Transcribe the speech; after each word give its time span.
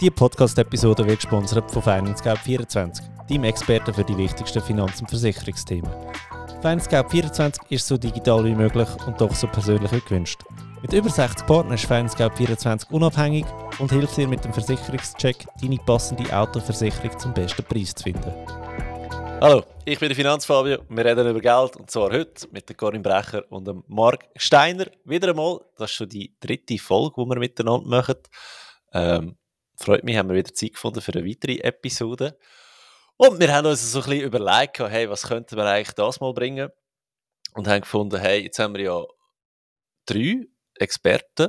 Diese 0.00 0.12
Podcast-Episode 0.12 1.04
wird 1.04 1.22
gesponsert 1.22 1.68
von 1.72 1.82
FinanceGap24, 1.82 3.02
deinem 3.28 3.42
Experten 3.42 3.92
für 3.92 4.04
die 4.04 4.16
wichtigsten 4.16 4.62
Finanz- 4.62 5.00
und 5.00 5.10
Versicherungsthemen. 5.10 5.90
FinanceGap24 6.62 7.58
ist 7.70 7.88
so 7.88 7.98
digital 7.98 8.44
wie 8.44 8.54
möglich 8.54 8.88
und 9.08 9.20
doch 9.20 9.34
so 9.34 9.48
persönlich 9.48 9.90
wie 9.90 10.00
gewünscht. 10.00 10.44
Mit 10.82 10.92
über 10.92 11.08
60 11.08 11.44
Partnern 11.48 11.74
ist 11.74 11.90
FinanceGap24 11.90 12.92
unabhängig 12.92 13.44
und 13.80 13.90
hilft 13.90 14.16
dir 14.16 14.28
mit 14.28 14.44
dem 14.44 14.52
Versicherungscheck, 14.52 15.44
deine 15.60 15.78
passende 15.78 16.32
Autoversicherung 16.32 17.18
zum 17.18 17.34
besten 17.34 17.64
Preis 17.64 17.92
zu 17.92 18.04
finden. 18.04 18.32
Hallo, 19.40 19.64
ich 19.84 19.98
bin 19.98 20.10
der 20.10 20.16
Finanzfabio. 20.16 20.78
Wir 20.88 21.04
reden 21.04 21.28
über 21.28 21.40
Geld 21.40 21.76
und 21.76 21.90
zwar 21.90 22.12
heute 22.12 22.46
mit 22.52 22.68
der 22.68 22.76
Corinne 22.76 23.02
Brecher 23.02 23.42
und 23.50 23.66
dem 23.66 23.82
Marc 23.88 24.28
Steiner. 24.36 24.86
Wieder 25.04 25.30
einmal, 25.30 25.58
das 25.76 25.90
ist 25.90 25.96
schon 25.96 26.08
die 26.08 26.36
dritte 26.38 26.78
Folge, 26.78 27.14
die 27.20 27.30
wir 27.30 27.38
miteinander 27.40 27.88
machen. 27.88 28.16
Ähm, 28.92 29.36
freut 29.78 30.04
mich, 30.04 30.16
haben 30.16 30.28
wir 30.28 30.36
wieder 30.36 30.52
Zeit 30.52 30.74
gefunden 30.74 31.00
für 31.00 31.14
eine 31.14 31.26
weitere 31.26 31.58
Episode. 31.58 32.38
Und 33.16 33.40
wir 33.40 33.52
haben 33.52 33.66
uns 33.66 33.92
so 33.92 34.00
ein 34.00 34.04
bisschen 34.10 34.24
überlegt, 34.24 34.78
hey, 34.78 35.10
was 35.10 35.26
könnten 35.26 35.56
wir 35.56 35.66
eigentlich 35.66 35.94
das 35.94 36.20
mal 36.20 36.32
bringen? 36.32 36.70
Und 37.54 37.66
haben 37.66 37.80
gefunden, 37.80 38.20
hey, 38.20 38.42
jetzt 38.42 38.58
haben 38.58 38.74
wir 38.74 38.82
ja 38.82 39.04
drei 40.06 40.46
Experten. 40.76 41.48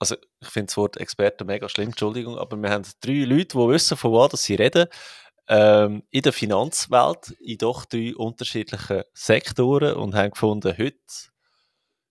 Also, 0.00 0.16
ich 0.40 0.48
finde 0.48 0.66
das 0.66 0.76
Wort 0.76 0.96
Experten 0.96 1.46
mega 1.46 1.68
schlimm, 1.68 1.88
Entschuldigung, 1.88 2.38
aber 2.38 2.56
wir 2.56 2.70
haben 2.70 2.84
drei 3.00 3.24
Leute, 3.24 3.58
die 3.58 3.68
wissen, 3.68 3.96
von 3.96 4.12
was 4.12 4.42
sie 4.42 4.54
reden 4.54 4.86
ähm, 5.48 6.02
in 6.10 6.22
der 6.22 6.32
Finanzwelt 6.32 7.30
in 7.40 7.58
doch 7.58 7.84
drei 7.86 8.14
unterschiedlichen 8.14 9.02
Sektoren 9.14 9.94
und 9.94 10.14
haben 10.14 10.30
gefunden, 10.30 10.76
heute 10.76 10.98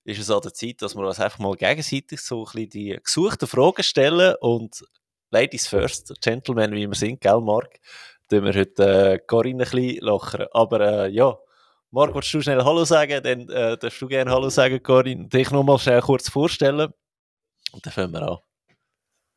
ist 0.03 0.19
es 0.19 0.31
an 0.31 0.41
der 0.41 0.53
Zeit, 0.53 0.81
dass 0.81 0.95
wir 0.95 1.05
uns 1.05 1.19
einfach 1.19 1.39
mal 1.39 1.55
gegenseitig 1.55 2.19
so 2.19 2.39
ein 2.39 2.45
bisschen 2.45 2.69
die 2.69 2.99
gesuchten 3.03 3.47
Fragen 3.47 3.83
stellen 3.83 4.35
und 4.41 4.83
Ladies 5.29 5.67
first, 5.67 6.13
Gentlemen, 6.21 6.71
wie 6.71 6.87
wir 6.87 6.95
sind, 6.95 7.19
gell, 7.19 7.41
Marc? 7.41 7.79
Tun 8.29 8.45
wir 8.45 8.53
heute 8.53 9.15
äh, 9.15 9.19
Corinne 9.19 9.65
ein 9.65 9.69
bisschen 9.69 10.05
lochern. 10.05 10.47
Aber 10.53 10.79
äh, 10.79 11.09
ja, 11.09 11.37
Marc, 11.91 12.15
willst 12.15 12.33
du 12.33 12.41
schnell 12.41 12.63
Hallo 12.63 12.85
sagen? 12.85 13.21
Dann 13.21 13.49
äh, 13.49 13.77
darfst 13.77 14.01
du 14.01 14.07
gerne 14.07 14.31
Hallo 14.31 14.47
sagen, 14.47 14.81
Corinne. 14.81 15.27
Dich 15.27 15.51
nochmal 15.51 15.79
schnell 15.79 15.99
kurz 15.99 16.29
vorstellen. 16.29 16.93
Und 17.73 17.85
dann 17.85 17.91
fangen 17.91 18.13
wir 18.13 18.21
an. 18.21 18.37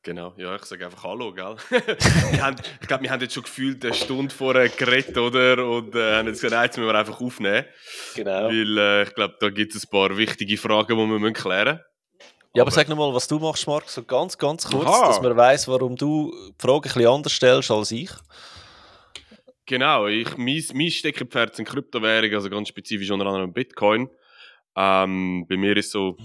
Genau, 0.05 0.33
ja, 0.37 0.55
ich 0.55 0.65
sage 0.65 0.87
einfach 0.87 1.03
Hallo, 1.03 1.33
gell? 1.35 1.57
haben, 2.41 2.57
ich 2.81 2.87
glaube, 2.87 3.03
wir 3.03 3.11
haben 3.11 3.21
jetzt 3.21 3.35
schon 3.35 3.43
gefühlt 3.43 3.85
eine 3.85 3.93
Stunde 3.93 4.33
vorher 4.33 4.69
geredet, 4.69 5.19
oder? 5.19 5.67
Und 5.67 5.97
äh, 5.97 6.15
haben 6.15 6.29
jetzt 6.29 6.41
gesagt, 6.41 6.67
jetzt 6.67 6.79
müssen 6.79 6.89
wir 6.89 6.99
einfach 6.99 7.21
aufnehmen. 7.21 7.67
Genau. 8.15 8.45
Weil 8.45 8.79
äh, 8.79 9.03
ich 9.03 9.15
glaube, 9.15 9.37
da 9.41 9.51
gibt 9.51 9.75
es 9.75 9.85
ein 9.85 9.91
paar 9.91 10.17
wichtige 10.17 10.57
Fragen, 10.57 10.97
die 10.97 11.03
wir 11.03 11.19
müssen 11.19 11.35
klären 11.35 11.77
müssen. 11.79 11.90
Ja, 12.53 12.63
aber, 12.63 12.69
aber 12.69 12.71
sag 12.73 12.89
nochmal, 12.89 13.15
was 13.15 13.29
du 13.29 13.39
machst, 13.39 13.67
Marc, 13.67 13.89
so 13.89 14.03
ganz, 14.03 14.37
ganz 14.37 14.67
kurz, 14.67 14.87
Aha. 14.87 15.07
dass 15.07 15.23
man 15.23 15.37
weiß, 15.37 15.69
warum 15.69 15.95
du 15.97 16.33
die 16.49 16.55
Frage 16.59 16.89
ein 16.89 16.95
bisschen 16.95 17.07
anders 17.07 17.33
stellst 17.33 17.71
als 17.71 17.93
ich. 17.93 18.11
Genau, 19.67 20.09
ich, 20.09 20.37
mein, 20.37 20.61
mein 20.75 20.91
Steckenpferd 20.91 21.55
sind 21.55 21.69
Kryptowährungen, 21.69 22.35
also 22.35 22.51
ganz 22.51 22.69
spezifisch 22.69 23.09
unter 23.11 23.27
anderem 23.27 23.53
Bitcoin. 23.53 24.11
Ähm, 24.75 25.47
bei 25.49 25.57
mir 25.57 25.77
ist 25.77 25.93
so, 25.93 26.17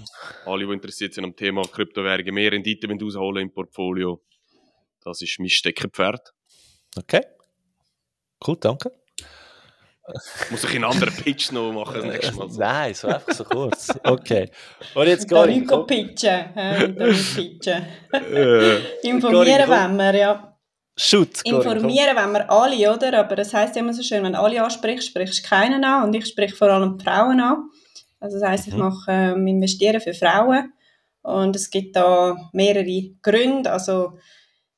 alle, 0.46 0.66
die 0.66 0.74
interessiert 0.74 1.14
sind 1.14 1.26
am 1.26 1.36
Thema 1.36 1.62
Kryptowährungen, 1.62 2.34
mehr 2.34 2.52
Rendite 2.52 2.88
rausholen 2.88 3.44
im 3.44 3.54
Portfolio. 3.54 4.24
Das 5.04 5.22
ist 5.22 5.40
mein 5.40 5.50
Steckenpferd. 5.50 6.34
Okay. 6.98 7.22
Cool, 8.46 8.58
danke. 8.60 8.92
Muss 10.52 10.64
ich 10.64 10.76
einen 10.76 10.84
anderen 10.84 11.14
Pitch 11.16 11.52
noch 11.52 11.72
machen 11.72 11.96
das 11.96 12.06
nächste 12.06 12.36
Mal? 12.36 12.48
Nein, 12.58 12.94
so 12.94 13.08
einfach 13.08 13.34
so 13.34 13.44
kurz. 13.44 13.90
Okay. 14.04 14.52
Und 14.94 15.08
jetzt 15.08 15.28
gar 15.28 15.48
nicht. 15.48 15.68
pitchen. 15.88 16.46
pitchen. 17.36 17.86
Informieren 19.04 19.68
wollen 19.68 19.98
wir, 19.98 20.16
ja. 20.16 20.58
Shoot, 20.98 21.42
Informieren 21.44 22.16
wollen 22.16 22.34
wir 22.34 22.50
alle, 22.50 22.94
oder? 22.94 23.20
Aber 23.20 23.36
das 23.36 23.54
heisst 23.54 23.76
immer 23.78 23.94
so 23.94 24.04
schön, 24.04 24.24
wenn 24.24 24.36
alle 24.36 24.64
ansprichst, 24.64 25.08
sprichst 25.08 25.44
du 25.44 25.50
keinen 25.50 25.84
an. 25.84 26.04
Und 26.04 26.14
ich 26.14 26.28
spreche 26.28 26.56
vor 26.56 26.70
allem 26.70 26.98
die 26.98 27.04
Frauen 27.04 27.42
an. 27.42 27.70
Also 28.20 28.40
das 28.40 28.48
heisst, 28.48 28.68
ich 28.68 28.74
mhm. 28.74 28.80
mache 28.80 29.12
ähm, 29.12 29.48
Investieren 29.48 30.02
für 30.02 30.14
Frauen 30.14 30.74
und 31.22 31.56
es 31.56 31.70
gibt 31.70 31.96
da 31.96 32.36
mehrere 32.54 33.12
Gründe. 33.22 33.72
Also 33.72 34.18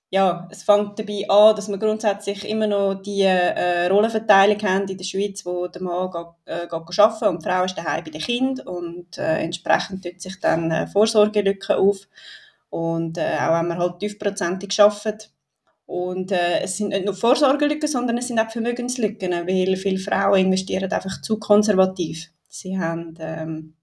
ja, 0.09 0.47
es 0.49 0.63
fängt 0.63 0.97
dabei 0.97 1.25
an, 1.27 1.55
dass 1.55 1.67
wir 1.67 1.77
grundsätzlich 1.77 2.47
immer 2.47 2.67
noch 2.67 2.95
die 2.95 3.23
äh, 3.23 3.87
Rollenverteilung 3.87 4.61
haben 4.61 4.87
in 4.87 4.97
der 4.97 5.03
Schweiz, 5.03 5.45
wo 5.45 5.67
der 5.67 5.81
Mann 5.81 6.09
geht, 6.09 6.25
äh, 6.45 6.67
arbeiten 6.69 7.25
und 7.27 7.43
die 7.43 7.49
Frau 7.49 7.63
ist 7.65 7.77
daheim 7.77 8.03
bei 8.05 8.11
den 8.11 8.21
Kindern 8.21 8.67
und 8.67 9.17
äh, 9.17 9.39
entsprechend 9.39 10.05
tut 10.05 10.21
sich 10.21 10.39
dann 10.39 10.71
äh, 10.71 10.87
Vorsorgelücke 10.87 11.77
auf 11.77 12.07
und 12.69 13.17
äh, 13.17 13.37
auch 13.41 13.59
wenn 13.59 13.67
man 13.67 13.77
halt 13.77 13.99
tiefprozentig 13.99 14.79
arbeitet. 14.79 15.31
Und 15.85 16.31
äh, 16.33 16.59
es 16.61 16.77
sind 16.77 16.89
nicht 16.89 17.05
nur 17.05 17.13
Vorsorgelücken, 17.13 17.87
sondern 17.87 18.17
es 18.17 18.27
sind 18.27 18.39
auch 18.39 18.49
Vermögenslücken, 18.49 19.31
weil 19.31 19.77
viele 19.77 19.99
Frauen 19.99 20.39
investieren 20.39 20.91
einfach 20.91 21.21
zu 21.21 21.39
konservativ. 21.39 22.29
Sie 22.49 22.77
haben 22.77 23.15
ähm, 23.19 23.73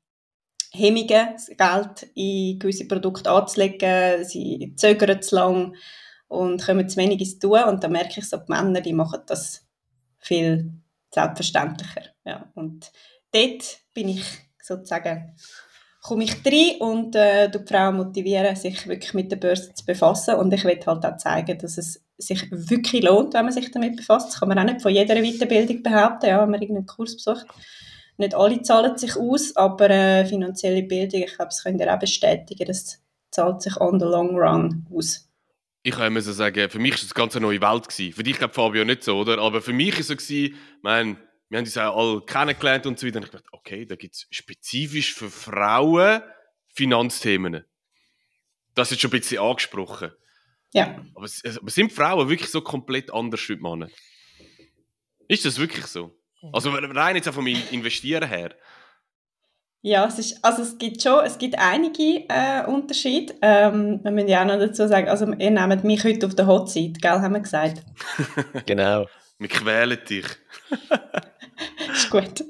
Hemmungen, 0.71 1.07
Geld 1.07 2.07
in 2.15 2.59
gewisse 2.59 2.87
Produkte 2.87 3.31
anzulegen. 3.31 4.25
Sie 4.25 4.75
zögern 4.77 5.23
zu 5.23 5.35
lang 5.35 5.75
und 6.35 6.65
kommen 6.65 6.89
zu 6.89 6.97
wenig 6.97 7.21
ins 7.21 7.39
Tun. 7.39 7.63
Und 7.65 7.83
da 7.83 7.89
merke 7.89 8.21
ich 8.21 8.29
so, 8.29 8.37
die 8.37 8.51
Männer, 8.51 8.81
die 8.81 8.93
machen 8.93 9.21
das 9.27 9.67
viel 10.19 10.73
selbstverständlicher. 11.13 12.03
Ja, 12.25 12.51
und 12.55 12.91
dort 13.33 13.79
bin 13.93 14.09
ich 14.09 14.25
sozusagen 14.63 15.35
komme 16.03 16.25
ich 16.25 16.37
rein 16.45 16.81
und 16.81 17.17
äh, 17.17 17.49
die 17.49 17.65
Frauen 17.67 17.97
motivieren, 17.97 18.55
sich 18.57 18.87
wirklich 18.87 19.15
mit 19.15 19.33
der 19.33 19.37
Börse 19.37 19.73
zu 19.73 19.87
befassen. 19.87 20.35
Und 20.35 20.53
ich 20.53 20.63
will 20.65 20.79
halt 20.87 21.07
auch 21.07 21.17
zeigen, 21.17 21.59
dass 21.59 21.79
es 21.79 22.05
sich 22.19 22.51
wirklich 22.51 23.03
lohnt, 23.03 23.33
wenn 23.33 23.47
man 23.47 23.55
sich 23.55 23.71
damit 23.71 23.97
befasst. 23.97 24.29
Das 24.29 24.41
kann 24.41 24.51
man 24.51 24.59
auch 24.59 24.65
nicht 24.65 24.83
von 24.83 24.93
jeder 24.93 25.15
Weiterbildung 25.15 25.83
behaupten, 25.83 26.27
ja, 26.27 26.43
wenn 26.43 26.51
man 26.51 26.61
irgendeinen 26.61 26.87
Kurs 26.87 27.17
besucht 27.17 27.47
nicht 28.17 28.35
alle 28.35 28.63
zahlen 28.63 28.97
sich 28.97 29.17
aus, 29.17 29.57
aber 29.57 29.91
äh, 29.91 30.25
finanzielle 30.25 30.83
Bildung, 30.83 31.23
ich 31.23 31.35
glaube, 31.35 31.51
das 31.51 31.63
könnt 31.63 31.81
ihr 31.81 31.93
auch 31.93 31.99
bestätigen, 31.99 32.67
das 32.67 33.01
zahlt 33.31 33.63
sich 33.63 33.81
on 33.81 33.99
the 33.99 34.07
long 34.07 34.37
run 34.37 34.87
aus. 34.95 35.29
Ich 35.87 35.95
kann 35.95 36.19
so 36.23 36.33
sagen, 36.33 36.71
für 36.71 36.79
mich 36.79 36.93
war 36.93 37.01
das 37.01 37.13
ganz 37.13 37.37
eine 37.37 37.45
neue 37.45 37.61
Welt. 37.61 37.87
Gewesen. 37.87 38.15
Für 38.15 38.23
dich, 38.23 38.39
glaube 38.39 38.55
Fabio, 38.55 38.87
nicht 38.87 39.05
so, 39.05 39.19
oder? 39.19 39.39
Aber 39.39 39.61
für 39.61 39.75
mich 39.75 39.93
war 39.93 40.01
es 40.01 40.07
so, 40.07 40.17
gewesen, 40.17 40.57
mein, 40.81 41.19
wir 41.51 41.59
haben 41.59 41.67
uns 41.67 41.77
auch 41.77 41.97
alle 41.97 42.23
kennengelernt 42.23 42.87
und 42.87 42.99
so 42.99 43.07
weiter. 43.07 43.19
Und 43.19 43.27
ich 43.27 43.31
dachte, 43.31 43.49
okay, 43.53 43.85
da 43.85 43.95
gibt 43.95 44.15
es 44.15 44.27
spezifisch 44.31 45.13
für 45.13 45.31
Frauen 45.31 46.23
Finanzthemen. 46.75 47.65
Das 48.75 48.91
ist 48.93 49.01
schon 49.03 49.11
ein 49.11 49.21
bisschen 49.21 49.43
angesprochen. 49.43 50.11
Ja. 50.73 51.05
Aber, 51.15 51.29
aber 51.61 51.71
sind 51.71 51.93
Frauen 51.93 52.31
wirklich 52.31 52.51
so 52.51 52.63
komplett 52.63 53.13
anders 53.13 53.47
wie 53.51 53.57
Männer? 53.57 53.91
Ist 55.29 55.45
das 55.45 55.59
wirklich 55.59 55.85
so? 55.85 56.19
Also 56.51 56.71
rein 56.71 57.17
jetzt 57.17 57.29
auch 57.29 57.35
vom 57.35 57.47
Investieren 57.47 58.27
her. 58.27 58.57
Ja, 59.87 60.07
es, 60.07 60.19
ist, 60.19 60.43
also 60.43 60.63
es 60.63 60.79
gibt 60.79 61.03
schon 61.03 61.23
es 61.27 61.37
gibt 61.37 61.59
einige 61.59 62.25
äh, 62.31 62.65
Unterschiede. 62.67 63.35
Ähm, 63.43 64.01
wir 64.03 64.13
müssen 64.13 64.29
ja 64.29 64.41
auch 64.41 64.47
noch 64.47 64.59
dazu 64.59 64.89
sagen, 64.89 65.11
also 65.11 65.31
ihr 65.35 65.51
nehmt 65.51 65.85
mich 65.85 66.03
heute 66.03 66.27
auf 66.27 66.35
der 66.35 66.47
Hot 66.47 66.71
Seat, 66.71 67.03
gell, 67.03 67.21
haben 67.21 67.35
wir 67.35 67.41
gesagt. 67.41 67.83
genau. 68.67 69.05
Wir 69.39 69.49
quälen 69.49 69.99
dich. 70.09 70.25
ist 71.93 72.09
gut. 72.09 72.45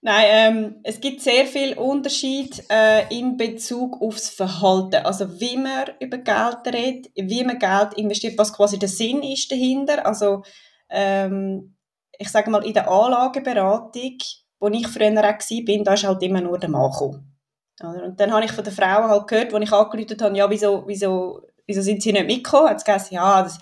Nein, 0.00 0.24
ähm, 0.28 0.76
es 0.84 1.00
gibt 1.00 1.22
sehr 1.22 1.44
viel 1.44 1.76
Unterschied 1.76 2.62
äh, 2.70 3.12
in 3.12 3.36
Bezug 3.36 4.00
aufs 4.00 4.30
Verhalten. 4.30 5.04
Also 5.04 5.40
wie 5.40 5.56
man 5.56 5.90
über 5.98 6.18
Geld 6.18 6.72
redet, 6.72 7.10
wie 7.16 7.42
man 7.42 7.58
Geld 7.58 7.94
investiert, 7.94 8.38
was 8.38 8.52
quasi 8.52 8.78
der 8.78 8.88
Sinn 8.88 9.24
ist 9.24 9.50
dahinter. 9.50 10.06
Also 10.06 10.44
ähm, 10.88 11.74
ich 12.16 12.28
sage 12.28 12.48
mal, 12.48 12.64
in 12.64 12.74
der 12.74 12.88
Anlageberatung, 12.88 14.18
wo 14.60 14.68
ich 14.68 14.86
früher 14.88 15.10
auch 15.10 15.22
war, 15.22 15.84
da 15.84 15.94
ist 15.94 16.04
halt 16.04 16.22
immer 16.22 16.40
nur 16.40 16.58
der 16.58 16.70
Mann 16.70 16.90
gekommen. 16.90 17.36
Und 17.80 18.18
dann 18.18 18.32
habe 18.32 18.44
ich 18.44 18.52
von 18.52 18.64
den 18.64 18.72
Frauen 18.72 19.08
halt 19.08 19.28
gehört, 19.28 19.54
als 19.54 19.64
ich 19.64 19.72
angerufen 19.72 20.20
habe, 20.20 20.36
ja, 20.36 20.50
wieso, 20.50 20.84
wieso, 20.86 21.42
wieso 21.66 21.80
sind 21.80 22.02
sie 22.02 22.12
nicht 22.12 22.26
mitgekommen? 22.26 22.70
Hat 22.70 22.78
es 22.78 22.84
gesagt, 22.84 23.12
ja, 23.12 23.42
das, 23.42 23.58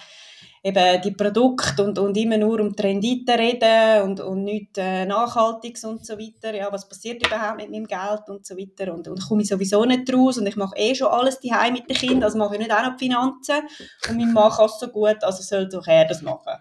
eben 0.67 1.03
die 1.03 1.13
Produkte 1.13 1.85
und, 1.85 1.97
und 1.99 2.17
immer 2.17 2.39
nur 2.39 2.61
um 2.61 2.75
die 2.75 2.83
Rendite 2.83 3.39
reden 3.39 4.03
und, 4.03 4.21
und 4.21 4.43
nichts 4.43 4.79
äh, 4.79 5.07
Nachhaltiges 5.07 5.85
und 5.85 6.05
so 6.05 6.19
weiter. 6.19 6.55
Ja, 6.55 6.73
was 6.73 6.89
passiert 6.89 7.25
überhaupt 7.25 7.59
mit 7.59 7.71
meinem 7.71 7.87
Geld 7.87 8.29
und 8.29 8.45
so 8.45 8.57
weiter. 8.57 8.93
Und, 8.93 9.07
und 9.07 9.29
komme 9.29 9.43
ich 9.43 9.49
sowieso 9.49 9.85
nicht 9.85 10.13
raus 10.13 10.39
und 10.39 10.47
ich 10.47 10.57
mache 10.57 10.77
eh 10.77 10.95
schon 10.95 11.09
alles 11.09 11.39
daheim 11.41 11.75
mit 11.75 11.89
den 11.89 11.97
Kindern, 11.97 12.25
also 12.25 12.39
mache 12.39 12.55
ich 12.55 12.61
nicht 12.61 12.73
auch 12.73 12.83
noch 12.83 12.97
die 12.97 13.05
Finanzen. 13.05 13.63
Und 14.09 14.17
mein 14.17 14.33
Mann 14.33 14.51
kann 14.51 14.67
es 14.67 14.81
so 14.81 14.89
gut, 14.89 15.23
also 15.23 15.43
soll 15.43 15.69
doch 15.69 15.87
er 15.87 16.07
das 16.07 16.23
machen. 16.23 16.55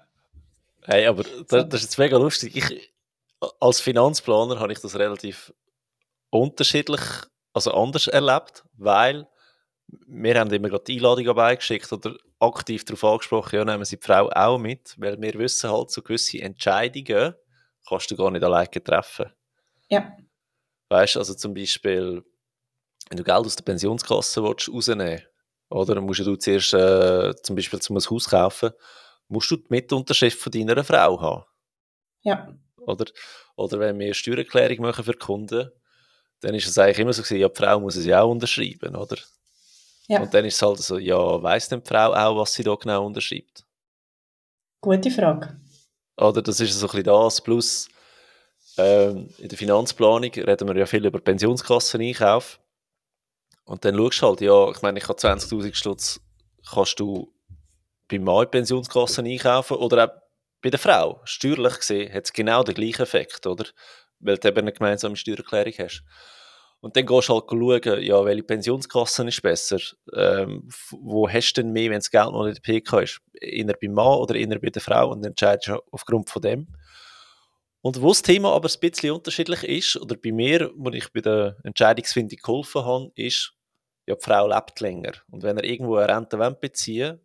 Hey, 0.84 1.08
aber 1.08 1.24
das, 1.24 1.68
das 1.68 1.82
ist 1.82 1.84
jetzt 1.84 1.98
mega 1.98 2.18
lustig. 2.18 2.56
Ich, 2.56 2.95
als 3.60 3.80
Finanzplaner 3.80 4.60
habe 4.60 4.74
ich 4.74 4.80
das 4.80 4.98
relativ 4.98 5.54
unterschiedlich, 6.30 7.02
also 7.54 7.72
anders 7.72 8.08
erlebt, 8.08 8.64
weil 8.74 9.28
wir 10.08 10.40
haben 10.40 10.52
immer 10.52 10.70
gerade 10.70 10.84
die 10.86 10.96
Einladung 10.96 11.36
beigeschickt 11.36 11.92
oder 11.94 12.16
aktiv 12.40 12.84
darauf 12.86 13.04
angesprochen, 13.04 13.56
ja, 13.56 13.66
nehmen 13.66 13.86
Sie 13.86 13.98
die 13.98 14.06
Frau 14.06 14.30
auch 14.30 14.58
mit, 14.58 14.96
weil 14.98 15.20
wir 15.22 15.34
wissen 15.36 15.70
halt, 15.70 15.92
so 15.92 16.02
gewisse 16.02 16.42
Entscheidungen 16.42 17.36
kannst 17.88 18.12
du 18.12 18.16
gar 18.16 18.32
nicht 18.32 18.44
alleine 18.44 18.84
treffen. 18.84 19.32
Ja. 19.90 20.18
Weißt 20.90 21.16
du, 21.16 21.20
also 21.20 21.34
zum 21.36 21.54
Beispiel, 21.54 22.24
wenn 23.10 23.18
du 23.18 23.24
Geld 23.24 23.46
aus 23.46 23.56
der 23.56 23.64
Pensionskasse 23.64 24.44
willst, 24.44 24.70
rausnehmen 24.70 25.22
Oder 25.70 26.02
musst 26.02 26.20
du 26.20 26.36
zuerst 26.36 26.74
äh, 26.74 27.36
zum 27.44 27.56
Beispiel 27.56 27.80
zum 27.80 27.98
Haus 27.98 28.30
kaufen, 28.30 28.72
musst 29.28 29.52
du 29.52 29.58
die 29.58 29.68
Mitunterschrift 29.70 30.40
von 30.40 30.52
deiner 30.52 30.84
Frau 30.84 31.20
haben. 31.22 31.46
Ja. 32.22 32.56
Oder, 32.86 33.06
oder 33.56 33.80
wenn 33.80 34.00
wir 34.00 34.14
Steuererklärung 34.14 34.82
machen 34.82 35.04
für 35.04 35.14
Kunden, 35.14 35.72
dann 36.42 36.56
ist 36.56 36.68
es 36.68 36.78
eigentlich 36.78 37.00
immer 37.00 37.14
so 37.14 37.22
gewesen, 37.22 37.40
ja, 37.40 37.50
die 37.50 37.56
Frau 37.56 37.80
muss 37.80 37.96
es 37.96 38.06
ja 38.06 38.22
auch 38.22 38.32
unterschreiben, 38.32 38.96
oder? 38.96 39.18
Ja. 40.08 40.22
Und 40.22 40.34
dann 40.34 40.46
ist 40.46 40.56
es 40.56 40.62
halt 40.62 40.78
so, 40.80 40.98
ja, 40.98 41.42
weiss 41.42 41.70
denn 41.70 41.82
die 41.82 41.88
Frau 41.88 42.14
auch, 42.14 42.38
was 42.38 42.54
sie 42.54 42.64
da 42.64 42.76
genau 42.76 43.06
unterschreibt? 43.06 43.66
Gute 44.82 45.10
Frage. 45.10 45.60
Oder 46.18 46.42
das 46.42 46.60
ist 46.60 46.74
so 46.74 46.86
ein 46.86 46.92
bisschen 46.92 47.04
das, 47.04 47.42
plus 47.42 47.90
ähm, 48.78 49.30
in 49.38 49.50
der 49.50 49.58
Finanzplanung 49.58 50.32
reden 50.32 50.68
wir 50.68 50.78
ja 50.78 50.86
viel 50.86 51.06
über 51.06 51.20
Pensionskassen-Einkauf. 51.20 52.60
Und 53.66 53.84
dann 53.84 53.96
schaust 53.96 54.22
du 54.22 54.26
halt, 54.28 54.42
ja, 54.42 54.72
ich 54.72 54.82
meine, 54.82 55.00
ich 55.00 55.08
habe 55.08 55.20
20'000 55.20 55.74
Stutz, 55.74 56.20
kannst 56.70 57.00
du 57.00 57.34
beim 58.08 58.24
Mann 58.24 58.44
in 58.44 58.52
Pensionskassen 58.52 59.26
einkaufen 59.26 59.78
oder 59.78 60.06
auch 60.06 60.25
bei 60.66 60.72
der 60.72 60.80
Frau. 60.80 61.22
Steuerlich 61.26 61.78
gesehen 61.78 62.12
hat 62.12 62.26
es 62.26 62.34
genau 62.34 62.64
den 62.64 62.74
gleichen 62.74 63.04
Effekt, 63.04 63.46
oder? 63.46 63.66
Weil 64.20 64.40
du 64.40 64.48
eben 64.48 64.58
eine 64.58 64.74
gemeinsame 64.74 65.16
Steuererklärung 65.16 65.74
hast. 65.78 66.04
Und 66.80 66.98
dann 66.98 67.06
gehst 67.06 67.30
du 67.30 67.34
halt 67.36 67.46
schauen, 67.86 68.04
ja, 68.04 68.26
welche 68.26 68.42
Pensionskasse 68.42 69.28
ist 69.28 69.44
besser? 69.44 69.78
Ähm, 70.16 70.68
wo 70.90 71.30
hast 71.30 71.54
du 71.54 71.62
denn 71.62 71.72
mehr, 71.72 71.92
wenn 71.92 72.00
das 72.00 72.10
Geld 72.10 72.32
noch 72.32 72.48
in 72.48 72.56
der 72.56 72.62
PK 72.62 73.02
ist? 73.02 73.22
Inner 73.34 73.76
beim 73.80 73.94
Mann 73.94 74.18
oder 74.18 74.34
inner 74.34 74.58
bei 74.58 74.72
der 74.72 74.82
Frau? 74.82 75.12
Und 75.12 75.24
entscheidest 75.24 75.68
du 75.68 75.80
aufgrund 75.92 76.32
von 76.32 76.42
dem. 76.42 76.68
Und 77.82 78.02
wo 78.02 78.08
das 78.08 78.24
Thema 78.24 78.52
aber 78.54 78.68
ein 78.68 78.80
bisschen 78.80 79.12
unterschiedlich 79.12 79.64
ist, 79.66 79.98
oder 79.98 80.16
bei 80.16 80.32
mir, 80.32 80.72
wo 80.76 80.90
ich 80.90 81.14
bei 81.14 81.22
der 81.22 81.58
Entscheidungsfindung 81.64 82.40
geholfen 82.42 82.84
habe, 82.84 83.12
ist, 83.14 83.54
ja, 84.08 84.16
die 84.16 84.24
Frau 84.24 84.48
lebt 84.48 84.80
länger. 84.80 85.14
Und 85.30 85.44
wenn 85.44 85.58
er 85.58 85.64
irgendwo 85.64 85.98
eine 85.98 86.12
Rente 86.12 86.58
beziehen 86.60 87.20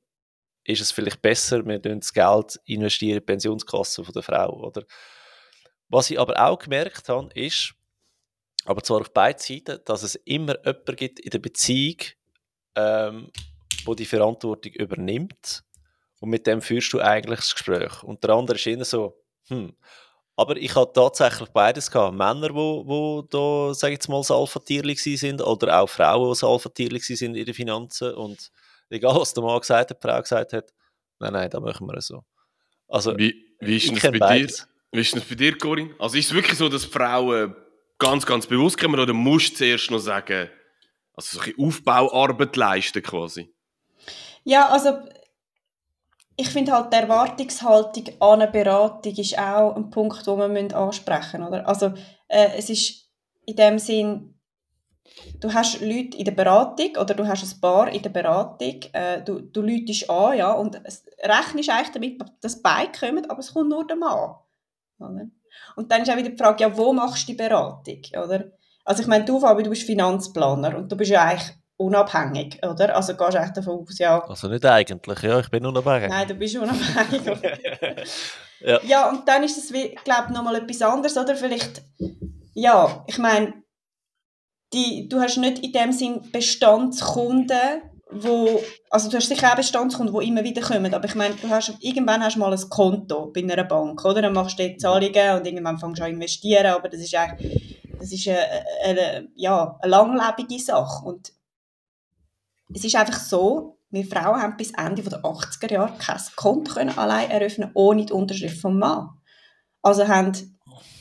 ist 0.71 0.81
es 0.81 0.93
vielleicht 0.93 1.23
besser, 1.23 1.67
wir 1.67 1.79
das 1.79 2.13
Geld 2.13 2.61
investieren 2.65 3.13
in 3.13 3.17
die 3.19 3.27
Pensionskasse 3.27 4.03
der 4.03 4.23
Frau. 4.23 4.63
Oder? 4.65 4.85
Was 5.89 6.11
ich 6.11 6.19
aber 6.19 6.41
auch 6.45 6.59
gemerkt 6.59 7.09
habe, 7.09 7.29
ist, 7.35 7.75
aber 8.65 8.83
zwar 8.83 9.01
auf 9.01 9.13
beiden 9.13 9.41
Seiten, 9.41 9.81
dass 9.85 10.03
es 10.03 10.15
immer 10.25 10.57
jemanden 10.65 10.97
gibt 10.97 11.21
in 11.21 11.31
der 11.31 11.39
Beziehung, 11.39 11.97
ähm, 12.77 13.31
wo 13.85 13.95
die 13.95 14.07
Verantwortung 14.07 14.73
übernimmt. 14.73 15.65
Und 16.21 16.31
mit 16.31 16.47
dem 16.47 16.61
führst 16.61 16.93
du 16.93 17.01
eigentlich 17.01 17.41
das 17.41 17.55
Gespräch. 17.55 18.03
Und 18.03 18.23
der 18.23 18.31
andere 18.31 18.57
ist 18.57 18.67
immer 18.67 18.85
so, 18.85 19.17
hm, 19.49 19.75
aber 20.37 20.57
ich 20.57 20.75
hatte 20.75 20.93
tatsächlich 20.95 21.49
beides 21.51 21.91
gehabt. 21.91 22.17
Männer, 22.17 22.55
wo, 22.55 22.87
wo 22.87 23.23
da, 23.23 23.75
sag 23.75 23.89
ich 23.89 23.95
jetzt 23.95 24.09
mal, 24.09 24.21
das 24.21 24.31
Alpha-Tierli 24.31 24.95
sind, 24.95 25.43
oder 25.43 25.81
auch 25.81 25.89
Frauen, 25.89 26.25
die 26.25 26.31
das 26.31 26.45
Alpha-Tierli 26.45 26.99
sind 27.01 27.37
in 27.37 27.45
den 27.45 27.55
Finanzen. 27.55 28.15
Und 28.15 28.51
egal, 28.91 29.17
was 29.17 29.33
der 29.33 29.43
Mann 29.43 29.61
gesagt 29.61 29.91
hat, 29.91 30.03
die 30.03 30.09
Frau 30.09 30.21
gesagt 30.21 30.53
hat, 30.53 30.73
nein, 31.19 31.33
nein, 31.33 31.51
da 31.51 31.61
machen 31.61 31.87
wir 31.87 32.01
so. 32.01 32.23
Also, 32.89 33.17
wie, 33.17 33.35
wie 33.61 33.77
ist 33.77 33.91
das 33.91 34.03
bei 34.11 34.19
beides. 34.19 34.57
dir? 34.57 34.67
Wie 34.93 35.01
ist 35.01 35.15
das 35.15 35.25
bei 35.25 35.35
dir, 35.37 35.57
Corinne? 35.57 35.95
Also 35.99 36.17
ist 36.17 36.27
es 36.27 36.35
wirklich 36.35 36.59
so, 36.59 36.69
dass 36.69 36.85
Frauen 36.85 37.55
ganz, 37.99 38.27
ganz 38.27 38.47
bewusst 38.47 38.79
kommen, 38.79 38.99
oder 38.99 39.13
musst 39.13 39.53
du 39.53 39.57
zuerst 39.57 39.91
noch 39.91 39.99
sagen, 39.99 40.51
also 41.15 41.39
so 41.39 41.45
ein 41.45 41.55
Aufbauarbeit 41.59 42.57
leisten 42.57 43.03
quasi? 43.03 43.55
Ja, 44.43 44.69
also 44.69 44.99
ich 46.37 46.49
finde 46.49 46.73
halt, 46.73 46.93
die 46.93 46.97
Erwartungshaltung 46.97 48.09
an 48.19 48.41
eine 48.41 48.51
Beratung 48.51 49.15
ist 49.15 49.39
auch 49.39 49.77
ein 49.77 49.91
Punkt, 49.91 50.27
den 50.27 50.39
wir 50.39 50.77
ansprechen 50.77 51.41
müssen. 51.41 51.53
Oder? 51.53 51.69
Also, 51.69 51.93
äh, 52.29 52.49
es 52.57 52.71
ist 52.71 53.11
in 53.47 53.57
dem 53.57 53.79
Sinn, 53.79 54.40
du 55.41 55.53
hast 55.53 55.81
Leute 55.81 56.17
in 56.17 56.25
der 56.25 56.33
Beratung 56.33 56.97
oder 56.99 57.15
du 57.15 57.27
hast 57.27 57.43
ein 57.43 57.61
Paar 57.61 57.89
in 57.89 58.03
der 58.03 58.11
Beratung, 58.11 58.81
äh, 58.93 59.23
du, 59.23 59.41
du 59.41 59.63
läutest 59.63 60.09
an 60.09 60.37
ja, 60.37 60.53
und 60.53 60.81
es, 60.85 61.05
rechnest 61.23 61.71
eigentlich 61.71 61.93
damit, 61.93 62.23
dass 62.41 62.63
beide 62.63 62.93
kommen, 62.99 63.29
aber 63.31 63.41
es 63.41 63.53
kommt 63.53 63.71
nur 63.71 63.87
der 63.87 63.97
Mann. 63.97 64.35
Oder? 64.99 65.27
Und 65.77 65.91
dann 65.91 66.03
ist 66.03 66.11
auch 66.11 66.17
wieder 66.17 66.31
die 66.31 66.37
Frage, 66.37 66.65
ja, 66.65 66.77
wo 66.77 66.93
machst 66.93 67.29
du 67.29 67.33
die 67.33 67.39
Beratung? 67.39 68.01
Oder? 68.23 68.53
Also 68.85 69.03
ich 69.03 69.09
meine, 69.09 69.25
du, 69.25 69.41
Fabi, 69.41 69.63
du 69.63 69.71
bist 69.71 69.83
Finanzplaner 69.83 70.77
und 70.77 70.91
du 70.91 70.97
bist 70.97 71.11
ja 71.11 71.25
eigentlich 71.25 71.55
unabhängig, 71.77 72.61
oder? 72.63 72.95
Also 72.95 73.17
gehst 73.17 73.35
du 73.35 73.39
echt 73.39 73.57
davon 73.57 73.81
aus, 73.81 73.99
ja... 73.99 74.23
Also 74.23 74.49
nicht 74.49 74.67
eigentlich, 74.67 75.23
ja, 75.23 75.41
ich 75.41 75.49
bin 75.49 75.65
unabhängig. 75.65 76.11
Nein, 76.11 76.29
du 76.29 76.35
bist 76.35 76.57
unabhängig. 76.57 77.23
ja. 78.61 78.81
ja, 78.83 79.09
und 79.09 79.27
dann 79.27 79.43
ist 79.45 79.57
es, 79.57 79.73
glaube 80.05 80.25
ich, 80.29 80.35
nochmal 80.35 80.57
etwas 80.57 80.83
anderes, 80.83 81.17
oder? 81.17 81.35
Vielleicht, 81.35 81.83
ja, 82.53 83.03
ich 83.07 83.17
meine, 83.17 83.55
die, 84.73 85.09
du 85.09 85.21
hast 85.21 85.37
nicht 85.37 85.61
in 85.61 85.73
dem 85.73 85.93
Sinn 85.93 86.21
Bestandskunden, 86.33 87.83
wo, 88.13 88.61
also 88.91 89.09
du 89.09 89.17
hast 89.17 89.29
sicher 89.29 89.53
auch 89.53 89.57
Bestandskunden, 89.57 90.19
die 90.19 90.29
immer 90.29 90.45
wieder 90.45 90.63
kommen, 90.63 90.93
aber 90.93 91.07
ich 91.07 91.15
meine, 91.15 91.35
du 91.35 91.49
hast, 91.49 91.75
irgendwann 91.81 92.23
hast 92.23 92.37
du 92.37 92.41
mal 92.41 92.53
ein 92.53 92.69
Konto 92.69 93.31
bei 93.33 93.41
einer 93.41 93.65
Bank, 93.65 94.05
oder? 94.05 94.23
Dann 94.23 94.33
machst 94.33 94.59
du 94.59 94.69
die 94.69 94.77
Zahlungen 94.77 95.37
und 95.37 95.47
irgendwann 95.47 95.79
fängst 95.79 96.01
du 96.01 96.05
an 96.05 96.13
investieren, 96.13 96.67
aber 96.67 96.89
das 96.89 97.01
ist 97.01 97.15
eigentlich, 97.15 97.81
das 97.99 98.13
ist 98.13 98.27
eine, 98.29 98.47
eine, 98.85 99.29
ja, 99.37 99.79
eine 99.81 99.91
langlebige 99.91 100.61
Sache 100.63 101.05
und 101.07 101.33
es 102.75 102.85
ist 102.85 102.97
einfach 102.97 103.19
so, 103.19 103.79
wir 103.91 104.05
Frauen 104.05 104.41
haben 104.41 104.57
bis 104.57 104.73
Ende 104.73 105.03
der 105.03 105.23
80er 105.23 105.73
Jahre 105.73 105.99
kein 105.99 106.21
Konto 106.37 106.75
können 106.75 106.97
allein 106.97 107.31
eröffnen 107.31 107.71
ohne 107.75 108.07
die 108.07 108.13
Unterschrift 108.13 108.61
vom 108.61 108.79
Mann. 108.79 109.09
Also 109.83 110.07
haben 110.07 110.33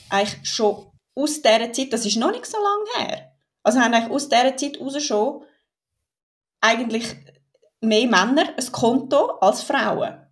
eigentlich 0.08 0.48
schon 0.48 0.90
aus 1.14 1.40
dieser 1.40 1.72
Zeit, 1.72 1.92
das 1.92 2.06
ist 2.06 2.16
noch 2.16 2.32
nicht 2.32 2.46
so 2.46 2.58
lange 2.58 3.06
her, 3.06 3.29
also 3.62 3.80
haben 3.80 3.94
eigentlich 3.94 4.12
aus 4.12 4.28
dieser 4.28 4.56
Zeit 4.56 4.80
raus 4.80 5.02
schon 5.02 5.44
eigentlich 6.60 7.16
mehr 7.80 8.06
Männer 8.06 8.54
ein 8.56 8.72
Konto 8.72 9.38
als 9.40 9.62
Frauen. 9.62 10.26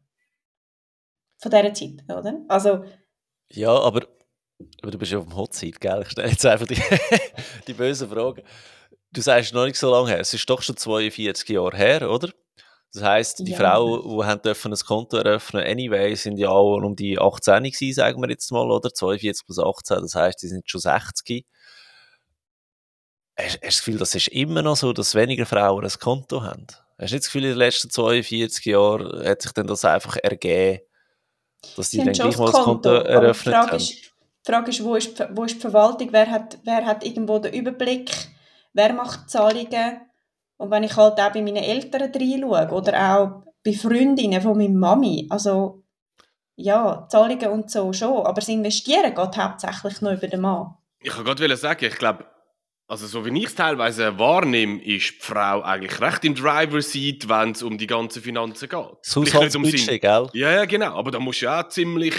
Von 1.40 1.50
dieser 1.50 1.75
Zeit, 1.75 2.04
oder? 2.08 2.40
Also, 2.48 2.84
ja, 3.50 3.70
aber, 3.70 4.06
aber 4.82 4.90
du 4.90 4.98
bist 4.98 5.12
ja 5.12 5.19
auf 5.19 5.25
dem 5.25 5.36
Hot 5.36 5.54
Seat, 5.54 5.80
gell? 5.80 6.02
Ich 6.02 6.10
stelle 6.10 6.30
jetzt 6.30 6.44
einfach 6.44 6.66
die, 6.66 6.80
die 7.66 7.75
bösen 7.75 8.10
Fragen. 8.10 8.42
Du 9.12 9.20
sagst 9.20 9.54
noch 9.54 9.64
nicht 9.64 9.78
so 9.78 9.90
lange 9.90 10.10
her, 10.10 10.20
es 10.20 10.34
ist 10.34 10.50
doch 10.50 10.60
schon 10.60 10.76
42 10.76 11.48
Jahre 11.48 11.76
her, 11.76 12.10
oder? 12.10 12.30
Das 12.92 13.02
heisst, 13.02 13.38
die 13.40 13.52
ja. 13.52 13.56
Frauen, 13.56 14.02
die 14.02 14.25
haben 14.25 14.42
dürfen 14.42 14.72
ein 14.72 14.78
Konto 14.78 15.19
eröffnen 15.19 15.62
anyway, 15.62 16.14
sind 16.14 16.38
ja 16.38 16.48
auch 16.48 16.76
um 16.76 16.96
die 16.96 17.19
18 17.19 17.62
gewesen, 17.62 17.94
sagen 17.94 18.20
wir 18.20 18.30
jetzt 18.30 18.50
mal, 18.50 18.70
oder? 18.70 18.92
42 18.92 19.46
plus 19.46 19.58
18, 19.58 19.98
das 20.00 20.14
heisst, 20.14 20.42
die 20.42 20.48
sind 20.48 20.69
schon 20.69 20.80
60. 20.80 21.46
Hast, 23.38 23.46
hast 23.46 23.62
du 23.62 23.67
das 23.67 23.79
Gefühl, 23.79 23.99
das 23.99 24.14
ist 24.14 24.29
immer 24.29 24.62
noch 24.62 24.76
so, 24.76 24.93
dass 24.93 25.14
weniger 25.14 25.46
Frauen 25.46 25.85
ein 25.85 25.93
Konto 26.00 26.42
haben? 26.42 26.66
Hast 26.99 27.11
du 27.11 27.14
nicht 27.14 27.25
das 27.25 27.26
Gefühl, 27.26 27.45
in 27.45 27.50
den 27.50 27.59
letzten 27.59 27.90
42 27.90 28.64
Jahren 28.64 29.25
hat 29.26 29.42
sich 29.42 29.52
dann 29.52 29.66
das 29.66 29.85
einfach 29.85 30.16
ergeben, 30.16 30.80
dass 31.76 31.90
die, 31.90 31.99
die 31.99 32.04
dann 32.04 32.14
gleich 32.14 32.37
mal 32.37 32.47
das 32.47 32.54
Konto, 32.54 32.64
Konto 32.64 32.90
eröffnet 32.90 33.54
die 33.54 33.59
Frage 33.59 33.71
haben? 33.71 33.76
Ist, 33.76 33.92
die 33.92 34.50
Frage 34.50 34.71
ist, 34.71 34.85
wo 34.85 34.95
ist, 34.97 35.25
wo 35.30 35.45
ist 35.45 35.54
die 35.57 35.61
Verwaltung? 35.61 36.09
Wer 36.11 36.30
hat, 36.30 36.59
wer 36.64 36.85
hat 36.85 37.04
irgendwo 37.04 37.38
den 37.38 37.54
Überblick? 37.54 38.11
wer 38.78 38.92
macht 38.92 39.28
Zahlungen. 39.28 40.00
Und 40.57 40.71
wenn 40.71 40.85
ich 40.85 40.97
halt 40.97 41.21
auch 41.21 41.33
bei 41.33 41.42
meinen 41.42 41.57
Eltern 41.57 42.11
reinschaue 42.12 42.68
oder 42.71 43.14
auch 43.14 43.42
bei 43.64 43.73
Freundinnen 43.73 44.40
von 44.40 44.57
meiner 44.57 44.75
Mami, 44.75 45.26
also 45.30 45.85
ja, 46.57 47.07
Zahlungen 47.09 47.49
und 47.49 47.71
so 47.71 47.92
schon, 47.92 48.26
aber 48.26 48.40
das 48.40 48.49
Investieren 48.49 49.14
geht 49.14 49.37
hauptsächlich 49.37 50.00
nur 50.00 50.12
über 50.12 50.26
den 50.26 50.40
Mann. 50.40 50.75
Ich 51.00 51.11
kann 51.11 51.25
gerade 51.25 51.57
sagen, 51.57 51.85
ich 51.85 51.97
glaube, 51.97 52.25
also 52.88 53.07
so 53.07 53.25
wie 53.25 53.38
ich 53.38 53.47
es 53.47 53.54
teilweise 53.54 54.18
wahrnehme, 54.18 54.83
ist 54.83 55.11
die 55.11 55.21
Frau 55.21 55.62
eigentlich 55.62 56.00
recht 56.00 56.25
im 56.25 56.35
Driver-Seat, 56.35 57.28
wenn 57.28 57.50
es 57.50 57.62
um 57.62 57.76
die 57.76 57.87
ganzen 57.87 58.23
Finanzen 58.23 58.68
geht. 58.68 58.87
Das 59.04 59.14
Haushaltsbudget, 59.14 59.88
um 59.88 60.00
gell? 60.00 60.28
Ja, 60.33 60.52
ja, 60.52 60.64
genau. 60.64 60.97
Aber 60.97 61.11
da 61.11 61.21
musst 61.21 61.42
du 61.42 61.47
ja 61.47 61.61
auch 61.61 61.68
ziemlich 61.68 62.14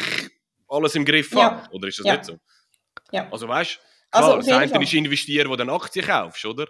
alles 0.67 0.93
im 0.93 1.03
Griff 1.03 1.31
ja. 1.33 1.41
haben, 1.41 1.67
oder 1.71 1.87
ist 1.87 1.99
das 1.99 2.05
ja. 2.05 2.13
nicht 2.13 2.25
so? 2.25 2.37
Ja. 3.11 3.27
Also 3.31 3.47
weißt 3.47 3.79
Klar, 4.11 4.35
also, 4.35 4.49
das 4.49 4.73
eine 4.73 4.83
ist 4.83 4.93
investieren, 4.93 5.49
wo 5.49 5.55
du 5.55 5.63
eine 5.63 5.71
Aktie 5.71 6.01
kaufst, 6.01 6.45
oder? 6.45 6.67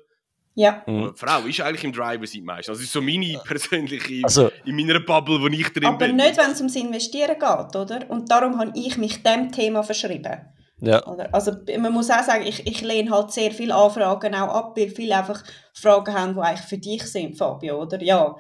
Ja. 0.56 0.84
Mhm. 0.86 1.14
Frau 1.16 1.42
ist 1.42 1.62
eigentlich 1.62 1.84
im 1.86 1.94
Driver 1.94 2.26
Seat 2.28 2.44
meistens. 2.44 2.78
Das 2.78 2.84
ist 2.84 2.92
so 2.92 3.02
meine 3.02 3.40
persönliche, 3.46 4.24
also, 4.24 4.52
in 4.66 4.76
meiner 4.76 5.00
Bubble, 5.00 5.40
wo 5.42 5.48
ich 5.48 5.70
drin 5.72 5.86
aber 5.86 5.98
bin. 5.98 6.12
Aber 6.12 6.24
nicht, 6.24 6.38
wenn 6.38 6.52
es 6.52 6.58
ums 6.58 6.76
Investieren 6.76 7.38
geht, 7.40 7.76
oder? 7.76 8.10
Und 8.10 8.30
darum 8.30 8.60
habe 8.60 8.74
ich 8.76 8.98
mich 8.98 9.24
dem 9.24 9.52
Thema 9.52 9.84
verschrieben. 9.84 10.54
Ja. 10.82 11.00
Also 11.32 11.52
man 11.78 11.92
muss 11.92 12.10
auch 12.10 12.24
sagen, 12.24 12.46
ich, 12.46 12.66
ich 12.66 12.82
lehne 12.82 13.12
halt 13.12 13.32
sehr 13.32 13.52
viele 13.52 13.76
Anfragen 13.76 14.34
auch 14.36 14.54
ab, 14.54 14.78
weil 14.78 14.90
viele 14.90 15.18
einfach 15.18 15.44
Fragen 15.74 16.14
haben, 16.14 16.34
die 16.36 16.40
eigentlich 16.40 16.68
für 16.68 16.78
dich 16.78 17.04
sind, 17.04 17.38
Fabio, 17.38 17.82
oder? 17.82 18.02
Ja, 18.02 18.36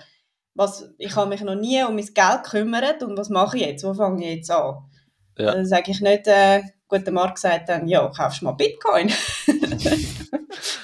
was, 0.55 0.89
ich 0.97 1.15
habe 1.15 1.29
mich 1.29 1.41
noch 1.41 1.55
nie 1.55 1.83
um 1.83 1.95
mein 1.95 2.05
Geld 2.05 2.43
gekümmert 2.43 3.03
und 3.03 3.17
was 3.17 3.29
mache 3.29 3.57
ich 3.57 3.65
jetzt? 3.65 3.83
Wo 3.83 3.93
fange 3.93 4.25
ich 4.25 4.35
jetzt 4.37 4.51
an? 4.51 4.77
Ja. 5.37 5.53
Dann 5.53 5.65
sage 5.65 5.91
ich 5.91 6.01
nicht, 6.01 6.27
äh, 6.27 6.61
gut, 6.89 7.05
der 7.05 7.13
Marc 7.13 7.37
sagt 7.37 7.69
dann, 7.69 7.87
ja, 7.87 8.05
kaufst 8.09 8.41
du 8.41 8.45
mal 8.45 8.53
Bitcoin. 8.53 9.13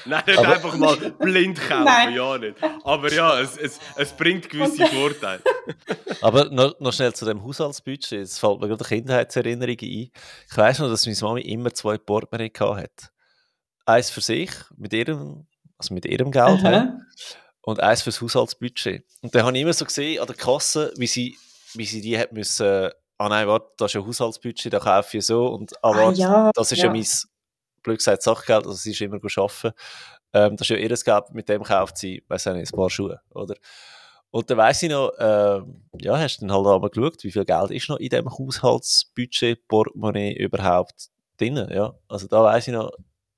Nein, 0.05 0.23
nicht 0.27 0.37
aber, 0.37 0.53
einfach 0.53 0.77
mal 0.77 0.95
blind 1.19 1.59
kaufen, 1.59 1.83
Nein. 1.83 2.13
ja 2.13 2.37
nicht. 2.37 2.55
Aber 2.83 3.11
ja, 3.11 3.39
es, 3.39 3.57
es, 3.57 3.79
es 3.95 4.13
bringt 4.13 4.49
gewisse 4.49 4.85
Vorteile. 4.85 5.41
aber 6.21 6.45
noch, 6.45 6.79
noch 6.79 6.93
schnell 6.93 7.13
zu 7.13 7.25
dem 7.25 7.43
Haushaltsbudget. 7.43 8.21
Es 8.21 8.39
fällt 8.39 8.61
mir 8.61 8.67
gerade 8.67 8.83
Kindheitserinnerungen 8.83 9.77
ein. 9.79 10.11
Ich 10.49 10.57
weiss 10.57 10.79
noch, 10.79 10.89
dass 10.89 11.05
meine 11.05 11.17
Mami 11.19 11.41
immer 11.41 11.73
zwei 11.73 11.97
Portemonnaie 11.97 12.51
hatte. 12.55 13.09
Eins 13.85 14.09
für 14.11 14.21
sich, 14.21 14.51
mit 14.77 14.93
ihrem, 14.93 15.47
also 15.77 15.93
mit 15.93 16.05
ihrem 16.05 16.31
Geld. 16.31 16.63
Halt. 16.63 16.93
und 17.61 17.81
eins 17.81 18.03
fürs 18.03 18.21
Haushaltsbudget. 18.21 19.03
Und 19.21 19.33
dann 19.33 19.43
habe 19.43 19.57
ich 19.57 19.63
immer 19.63 19.73
so 19.73 19.85
gesehen 19.85 20.21
an 20.21 20.27
der 20.27 20.35
Kasse, 20.35 20.93
wie 20.97 21.07
sie, 21.07 21.37
wie 21.73 21.85
sie 21.85 22.01
die 22.01 22.17
hat 22.17 22.31
müssen, 22.31 22.91
ah 23.17 23.29
nein, 23.29 23.47
warte, 23.47 23.67
das 23.77 23.91
ist 23.91 23.93
ja 23.95 24.05
Haushaltsbudget, 24.05 24.73
da 24.73 24.79
kaufe 24.79 25.17
ich 25.17 25.25
so 25.25 25.47
und 25.47 25.73
ah, 25.83 25.89
warte, 25.95 26.09
ah, 26.09 26.11
ja, 26.13 26.51
das 26.53 26.71
ist 26.71 26.79
ja, 26.79 26.85
ja 26.85 26.91
mein, 26.91 27.05
blöd 27.83 27.97
gesagt, 27.99 28.23
Sachgeld, 28.23 28.65
also 28.65 28.73
sie 28.73 28.91
ist 28.91 29.01
immer 29.01 29.17
arbeiten. 29.17 29.71
Ähm, 30.33 30.57
das 30.57 30.69
ist 30.69 30.69
ja 30.69 30.77
ihr 30.77 30.89
Geld, 30.89 31.33
mit 31.33 31.47
dem 31.47 31.63
kauft 31.63 31.97
sie, 31.97 32.23
weiß 32.27 32.47
nicht, 32.47 32.73
ein 32.73 32.75
paar 32.75 32.89
Schuhe, 32.89 33.21
oder? 33.29 33.55
Und 34.31 34.49
dann 34.49 34.57
weiss 34.57 34.83
ich 34.83 34.89
noch, 34.89 35.11
äh, 35.17 35.61
ja, 36.01 36.17
hast 36.17 36.41
du 36.41 36.47
dann 36.47 36.53
halt 36.53 36.67
einmal 36.67 36.89
geschaut, 36.89 37.23
wie 37.23 37.31
viel 37.31 37.45
Geld 37.45 37.71
ist 37.71 37.87
noch 37.87 37.97
in 37.97 38.09
diesem 38.09 38.29
Haushaltsbudget, 38.29 39.65
Portemonnaie 39.67 40.33
überhaupt 40.33 41.09
drin, 41.37 41.55
ja? 41.71 41.93
Also 42.09 42.27
da 42.27 42.43
weiss 42.43 42.67
ich 42.67 42.73
noch, 42.73 42.91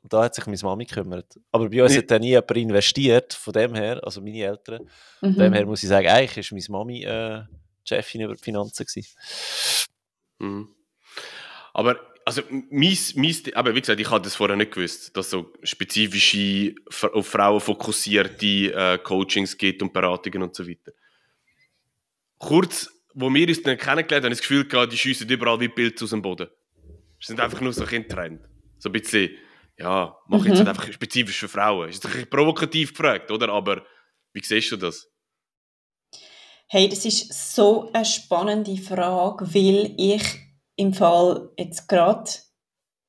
da 0.03 0.23
hat 0.23 0.33
sich 0.33 0.47
meine 0.47 0.57
Mami 0.59 0.85
gekümmert. 0.85 1.39
Aber 1.51 1.69
bei 1.69 1.83
uns 1.83 1.95
hat 1.95 2.09
dann 2.09 2.21
nie 2.21 2.29
jemand 2.29 2.51
investiert, 2.51 3.33
von 3.33 3.53
dem 3.53 3.75
her, 3.75 4.01
also 4.03 4.21
meine 4.21 4.41
Eltern. 4.41 4.89
Mhm. 5.21 5.33
Von 5.33 5.43
dem 5.43 5.53
her 5.53 5.65
muss 5.65 5.83
ich 5.83 5.89
sagen, 5.89 6.07
eigentlich 6.07 6.51
war 6.51 6.55
meine 6.55 6.71
Mami 6.71 7.03
äh, 7.03 7.43
Chefin 7.87 8.21
über 8.21 8.35
die 8.35 8.43
Finanzen. 8.43 8.85
Mhm. 10.39 10.69
Aber 11.73 11.99
also 12.27 12.41
mein, 12.49 12.97
mein, 13.15 13.35
aber 13.53 13.73
wie 13.73 13.79
gesagt, 13.79 14.01
ich 14.01 14.09
hatte 14.09 14.23
das 14.23 14.35
vorher 14.35 14.57
nicht 14.57 14.73
gewusst, 14.73 15.15
dass 15.15 15.27
es 15.27 15.31
so 15.31 15.53
spezifische, 15.63 16.75
auf 17.13 17.27
Frauen 17.27 17.61
fokussierte 17.61 18.73
äh, 18.73 18.97
Coachings 18.97 19.57
gibt 19.57 19.81
und 19.81 19.93
Beratungen 19.93 20.43
und 20.43 20.53
so 20.53 20.67
weiter. 20.67 20.91
Kurz, 22.37 22.91
wo 23.13 23.33
wir 23.33 23.47
uns 23.47 23.63
dann 23.63 23.77
kennengelernt 23.77 24.11
haben, 24.11 24.23
habe 24.25 24.33
ich 24.33 24.39
das 24.39 24.41
Gefühl 24.41 24.67
gehabt, 24.67 24.91
die 24.91 24.97
schiessen 24.97 25.29
überall 25.29 25.59
wie 25.61 25.69
Pilze 25.69 26.03
aus 26.03 26.09
dem 26.09 26.21
Boden. 26.21 26.47
Sie 27.19 27.27
sind 27.27 27.39
einfach 27.39 27.61
nur 27.61 27.71
so 27.71 27.85
ein 27.85 28.09
Trend. 28.09 28.41
So 28.77 28.89
ein 28.89 28.91
bisschen, 28.91 29.31
ja, 29.77 30.13
mach 30.27 30.41
mhm. 30.41 30.47
jetzt 30.47 30.57
halt 30.57 30.67
einfach 30.67 30.91
spezifisch 30.91 31.39
für 31.39 31.47
Frauen. 31.47 31.89
Ist 31.89 32.05
ein 32.05 32.11
bisschen 32.11 32.29
provokativ 32.29 32.91
gefragt, 32.91 33.31
oder? 33.31 33.47
Aber 33.49 33.85
wie 34.33 34.43
siehst 34.43 34.71
du 34.73 34.75
das? 34.75 35.09
Hey, 36.67 36.89
das 36.89 37.05
ist 37.05 37.55
so 37.55 37.89
eine 37.93 38.03
spannende 38.03 38.75
Frage, 38.77 39.53
weil 39.53 39.93
ich 39.97 40.23
im 40.75 40.93
Fall 40.93 41.49
jetzt 41.57 41.87
gerade 41.87 42.29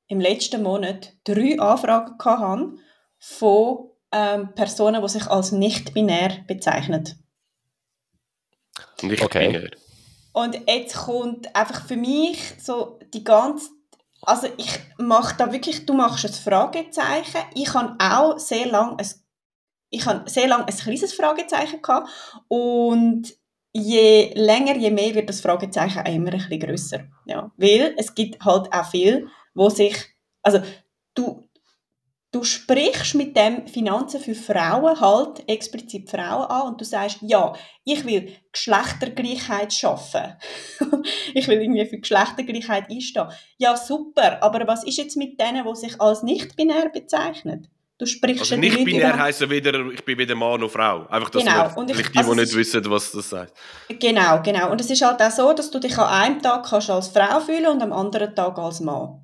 im 0.07 0.21
letzten 0.21 0.63
Monat 0.63 1.13
drei 1.25 1.59
Anfragen 1.59 2.17
hatte 2.23 2.75
von 3.19 3.89
ähm, 4.11 4.55
Personen, 4.55 5.01
die 5.01 5.09
sich 5.09 5.27
als 5.27 5.51
nicht-binär 5.51 6.45
bezeichnen. 6.47 7.03
Nicht-binär. 9.01 9.71
Und 10.31 10.57
jetzt 10.67 10.95
kommt 10.95 11.53
einfach 11.53 11.85
für 11.85 11.97
mich 11.97 12.39
so 12.59 12.99
die 13.13 13.23
ganze 13.23 13.69
also 14.21 14.47
ich 14.57 14.79
mache 14.97 15.35
da 15.37 15.51
wirklich, 15.51 15.85
du 15.85 15.93
machst 15.93 16.25
ein 16.25 16.33
Fragezeichen. 16.33 17.41
Ich 17.55 17.73
habe 17.73 17.95
auch 17.99 18.37
sehr 18.37 18.67
lange 18.67 18.97
ein, 18.97 19.07
ich 19.89 20.05
habe 20.05 20.29
sehr 20.29 20.47
lange 20.47 20.67
ein 20.67 20.75
kleines 20.75 21.13
Fragezeichen 21.13 21.81
gehabt 21.81 22.09
und 22.47 23.33
je 23.73 24.31
länger, 24.35 24.77
je 24.77 24.91
mehr 24.91 25.13
wird 25.15 25.29
das 25.29 25.41
Fragezeichen 25.41 25.99
auch 25.99 26.13
immer 26.13 26.33
ein 26.33 26.39
bisschen 26.39 26.59
grösser. 26.59 26.99
Ja, 27.25 27.51
weil 27.57 27.93
es 27.97 28.13
gibt 28.13 28.43
halt 28.43 28.71
auch 28.73 28.89
viel, 28.89 29.27
wo 29.53 29.69
sich, 29.69 29.95
also 30.41 30.59
du, 31.13 31.47
du 32.31 32.43
sprichst 32.43 33.15
mit 33.15 33.35
dem 33.35 33.67
Finanzen 33.67 34.19
für 34.19 34.35
Frauen 34.35 34.99
halt 34.99 35.47
explizit 35.47 36.09
Frauen 36.09 36.45
an 36.45 36.67
und 36.69 36.81
du 36.81 36.85
sagst, 36.85 37.19
ja, 37.21 37.53
ich 37.83 38.05
will 38.05 38.35
Geschlechtergleichheit 38.51 39.73
schaffen. 39.73 40.35
ich 41.33 41.47
will 41.47 41.61
irgendwie 41.61 41.85
für 41.85 41.99
Geschlechtergleichheit 41.99 42.89
einstehen. 42.89 43.27
Ja, 43.57 43.75
super, 43.77 44.41
aber 44.41 44.67
was 44.67 44.83
ist 44.83 44.97
jetzt 44.97 45.17
mit 45.17 45.39
denen, 45.39 45.65
die 45.65 45.75
sich 45.75 45.99
als 46.01 46.23
nicht-binär 46.23 46.89
bezeichnen? 46.89 47.67
Du 47.99 48.05
sprichst 48.05 48.39
also 48.39 48.55
nicht 48.55 48.85
binär 48.85 49.19
heisst 49.19 49.41
ja 49.41 49.49
wieder, 49.49 49.73
ich 49.91 50.05
bin 50.05 50.17
weder 50.17 50.33
Mann 50.33 50.61
noch 50.61 50.71
Frau. 50.71 51.05
Einfach, 51.07 51.29
dass 51.31 51.43
genau. 51.43 51.75
wir, 51.75 51.99
ich, 51.99 52.09
die, 52.09 52.17
also 52.17 52.33
die 52.33 52.39
nicht 52.39 52.55
wissen, 52.55 52.89
was 52.89 53.11
das 53.11 53.33
heißt. 53.33 53.53
Genau, 53.89 54.41
genau. 54.41 54.71
Und 54.71 54.79
es 54.79 54.89
ist 54.89 55.01
halt 55.01 55.21
auch 55.21 55.29
so, 55.29 55.51
dass 55.51 55.69
du 55.69 55.79
dich 55.79 55.97
an 55.97 56.07
einem 56.07 56.41
Tag 56.41 56.65
kannst 56.65 56.89
als 56.89 57.09
Frau 57.09 57.41
fühlen 57.41 57.67
und 57.67 57.81
am 57.81 57.91
anderen 57.91 58.33
Tag 58.33 58.57
als 58.57 58.79
Mann. 58.79 59.21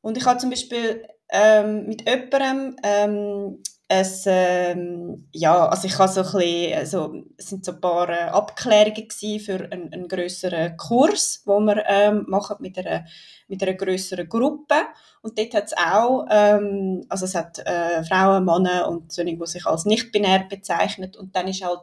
Und 0.00 0.16
ich 0.16 0.24
habe 0.24 0.38
zum 0.38 0.50
Beispiel 0.50 1.02
ähm, 1.30 1.86
mit 1.86 2.08
jemandem 2.08 2.76
ähm, 2.84 3.62
es, 3.90 4.24
ähm, 4.26 5.28
ja, 5.32 5.66
also 5.66 5.86
ich 5.86 5.98
habe 5.98 6.12
so 6.12 6.20
ein 6.20 6.26
bisschen, 6.30 6.78
also, 6.78 7.24
es 7.38 7.48
sind 7.48 7.64
so 7.64 7.72
ein 7.72 7.80
paar 7.80 8.10
äh, 8.10 8.28
Abklärungen 8.28 9.10
für 9.40 9.72
einen, 9.72 9.92
einen 9.92 10.08
grösseren 10.08 10.76
Kurs, 10.76 11.42
wo 11.46 11.58
wir 11.60 11.84
ähm, 11.86 12.26
machen 12.28 12.56
mit 12.60 12.78
einer, 12.78 13.06
mit 13.48 13.62
einer 13.62 13.72
grösseren 13.72 14.28
Gruppe. 14.28 14.74
Und 15.22 15.38
dort 15.38 15.54
hat 15.54 15.64
es 15.64 15.72
auch, 15.72 16.26
ähm, 16.30 17.06
also 17.08 17.24
es 17.24 17.34
hat 17.34 17.60
äh, 17.60 18.04
Frauen, 18.04 18.44
Männer 18.44 18.88
und 18.88 19.10
solche, 19.10 19.36
die 19.36 19.46
sich 19.46 19.64
als 19.64 19.86
nicht-binär 19.86 20.44
bezeichnet. 20.50 21.16
Und 21.16 21.34
dann 21.34 21.48
ist 21.48 21.64
halt, 21.64 21.80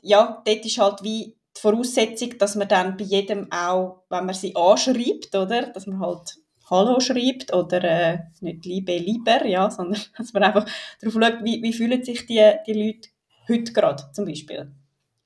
ja, 0.00 0.42
dort 0.46 0.64
ist 0.64 0.78
halt 0.78 1.02
wie 1.02 1.36
die 1.54 1.60
Voraussetzung, 1.60 2.38
dass 2.38 2.54
man 2.54 2.68
dann 2.68 2.96
bei 2.96 3.04
jedem 3.04 3.52
auch, 3.52 4.04
wenn 4.08 4.24
man 4.24 4.34
sie 4.34 4.56
anschreibt, 4.56 5.34
oder, 5.34 5.66
dass 5.66 5.86
man 5.86 6.00
halt 6.00 6.38
Hallo 6.70 7.00
schreibt 7.00 7.52
oder 7.52 7.82
äh, 7.84 8.18
nicht 8.40 8.64
Liebe, 8.64 8.96
lieber, 8.96 9.44
ja, 9.46 9.70
sondern 9.76 10.00
dass 10.16 10.32
man 10.32 10.44
einfach 10.44 10.66
darauf 11.00 11.14
schaut, 11.14 11.44
wie, 11.44 11.62
wie 11.62 11.72
fühlen 11.72 12.04
sich 12.04 12.26
die, 12.26 12.52
die 12.66 12.72
Leute 12.72 13.08
heute 13.48 13.72
gerade 13.72 14.04
zum 14.12 14.26
Beispiel. 14.26 14.70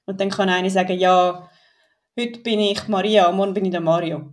Und 0.07 0.21
dann 0.21 0.31
kann 0.31 0.49
einer 0.49 0.71
sagen, 0.71 0.99
ja, 0.99 1.51
heute 2.19 2.41
bin 2.41 2.61
ich 2.61 2.89
Maria, 2.89 3.31
morgen 3.33 3.55
bin 3.55 3.65
ich 3.65 3.71
der 3.71 3.81
Mario. 3.81 4.33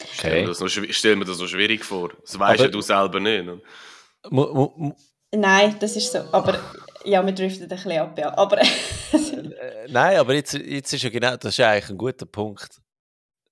Okay. 0.00 0.48
Ich 0.88 0.96
stelle 0.96 1.16
mir 1.16 1.24
das 1.24 1.38
so 1.38 1.46
schwierig 1.48 1.84
vor. 1.84 2.10
Das 2.22 2.38
weißt 2.38 2.62
ja 2.62 2.68
du 2.68 2.80
selber 2.80 3.18
nicht. 3.18 3.44
Ne? 3.44 3.60
Nein, 5.32 5.76
das 5.80 5.96
ist 5.96 6.12
so. 6.12 6.18
Aber 6.32 6.58
ja, 7.04 7.24
wir 7.24 7.32
driften 7.32 7.64
ein 7.64 7.68
bisschen 7.68 7.98
ab, 7.98 8.18
ja. 8.18 8.36
Aber, 8.36 8.60
äh, 8.60 8.66
Nein, 9.88 10.16
aber 10.18 10.34
jetzt, 10.34 10.54
jetzt 10.54 10.92
ist 10.92 11.02
ja 11.02 11.10
genau, 11.10 11.36
das 11.36 11.54
ist 11.54 11.58
ja 11.58 11.70
eigentlich 11.70 11.90
ein 11.90 11.98
guter 11.98 12.26
Punkt 12.26 12.80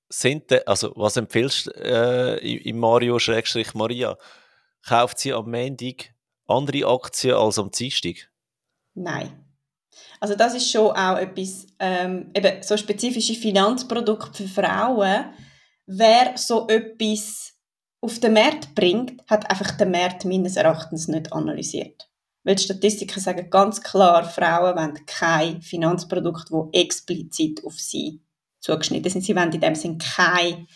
sind 0.08 0.50
de, 0.50 0.64
also 0.66 0.92
was 0.96 1.16
empfiehlst 1.16 1.66
du 1.66 1.70
äh, 1.72 2.58
im 2.68 2.78
Mario-Maria? 2.78 4.16
Kauft 4.86 5.18
sie 5.18 5.32
am 5.32 5.50
Montag 5.50 6.14
andere 6.46 6.86
Aktien 6.86 7.34
als 7.34 7.58
am 7.58 7.70
Dienstag? 7.70 8.30
Nein. 8.94 9.44
Also 10.20 10.34
das 10.34 10.54
ist 10.54 10.70
schon 10.70 10.90
auch 10.90 11.18
etwas, 11.18 11.66
ähm, 11.78 12.30
eben 12.34 12.62
so 12.62 12.76
spezifische 12.76 13.34
Finanzprodukte 13.34 14.46
für 14.46 14.62
Frauen. 14.62 15.26
Wer 15.86 16.36
so 16.36 16.66
etwas 16.68 17.54
auf 18.00 18.18
den 18.20 18.34
Markt 18.34 18.74
bringt, 18.74 19.22
hat 19.28 19.50
einfach 19.50 19.72
den 19.72 19.90
Markt 19.90 20.24
meines 20.24 20.56
Erachtens 20.56 21.08
nicht 21.08 21.32
analysiert. 21.32 22.08
Weil 22.44 22.54
die 22.54 22.62
Statistiken 22.62 23.20
sagen 23.20 23.50
ganz 23.50 23.82
klar, 23.82 24.24
Frauen 24.24 24.76
wollen 24.76 25.06
kein 25.06 25.60
Finanzprodukt, 25.62 26.48
das 26.50 26.68
explizit 26.72 27.64
auf 27.64 27.74
sie 27.74 28.20
zugeschnitten 28.66 29.10
sind. 29.10 29.22
Sie 29.22 29.34
wollen 29.36 29.52
in 29.52 29.60
dem 29.60 29.74
Sinne 29.74 29.98
keine, 29.98 30.66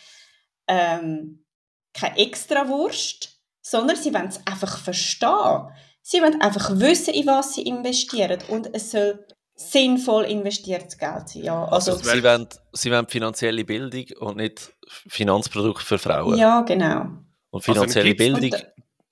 ähm, 0.67 1.45
keine 1.93 2.17
Extrawurst, 2.17 3.39
sondern 3.61 3.97
sie 3.97 4.13
wollen 4.13 4.27
es 4.27 4.45
einfach 4.47 4.77
verstehen. 4.79 5.67
Sie 6.01 6.21
wollen 6.21 6.41
einfach 6.41 6.71
wissen, 6.79 7.13
in 7.13 7.27
was 7.27 7.55
sie 7.55 7.63
investieren 7.63 8.39
und 8.47 8.73
es 8.73 8.91
soll 8.91 9.25
sinnvoll 9.55 10.23
investiertes 10.23 10.97
Geld 10.97 11.29
sein. 11.29 11.43
Ja, 11.43 11.65
also, 11.65 11.91
also 11.91 12.09
sie, 12.09 12.23
wollen, 12.23 12.47
sie 12.73 12.91
wollen 12.91 13.07
finanzielle 13.07 13.63
Bildung 13.63 14.05
und 14.19 14.37
nicht 14.37 14.73
Finanzprodukte 14.87 15.85
für 15.85 15.99
Frauen. 15.99 16.37
Ja, 16.37 16.61
genau. 16.61 17.05
Und 17.51 17.63
finanzielle 17.63 18.11
also, 18.11 18.17
Bildung... 18.17 18.59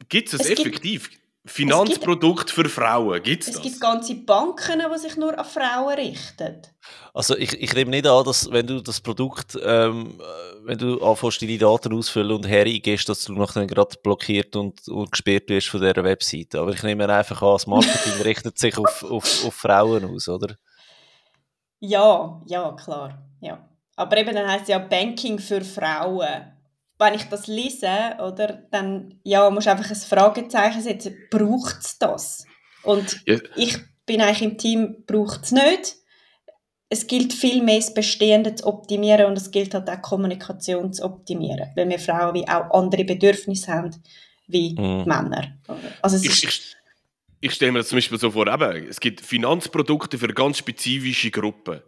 Gibt 0.07 0.33
es 0.33 0.39
es 0.39 0.49
effektiv? 0.49 1.11
Gibt, 1.11 1.21
Finanzprodukt 1.45 2.51
für 2.51 2.67
Frauen, 2.67 3.23
gibt 3.23 3.43
es 3.43 3.47
das? 3.47 3.55
Es 3.55 3.61
gibt 3.61 3.79
ganze 3.79 4.15
Banken, 4.15 4.81
die 4.93 4.99
sich 4.99 5.15
nur 5.15 5.37
an 5.37 5.45
Frauen 5.45 5.95
richten. 5.95 6.61
Also 7.13 7.37
ich, 7.37 7.53
ich 7.53 7.73
nehme 7.73 7.91
nicht 7.91 8.07
an, 8.07 8.25
dass 8.25 8.51
wenn 8.51 8.67
du 8.67 8.81
das 8.81 8.99
Produkt, 8.99 9.57
ähm, 9.63 10.19
wenn 10.63 10.77
du 10.77 11.01
anfängst, 11.01 11.41
deine 11.41 11.57
Daten 11.57 11.93
ausfüllen 11.93 12.31
und 12.33 12.47
hergehst, 12.47 13.07
dass 13.07 13.23
du 13.23 13.33
nachher 13.33 13.65
gerade 13.67 13.95
blockiert 14.03 14.55
und, 14.57 14.85
und 14.89 15.11
gesperrt 15.11 15.49
wirst 15.49 15.69
von 15.69 15.79
dieser 15.79 16.03
Webseite. 16.03 16.59
Aber 16.59 16.71
ich 16.71 16.83
nehme 16.83 17.07
einfach 17.07 17.41
an, 17.41 17.53
das 17.53 17.67
Marketing 17.67 18.21
richtet 18.23 18.59
sich 18.59 18.77
auf, 18.77 19.03
auf, 19.03 19.45
auf 19.45 19.53
Frauen 19.53 20.13
aus, 20.13 20.27
oder? 20.27 20.55
Ja, 21.79 22.41
ja, 22.47 22.73
klar. 22.73 23.25
Ja. 23.39 23.65
Aber 23.95 24.17
eben 24.17 24.35
dann 24.35 24.47
heißt 24.47 24.63
es 24.63 24.69
ja 24.69 24.77
Banking 24.77 25.39
für 25.39 25.61
Frauen 25.61 26.58
wenn 26.99 27.13
ich 27.13 27.23
das 27.23 27.47
lese, 27.47 28.17
oder, 28.19 28.67
dann 28.71 29.19
ja, 29.23 29.49
musst 29.49 29.67
du 29.67 29.71
einfach 29.71 29.89
ein 29.89 29.95
Fragezeichen 29.95 30.81
setzen, 30.81 31.15
braucht 31.31 31.79
es 31.79 31.97
das? 31.97 32.45
Und 32.83 33.21
ja. 33.25 33.37
ich 33.55 33.77
bin 34.05 34.21
eigentlich 34.21 34.41
im 34.41 34.57
Team, 34.57 35.03
braucht 35.07 35.45
es 35.45 35.51
nicht. 35.51 35.95
Es 36.89 37.07
gilt 37.07 37.33
viel 37.33 37.63
mehr, 37.63 37.77
das 37.77 37.93
Bestehende 37.93 38.55
zu 38.55 38.65
optimieren 38.65 39.27
und 39.27 39.37
es 39.37 39.51
gilt 39.51 39.73
halt 39.73 39.89
auch 39.89 40.01
Kommunikation 40.01 40.91
zu 40.91 41.03
optimieren, 41.03 41.69
weil 41.75 41.87
wir 41.87 41.99
Frauen 41.99 42.33
wie 42.33 42.47
auch 42.47 42.71
andere 42.71 43.05
Bedürfnisse 43.05 43.71
haben 43.71 43.95
wie 44.47 44.71
mhm. 44.71 45.03
Männer. 45.05 45.59
Also 46.01 46.17
ich, 46.17 46.43
ich, 46.43 46.75
ich 47.39 47.53
stelle 47.53 47.71
mir 47.71 47.79
das 47.79 47.89
zum 47.89 47.97
Beispiel 47.97 48.17
so 48.17 48.31
vor, 48.31 48.47
eben, 48.47 48.87
es 48.87 48.99
gibt 48.99 49.21
Finanzprodukte 49.21 50.17
für 50.17 50.29
ganz 50.29 50.57
spezifische 50.57 51.29
Gruppen. 51.29 51.81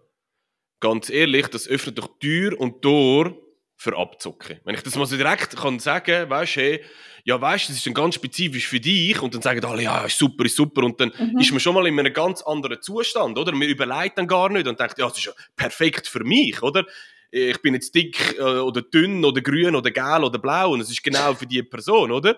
Ganz 0.80 1.10
ehrlich, 1.10 1.48
das 1.48 1.68
öffnet 1.68 1.98
doch 1.98 2.20
Tür 2.20 2.60
und 2.60 2.84
Tor 2.84 3.36
für 3.82 3.98
abzocken. 3.98 4.60
Wenn 4.64 4.76
ich 4.76 4.84
das 4.84 4.96
mal 4.96 5.08
so 5.08 5.18
direkt 5.18 5.58
kann 5.58 5.80
sagen, 5.80 6.30
weißt 6.30 6.56
du, 6.56 6.62
hey, 6.62 6.84
ja, 7.24 7.42
weißt 7.42 7.66
du, 7.66 7.72
das 7.72 7.78
ist 7.78 7.88
dann 7.88 7.96
ganz 7.96 8.14
spezifisch 8.14 8.68
für 8.68 8.80
dich 8.80 9.20
und 9.20 9.34
dann 9.34 9.42
sagen 9.42 9.66
alle, 9.66 9.82
ja, 9.82 10.06
ist 10.06 10.20
super, 10.20 10.46
ist 10.46 10.56
super 10.56 10.84
und 10.84 11.02
dann 11.02 11.12
mhm. 11.18 11.40
ist 11.40 11.50
man 11.50 11.60
schon 11.60 11.74
mal 11.74 11.88
in 11.88 11.98
einem 11.98 12.14
ganz 12.14 12.44
anderen 12.44 12.80
Zustand, 12.80 13.40
oder? 13.40 13.52
Man 13.54 13.68
überlegt 13.68 14.20
dann 14.20 14.28
gar 14.28 14.50
nicht 14.50 14.68
und 14.68 14.80
denkt, 14.80 15.00
ja, 15.00 15.08
das 15.08 15.18
ist 15.18 15.26
ja 15.26 15.32
perfekt 15.56 16.08
für 16.08 16.24
mich, 16.24 16.62
oder? 16.62 16.86
Ich 17.32 17.60
bin 17.64 17.74
jetzt 17.74 17.96
dick 17.96 18.38
äh, 18.38 18.42
oder 18.42 18.84
dünn 18.84 19.26
oder 19.26 19.42
grün 19.42 19.76
oder 19.76 19.90
gelb 19.90 20.26
oder 20.26 20.38
blau 20.38 20.74
und 20.74 20.82
es 20.82 20.92
ist 20.92 21.02
genau 21.02 21.34
für 21.34 21.48
die 21.48 21.64
Person, 21.64 22.12
oder? 22.12 22.38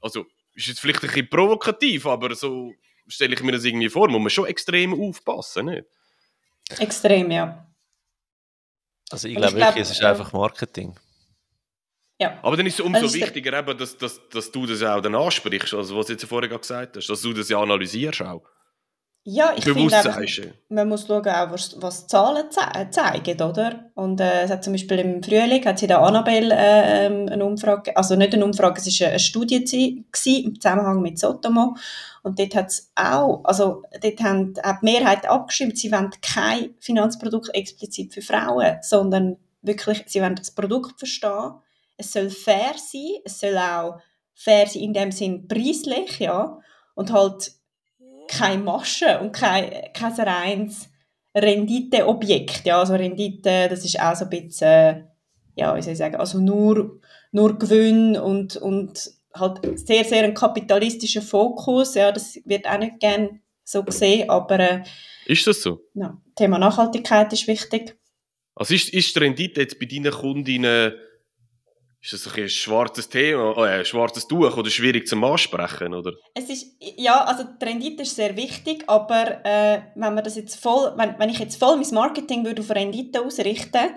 Also, 0.00 0.26
ist 0.54 0.68
jetzt 0.68 0.78
vielleicht 0.78 1.02
ein 1.02 1.08
bisschen 1.08 1.28
provokativ, 1.28 2.06
aber 2.06 2.36
so 2.36 2.72
stelle 3.08 3.34
ich 3.34 3.42
mir 3.42 3.50
das 3.50 3.64
irgendwie 3.64 3.88
vor, 3.88 4.08
muss 4.08 4.20
man 4.20 4.30
schon 4.30 4.46
extrem 4.46 4.94
aufpassen, 4.94 5.66
nicht? 5.66 5.86
Extrem, 6.78 7.32
ja. 7.32 7.65
Also 9.10 9.28
ich 9.28 9.36
glaube 9.36 9.56
wirklich, 9.56 9.82
es 9.82 9.90
ist 9.90 10.02
einfach 10.02 10.32
Marketing. 10.32 10.94
Ja. 12.18 12.38
Aber 12.42 12.56
dann 12.56 12.66
ist 12.66 12.74
es 12.74 12.80
umso 12.80 13.02
also 13.02 13.14
wichtiger, 13.14 13.58
eben, 13.58 13.76
dass, 13.76 13.96
dass, 13.96 14.20
dass 14.30 14.50
du 14.50 14.66
das 14.66 14.82
auch 14.82 15.00
dann 15.00 15.14
ansprichst, 15.14 15.74
also 15.74 15.98
was 15.98 16.06
du 16.06 16.12
jetzt 16.14 16.24
vorher 16.24 16.48
gesagt 16.48 16.96
hast, 16.96 17.08
dass 17.08 17.20
du 17.20 17.32
das 17.32 17.48
ja 17.48 17.60
analysierst 17.60 18.22
auch. 18.22 18.48
Ja, 19.28 19.52
ich 19.56 19.64
finde 19.64 19.92
einfach, 19.92 20.20
man 20.68 20.88
muss 20.88 21.08
schauen, 21.08 21.26
auch, 21.26 21.50
was, 21.50 21.74
was 21.82 22.06
Zahlen 22.06 22.44
ze 22.48 22.60
zeigen, 22.90 23.42
oder? 23.42 23.90
Und 23.96 24.20
äh, 24.20 24.42
es 24.42 24.50
hat 24.52 24.62
zum 24.62 24.72
Beispiel 24.72 25.00
im 25.00 25.20
Frühling 25.20 25.64
hat 25.64 25.80
sie 25.80 25.88
der 25.88 26.00
Annabelle 26.00 26.54
äh, 26.54 27.06
ähm, 27.06 27.28
eine 27.28 27.44
Umfrage, 27.44 27.96
also 27.96 28.14
nicht 28.14 28.34
eine 28.34 28.44
Umfrage, 28.44 28.80
es 28.80 29.00
war 29.00 29.08
eine 29.08 29.18
Studie 29.18 29.64
gewesen, 29.64 30.44
im 30.44 30.60
Zusammenhang 30.60 31.02
mit 31.02 31.18
Sotomo 31.18 31.74
und 32.22 32.38
dort 32.38 32.54
hat 32.54 32.68
es 32.68 32.92
auch, 32.94 33.40
also 33.42 33.82
dort 34.00 34.20
haben 34.20 34.54
auch 34.62 34.78
die 34.80 34.84
Mehrheit 34.84 35.28
abgestimmt, 35.28 35.76
sie 35.76 35.90
wollen 35.90 36.12
kein 36.22 36.76
Finanzprodukt 36.78 37.52
explizit 37.52 38.14
für 38.14 38.22
Frauen, 38.22 38.76
sondern 38.82 39.38
wirklich, 39.60 40.04
sie 40.06 40.22
wollen 40.22 40.36
das 40.36 40.52
Produkt 40.52 41.00
verstehen, 41.00 41.54
es 41.96 42.12
soll 42.12 42.30
fair 42.30 42.74
sein, 42.76 43.22
es 43.24 43.40
soll 43.40 43.58
auch 43.58 43.98
fair 44.34 44.68
sein 44.68 44.82
in 44.82 44.92
dem 44.92 45.10
Sinn 45.10 45.48
preislich, 45.48 46.20
ja, 46.20 46.60
und 46.94 47.12
halt 47.12 47.55
keine 48.28 48.62
Masche 48.62 49.18
und 49.20 49.32
kein, 49.32 49.70
kein 49.92 50.12
reines 50.12 50.88
Renditeobjekt. 51.34 52.64
Ja, 52.64 52.80
also 52.80 52.94
Rendite, 52.94 53.68
das 53.68 53.84
ist 53.84 54.00
auch 54.00 54.14
so 54.14 54.24
ein 54.24 54.30
bisschen, 54.30 55.08
ja, 55.54 55.76
wie 55.76 55.82
soll 55.82 55.92
ich 55.92 55.98
sagen, 55.98 56.16
also 56.16 56.38
nur, 56.38 57.00
nur 57.32 57.58
Gewinn 57.58 58.16
und, 58.16 58.56
und 58.56 59.10
halt 59.34 59.78
sehr, 59.78 60.04
sehr 60.04 60.24
ein 60.24 60.34
kapitalistischer 60.34 61.22
Fokus. 61.22 61.94
Ja, 61.94 62.12
das 62.12 62.38
wird 62.44 62.66
auch 62.66 62.78
nicht 62.78 63.00
gerne 63.00 63.40
so 63.64 63.82
gesehen, 63.82 64.30
aber... 64.30 64.60
Äh, 64.60 64.82
ist 65.26 65.46
das 65.46 65.60
so? 65.60 65.80
Ja, 65.94 66.16
Thema 66.36 66.58
Nachhaltigkeit 66.58 67.32
ist 67.32 67.48
wichtig. 67.48 67.96
Also 68.54 68.74
ist, 68.74 68.88
ist 68.88 69.14
die 69.14 69.18
Rendite 69.20 69.60
jetzt 69.60 69.78
bei 69.78 69.86
deinen 69.86 70.12
Kundinnen 70.12 70.94
ist 72.12 72.26
das 72.26 72.34
ein 72.34 72.48
schwarzes 72.48 73.08
Thema, 73.08 73.56
äh, 73.66 73.84
schwarzes 73.84 74.26
Tuch 74.28 74.56
oder 74.56 74.70
schwierig 74.70 75.08
zum 75.08 75.24
Ansprechen, 75.24 75.92
oder? 75.92 76.12
Es 76.34 76.48
ist, 76.48 76.76
ja, 76.96 77.24
also 77.24 77.44
die 77.44 77.64
Rendite 77.64 78.02
ist 78.02 78.14
sehr 78.14 78.36
wichtig, 78.36 78.84
aber 78.86 79.44
äh, 79.44 79.82
wenn 79.94 80.14
man 80.14 80.22
das 80.22 80.36
jetzt 80.36 80.60
voll, 80.60 80.92
wenn, 80.96 81.18
wenn 81.18 81.30
ich 81.30 81.38
jetzt 81.38 81.58
voll 81.58 81.76
mein 81.76 81.90
Marketing 81.92 82.44
würde 82.44 82.62
auf 82.62 82.70
Rendite 82.70 83.24
ausrichten, 83.24 83.90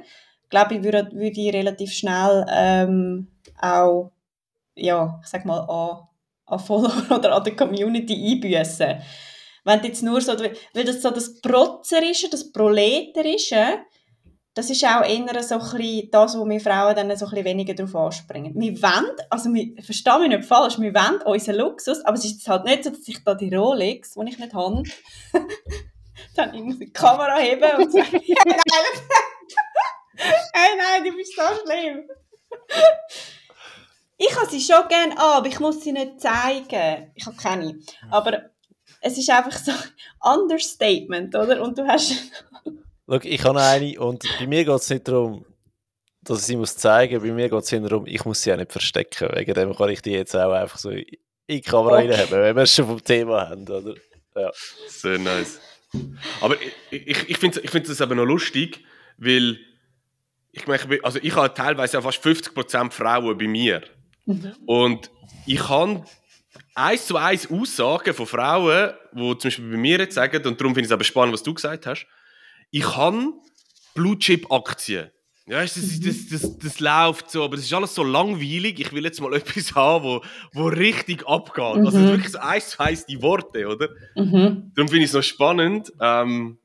glaube 0.50 0.76
ich, 0.76 0.84
würde, 0.84 1.10
würde 1.14 1.40
ich 1.40 1.54
relativ 1.54 1.94
schnell 1.94 2.46
ähm, 2.52 3.28
auch, 3.62 4.12
ja, 4.76 5.20
ich 5.22 5.30
sag 5.30 5.46
mal, 5.46 5.60
an, 5.60 6.08
an 6.48 6.60
Follower 6.60 7.04
oder 7.18 7.36
an 7.36 7.44
der 7.44 7.56
Community 7.56 8.14
einbüßen. 8.14 9.02
Wenn 9.66 9.84
jetzt 9.84 10.02
nur 10.02 10.20
so, 10.22 10.34
weil 10.40 10.84
das 10.86 11.02
so 11.02 11.12
das 11.12 11.40
Protzerische, 11.42 12.30
das 12.30 12.52
Proleterische, 12.52 13.80
das 14.60 14.70
ist 14.70 14.84
auch 14.84 15.06
eher 15.06 15.42
so 15.42 15.56
ein 15.56 16.10
das, 16.12 16.38
wo 16.38 16.46
wir 16.46 16.60
Frauen 16.60 16.94
dann 16.94 17.16
so 17.16 17.28
ein 17.28 17.46
weniger 17.46 17.74
darauf 17.74 17.96
anspringen. 17.96 18.54
Wir 18.56 18.74
wollen, 18.82 19.16
also 19.30 19.54
wir, 19.54 19.82
verstehe 19.82 20.20
mich 20.20 20.28
nicht 20.28 20.44
falsch, 20.44 20.78
wir 20.78 20.94
wollen 20.94 21.22
unseren 21.22 21.56
Luxus, 21.56 22.04
aber 22.04 22.18
es 22.18 22.26
ist 22.26 22.46
halt 22.46 22.66
nicht 22.66 22.84
so, 22.84 22.90
dass 22.90 23.08
ich 23.08 23.24
da 23.24 23.36
die 23.36 23.56
Rolex, 23.56 24.16
die 24.16 24.30
ich 24.30 24.38
nicht 24.38 24.54
habe, 24.54 24.84
dann 26.36 26.62
muss 26.62 26.78
die 26.78 26.92
Kamera 26.92 27.38
heben 27.38 27.84
und 27.84 27.90
sagen, 27.90 28.10
hey, 28.12 28.36
nein, 28.46 28.58
hey, 30.54 30.78
nein, 30.78 31.04
du 31.06 31.16
bist 31.16 31.38
so 31.38 31.42
schlimm. 31.64 32.10
ich 34.18 34.36
habe 34.36 34.50
sie 34.50 34.60
schon 34.60 34.90
gerne 34.90 35.14
an, 35.14 35.38
aber 35.38 35.48
ich 35.48 35.62
muss 35.62 35.82
sie 35.82 35.94
nicht 35.94 36.20
zeigen. 36.20 37.14
Ich 37.16 37.26
habe 37.26 37.38
keine. 37.38 37.80
Aber 38.12 38.50
es 39.00 39.18
ist 39.18 39.30
einfach 39.30 39.58
so 39.58 39.72
Understatement, 40.22 41.34
oder? 41.34 41.62
Und 41.62 41.78
du 41.78 41.88
hast 41.88 42.14
Schau, 43.10 43.20
ich 43.24 43.44
habe 43.44 43.62
eine 43.62 44.00
und 44.00 44.24
bei 44.40 44.46
mir 44.46 44.64
geht 44.64 44.76
es 44.76 44.90
nicht 44.90 45.08
darum, 45.08 45.44
dass 46.22 46.42
ich 46.42 46.46
sie 46.46 46.56
muss 46.56 46.78
zeigen 46.78 47.16
muss. 47.16 47.28
Bei 47.28 47.34
mir 47.34 47.50
geht 47.50 47.64
es 47.64 47.70
darum, 47.70 48.06
ich 48.06 48.24
muss 48.24 48.42
sie 48.44 48.54
auch 48.54 48.58
nicht 48.58 48.72
verstecken. 48.72 49.30
Wegen 49.34 49.54
dem 49.56 49.76
kann 49.76 49.90
ich 49.90 50.02
die 50.02 50.12
jetzt 50.12 50.36
auch 50.36 50.52
einfach 50.52 50.78
so 50.78 50.92
in 50.92 51.06
die 51.50 51.62
Kamera 51.62 51.98
okay. 51.98 52.12
reinhaben, 52.12 52.40
wenn 52.40 52.56
wir 52.56 52.64
es 52.64 52.76
schon 52.76 52.86
vom 52.86 53.04
Thema 53.04 53.50
haben. 53.50 53.68
Oder? 53.68 53.96
Ja. 54.36 54.52
Sehr 54.88 55.18
nice. 55.18 55.60
Aber 56.40 56.56
ich, 56.92 57.08
ich, 57.08 57.30
ich 57.30 57.38
finde 57.40 57.60
ich 57.62 57.72
find 57.72 57.90
das 57.90 58.00
aber 58.00 58.14
noch 58.14 58.26
lustig, 58.26 58.84
weil 59.18 59.58
ich 60.52 60.68
meine, 60.68 60.84
also 61.02 61.18
ich 61.22 61.36
habe 61.36 61.52
teilweise 61.52 61.98
ja 61.98 62.02
fast 62.02 62.24
50% 62.24 62.92
Frauen 62.92 63.38
bei 63.38 63.48
mir. 63.48 63.82
Mhm. 64.28 64.54
Und 64.68 65.10
ich 65.48 65.60
kann 65.60 66.06
eins 66.76 67.08
zu 67.08 67.18
eins 67.18 67.50
Aussagen 67.50 68.14
von 68.14 68.28
Frauen, 68.28 68.94
die 69.14 69.18
zum 69.18 69.38
Beispiel 69.40 69.72
bei 69.72 69.78
mir 69.78 69.98
jetzt 69.98 70.14
sagen, 70.14 70.46
und 70.46 70.62
darum 70.62 70.76
finde 70.76 70.82
ich 70.82 70.88
es 70.88 70.92
aber 70.92 71.04
spannend, 71.04 71.34
was 71.34 71.42
du 71.42 71.56
gesagt 71.56 71.88
hast, 71.88 72.06
ich 72.72 72.96
habe 72.96 73.34
Blue 73.94 74.18
Chip 74.18 74.52
Aktien. 74.52 75.12
Ja, 75.50 75.62
das, 75.62 75.74
das, 75.74 76.00
das, 76.00 76.16
das, 76.30 76.58
das 76.60 76.80
läuft 76.80 77.32
so, 77.32 77.44
aber 77.44 77.56
es 77.56 77.64
ist 77.64 77.74
alles 77.74 77.96
so 77.96 78.04
langweilig. 78.04 78.80
Ich 78.80 78.94
will 78.94 79.04
jetzt 79.04 79.20
mal 79.20 79.34
etwas 79.36 79.74
haben, 79.74 80.04
wo, 80.04 80.22
wo 80.54 80.68
richtig 80.68 81.28
abgeht. 81.28 81.78
Mhm. 81.78 81.86
Also 81.88 82.00
wirklich 82.02 82.32
so 82.32 82.38
eins 82.38 82.70
zu 82.70 82.80
eins 82.80 83.06
die 83.08 83.20
Worte, 83.20 83.68
oder? 83.68 83.90
Mhm. 84.16 84.72
Darum 84.76 84.88
finde 84.88 84.98
ich 84.98 85.06
es 85.06 85.14
noch 85.14 85.24
spannend. 85.24 85.92
Ähm, 86.00 86.60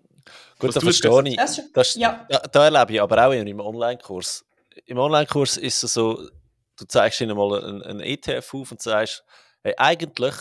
Gut, 0.58 0.76
da 0.76 0.80
verstehe 0.80 1.28
ich. 1.28 1.36
Das, 1.36 1.60
das, 1.72 1.94
ja. 1.94 2.26
da, 2.28 2.38
da, 2.40 2.64
erlebe 2.64 2.92
ich 2.92 3.00
aber 3.00 3.26
auch 3.26 3.32
im 3.32 3.60
Online-Kurs. 3.60 4.44
Im 4.84 4.98
Online-Kurs 4.98 5.56
ist 5.56 5.82
es 5.82 5.94
so, 5.94 6.28
du 6.76 6.84
zeigst 6.86 7.22
ihnen 7.22 7.36
mal 7.36 7.64
einen, 7.64 7.82
einen 7.82 8.00
ETF 8.00 8.52
auf 8.52 8.70
und 8.70 8.82
sagst, 8.82 9.24
hey, 9.62 9.72
eigentlich 9.78 10.34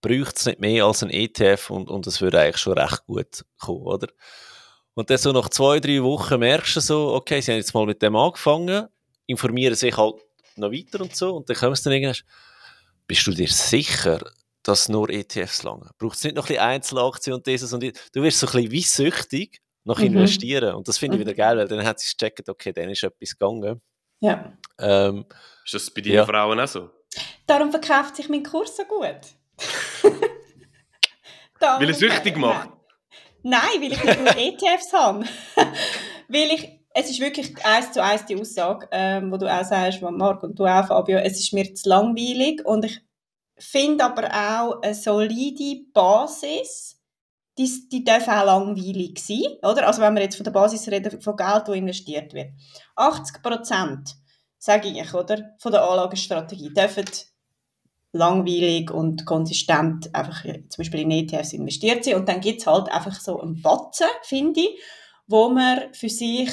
bräuchte 0.00 0.34
es 0.36 0.46
nicht 0.46 0.60
mehr 0.60 0.84
als 0.84 1.02
ein 1.02 1.10
ETF 1.10 1.70
und, 1.70 1.90
und 1.90 2.06
es 2.06 2.20
würde 2.20 2.40
eigentlich 2.40 2.58
schon 2.58 2.78
recht 2.78 3.04
gut 3.06 3.44
kommen, 3.58 3.82
oder? 3.82 4.06
Und 4.96 5.10
dann 5.10 5.18
so 5.18 5.30
nach 5.30 5.50
zwei, 5.50 5.78
drei 5.78 6.02
Wochen 6.02 6.38
merkst 6.40 6.76
du 6.76 6.80
so, 6.80 7.12
okay, 7.12 7.42
sie 7.42 7.52
haben 7.52 7.58
jetzt 7.58 7.74
mal 7.74 7.84
mit 7.84 8.00
dem 8.00 8.16
angefangen, 8.16 8.88
informieren 9.26 9.74
sich 9.74 9.94
halt 9.94 10.14
noch 10.56 10.72
weiter 10.72 11.02
und 11.02 11.14
so. 11.14 11.36
Und 11.36 11.50
dann 11.50 11.56
kommst 11.56 11.84
du 11.84 11.90
dann 11.90 12.00
irgendwann, 12.00 12.22
bist 13.06 13.26
du 13.26 13.32
dir 13.32 13.46
sicher, 13.46 14.24
dass 14.62 14.88
nur 14.88 15.10
ETFs 15.10 15.64
lange? 15.64 15.90
Braucht 15.98 16.16
es 16.16 16.24
nicht 16.24 16.34
noch 16.34 16.44
ein 16.44 16.48
bisschen 16.48 16.62
Einzelaktien 16.62 17.34
und 17.36 17.46
dieses 17.46 17.74
und 17.74 17.82
dieses? 17.82 18.10
Du 18.10 18.22
wirst 18.22 18.38
so 18.38 18.46
ein 18.46 18.52
bisschen 18.52 18.70
wie 18.70 18.82
süchtig 18.82 19.60
nach 19.84 19.98
mhm. 19.98 20.06
investieren. 20.06 20.74
Und 20.74 20.88
das 20.88 20.96
finde 20.96 21.18
ich 21.18 21.20
mhm. 21.20 21.26
wieder 21.26 21.36
geil, 21.36 21.58
weil 21.58 21.68
dann 21.68 21.84
hat 21.84 22.00
sie 22.00 22.16
gecheckt, 22.18 22.48
okay, 22.48 22.72
dann 22.72 22.88
ist 22.88 23.02
etwas 23.02 23.38
gegangen. 23.38 23.82
Ja. 24.20 24.56
Ähm, 24.78 25.26
ist 25.62 25.74
das 25.74 25.90
bei 25.90 26.00
deinen 26.00 26.14
ja. 26.14 26.24
Frauen 26.24 26.58
auch 26.58 26.68
so? 26.68 26.88
Darum 27.46 27.70
verkauft 27.70 28.16
sich 28.16 28.30
mein 28.30 28.42
Kurs 28.42 28.74
so 28.74 28.84
gut. 28.84 29.20
weil 31.60 31.88
er 31.88 31.94
süchtig 31.94 32.38
macht? 32.38 32.70
Nein, 33.48 33.80
weil 33.80 33.92
ich 33.92 34.02
nur 34.02 34.36
ETFs 34.36 34.92
habe. 34.92 35.24
weil 36.28 36.50
ich, 36.50 36.80
es 36.94 37.10
ist 37.10 37.20
wirklich 37.20 37.64
eins 37.64 37.92
zu 37.92 38.02
eins 38.02 38.26
die 38.26 38.34
Aussage, 38.34 38.88
ähm, 38.90 39.30
wo 39.30 39.36
du 39.36 39.46
auch 39.46 39.62
sagst, 39.62 40.02
Marc 40.02 40.42
und 40.42 40.58
du 40.58 40.64
auch, 40.66 40.88
Fabio, 40.88 41.18
es 41.18 41.38
ist 41.38 41.52
mir 41.52 41.72
zu 41.72 41.88
langweilig 41.88 42.66
und 42.66 42.86
ich 42.86 43.00
finde 43.56 44.04
aber 44.04 44.24
auch 44.24 44.82
eine 44.82 44.94
solide 44.94 45.84
Basis, 45.94 47.00
die, 47.56 47.88
die 47.88 48.02
darf 48.02 48.26
auch 48.26 48.46
langweilig 48.46 49.20
sein, 49.20 49.44
oder? 49.62 49.86
Also 49.86 50.02
wenn 50.02 50.14
wir 50.14 50.22
jetzt 50.22 50.36
von 50.36 50.44
der 50.44 50.50
Basis 50.50 50.88
reden, 50.88 51.20
von 51.20 51.36
Geld, 51.36 51.68
das 51.68 51.76
investiert 51.76 52.34
wird. 52.34 52.50
80 52.96 53.42
Prozent, 53.44 54.16
sage 54.58 54.88
ich, 54.88 55.14
oder, 55.14 55.54
von 55.60 55.70
der 55.70 55.84
Anlagestrategie 55.84 56.74
dürfen 56.74 57.04
langweilig 58.16 58.90
und 58.90 59.24
konsistent 59.26 60.14
einfach 60.14 60.42
zum 60.42 60.78
Beispiel 60.78 61.00
in 61.00 61.10
ETFs 61.10 61.52
investiert 61.52 62.04
sind. 62.04 62.14
Und 62.14 62.28
dann 62.28 62.40
gibt 62.40 62.60
es 62.60 62.66
halt 62.66 62.90
einfach 62.90 63.18
so 63.20 63.40
einen 63.40 63.60
Batzen, 63.62 64.06
finde 64.22 64.60
ich, 64.60 64.80
wo 65.26 65.48
man 65.48 65.92
für 65.92 66.08
sich 66.08 66.50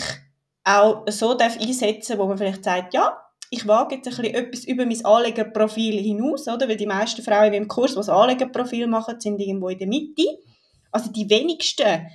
auch 0.64 1.04
so 1.10 1.34
darf 1.34 1.60
einsetzen 1.60 2.18
wo 2.18 2.26
man 2.26 2.38
vielleicht 2.38 2.64
sagt, 2.64 2.94
ja, 2.94 3.18
ich 3.50 3.68
wage 3.68 3.96
jetzt 3.96 4.08
ein 4.08 4.16
bisschen 4.16 4.34
etwas 4.34 4.64
über 4.66 4.86
mein 4.86 5.06
Anlegerprofil 5.06 6.02
hinaus, 6.02 6.48
oder? 6.48 6.68
Weil 6.68 6.78
die 6.78 6.88
meisten 6.88 7.22
Frauen 7.22 7.54
im 7.54 7.68
Kurs, 7.68 7.92
die 7.92 7.98
das 7.98 8.10
Anlegerprofil 8.10 8.88
machen, 8.88 9.20
sind 9.20 9.40
irgendwo 9.40 9.70
in 9.70 9.78
der 9.78 9.88
Mitte. 9.88 10.26
Also 10.92 11.12
die 11.12 11.30
wenigsten 11.30 12.08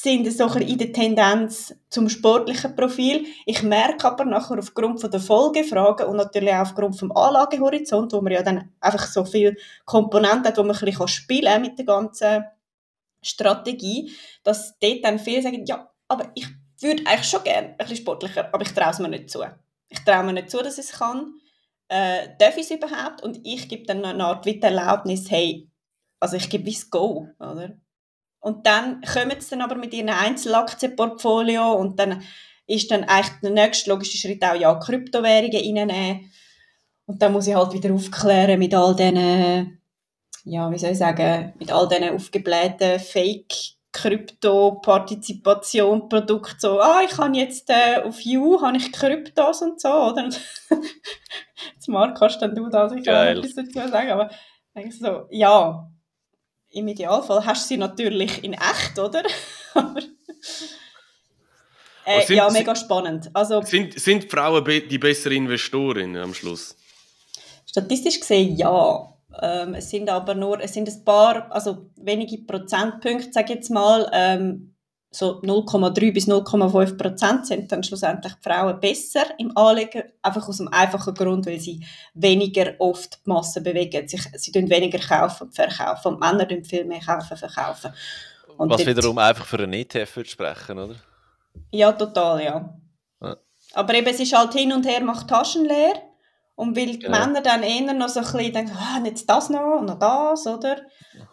sind 0.00 0.32
so 0.32 0.46
in 0.46 0.78
der 0.78 0.92
Tendenz 0.92 1.74
zum 1.90 2.08
sportlichen 2.08 2.76
Profil. 2.76 3.26
Ich 3.46 3.64
merke 3.64 4.06
aber 4.06 4.24
nachher 4.24 4.56
aufgrund 4.56 5.02
der 5.02 5.18
Folgefragen 5.18 6.06
und 6.06 6.16
natürlich 6.16 6.54
auch 6.54 6.60
aufgrund 6.60 6.96
vom 6.96 7.10
Anlagehorizont, 7.10 8.12
wo 8.12 8.20
man 8.20 8.32
ja 8.32 8.44
dann 8.44 8.72
einfach 8.78 9.04
so 9.08 9.24
viele 9.24 9.56
Komponenten 9.84 10.44
hat, 10.44 10.56
wo 10.56 10.62
man 10.62 10.76
ein 10.76 10.84
bisschen 10.84 11.08
spielen 11.08 11.52
kann 11.52 11.62
mit 11.62 11.78
der 11.78 11.84
ganzen 11.84 12.44
Strategie, 13.20 14.12
dass 14.44 14.78
dort 14.78 15.02
dann 15.02 15.18
viele 15.18 15.42
sagen, 15.42 15.64
ja, 15.66 15.90
aber 16.06 16.30
ich 16.36 16.46
würde 16.80 17.04
eigentlich 17.04 17.28
schon 17.28 17.42
gerne 17.42 17.70
ein 17.70 17.76
bisschen 17.78 17.96
sportlicher, 17.96 18.54
aber 18.54 18.62
ich 18.62 18.72
traue 18.72 18.92
es 18.92 19.00
mir 19.00 19.08
nicht 19.08 19.30
zu. 19.30 19.42
Ich 19.88 20.04
traue 20.04 20.22
mir 20.22 20.34
nicht 20.34 20.48
zu, 20.48 20.58
dass 20.58 20.78
ich 20.78 20.84
es 20.84 20.92
kann. 20.92 21.40
Äh, 21.88 22.28
darf 22.38 22.56
ich 22.56 22.70
es 22.70 22.70
überhaupt? 22.70 23.24
Und 23.24 23.40
ich 23.42 23.68
gebe 23.68 23.84
dann 23.84 24.04
eine 24.04 24.24
Art 24.24 24.46
wie 24.46 24.62
Erlaubnis, 24.62 25.28
hey, 25.28 25.68
also 26.20 26.36
ich 26.36 26.48
gebe 26.48 26.70
es 26.70 26.88
Go, 26.88 27.26
oder? 27.40 27.76
Und 28.40 28.66
dann 28.66 29.00
kommen 29.02 29.40
sie 29.40 29.50
dann 29.50 29.62
aber 29.62 29.74
mit 29.74 29.92
ihrem 29.92 30.10
Einzelaktienportfolio 30.10 31.72
und 31.72 31.98
dann 31.98 32.22
ist 32.66 32.90
dann 32.90 33.04
eigentlich 33.04 33.40
der 33.42 33.50
nächste 33.50 33.90
logische 33.90 34.18
Schritt 34.18 34.44
auch, 34.44 34.54
ja, 34.54 34.74
Kryptowährungen 34.74 35.90
reinnehmen. 35.90 36.30
Und 37.06 37.22
dann 37.22 37.32
muss 37.32 37.46
ich 37.46 37.54
halt 37.54 37.72
wieder 37.72 37.92
aufklären 37.92 38.58
mit 38.58 38.74
all 38.74 38.94
diesen, 38.94 39.80
ja, 40.44 40.70
wie 40.70 40.78
soll 40.78 40.90
ich 40.90 40.98
sagen, 40.98 41.54
mit 41.58 41.72
all 41.72 41.88
diesen 41.88 42.10
aufgeblähten 42.10 43.00
Fake 43.00 43.54
Krypto-Partizipation 43.92 46.08
Produkte 46.08 46.56
so, 46.58 46.80
ah, 46.80 47.02
ich 47.04 47.16
habe 47.16 47.36
jetzt 47.36 47.70
äh, 47.70 48.02
auf 48.04 48.20
You 48.20 48.60
habe 48.60 48.76
ich 48.76 48.92
Kryptos 48.92 49.62
und 49.62 49.80
so, 49.80 49.88
oder? 49.88 50.28
Jetzt 51.74 51.88
Marc, 51.88 52.18
kannst 52.18 52.42
dann 52.42 52.54
du 52.54 52.68
da 52.68 52.88
sicher 52.88 53.30
etwas 53.30 53.54
dazu 53.54 53.88
sagen, 53.88 54.10
aber 54.10 54.30
ich 54.74 54.96
so, 54.96 55.26
ja, 55.30 55.90
im 56.70 56.88
Idealfall 56.88 57.44
hast 57.44 57.64
du 57.64 57.68
sie 57.68 57.76
natürlich 57.76 58.42
in 58.44 58.52
echt, 58.54 58.98
oder? 58.98 59.22
äh, 62.04 62.26
sind, 62.26 62.36
ja, 62.36 62.50
mega 62.50 62.74
spannend. 62.76 63.30
Also, 63.32 63.62
sind, 63.62 63.98
sind 63.98 64.30
Frauen 64.30 64.64
die 64.64 64.98
besseren 64.98 65.36
Investorinnen 65.38 66.22
am 66.22 66.34
Schluss? 66.34 66.76
Statistisch 67.66 68.20
gesehen 68.20 68.56
ja. 68.56 69.14
Ähm, 69.40 69.74
es 69.74 69.90
sind 69.90 70.08
aber 70.08 70.34
nur, 70.34 70.60
es 70.60 70.72
sind 70.72 70.88
ein 70.88 71.04
paar, 71.04 71.52
also 71.52 71.90
wenige 71.96 72.38
Prozentpunkte, 72.38 73.32
sage 73.32 73.52
ich 73.52 73.56
jetzt 73.56 73.70
mal, 73.70 74.10
ähm, 74.12 74.74
so 75.10 75.40
0,3 75.40 76.12
bis 76.12 76.28
0,5 76.28 76.96
Prozent 76.96 77.46
sind 77.46 77.72
dann 77.72 77.82
schlussendlich 77.82 78.34
die 78.34 78.42
Frauen 78.42 78.78
besser 78.78 79.24
im 79.38 79.56
Anlegen, 79.56 80.02
einfach 80.22 80.46
aus 80.46 80.58
dem 80.58 80.68
einfachen 80.68 81.14
Grund, 81.14 81.46
weil 81.46 81.58
sie 81.58 81.84
weniger 82.14 82.74
oft 82.78 83.18
die 83.24 83.30
Masse 83.30 83.62
bewegen. 83.62 84.06
Sie, 84.06 84.20
sie 84.34 84.52
tun 84.52 84.68
weniger 84.68 84.98
kaufen 84.98 85.44
und 85.44 85.54
verkaufen 85.54 86.14
und 86.14 86.20
Männer 86.20 86.46
tun 86.46 86.64
viel 86.64 86.84
mehr 86.84 87.00
kaufen 87.00 87.32
und 87.32 87.38
verkaufen. 87.38 87.92
Und 88.58 88.70
Was 88.70 88.78
dort, 88.78 88.88
wiederum 88.88 89.18
einfach 89.18 89.46
für 89.46 89.58
einen 89.58 89.72
ETF 89.72 90.16
würde 90.16 90.28
sprechen, 90.28 90.78
oder? 90.78 90.96
Ja, 91.70 91.92
total, 91.92 92.44
ja. 92.44 92.78
ja. 93.22 93.36
Aber 93.72 93.94
eben, 93.94 94.06
es 94.08 94.20
ist 94.20 94.36
halt 94.36 94.52
hin 94.52 94.72
und 94.72 94.86
her, 94.86 95.02
macht 95.02 95.28
Taschen 95.28 95.64
leer. 95.64 96.02
Und 96.58 96.76
weil 96.76 96.86
die 96.86 96.98
genau. 96.98 97.16
Männer 97.16 97.40
dann 97.40 97.62
eher 97.62 97.94
noch 97.94 98.08
so 98.08 98.18
ein 98.18 98.26
bisschen 98.26 98.52
denken, 98.52 98.76
ah, 98.76 99.00
jetzt 99.04 99.30
das 99.30 99.48
noch 99.48 99.78
und 99.78 99.86
noch 99.86 100.00
das, 100.00 100.44
oder? 100.44 100.78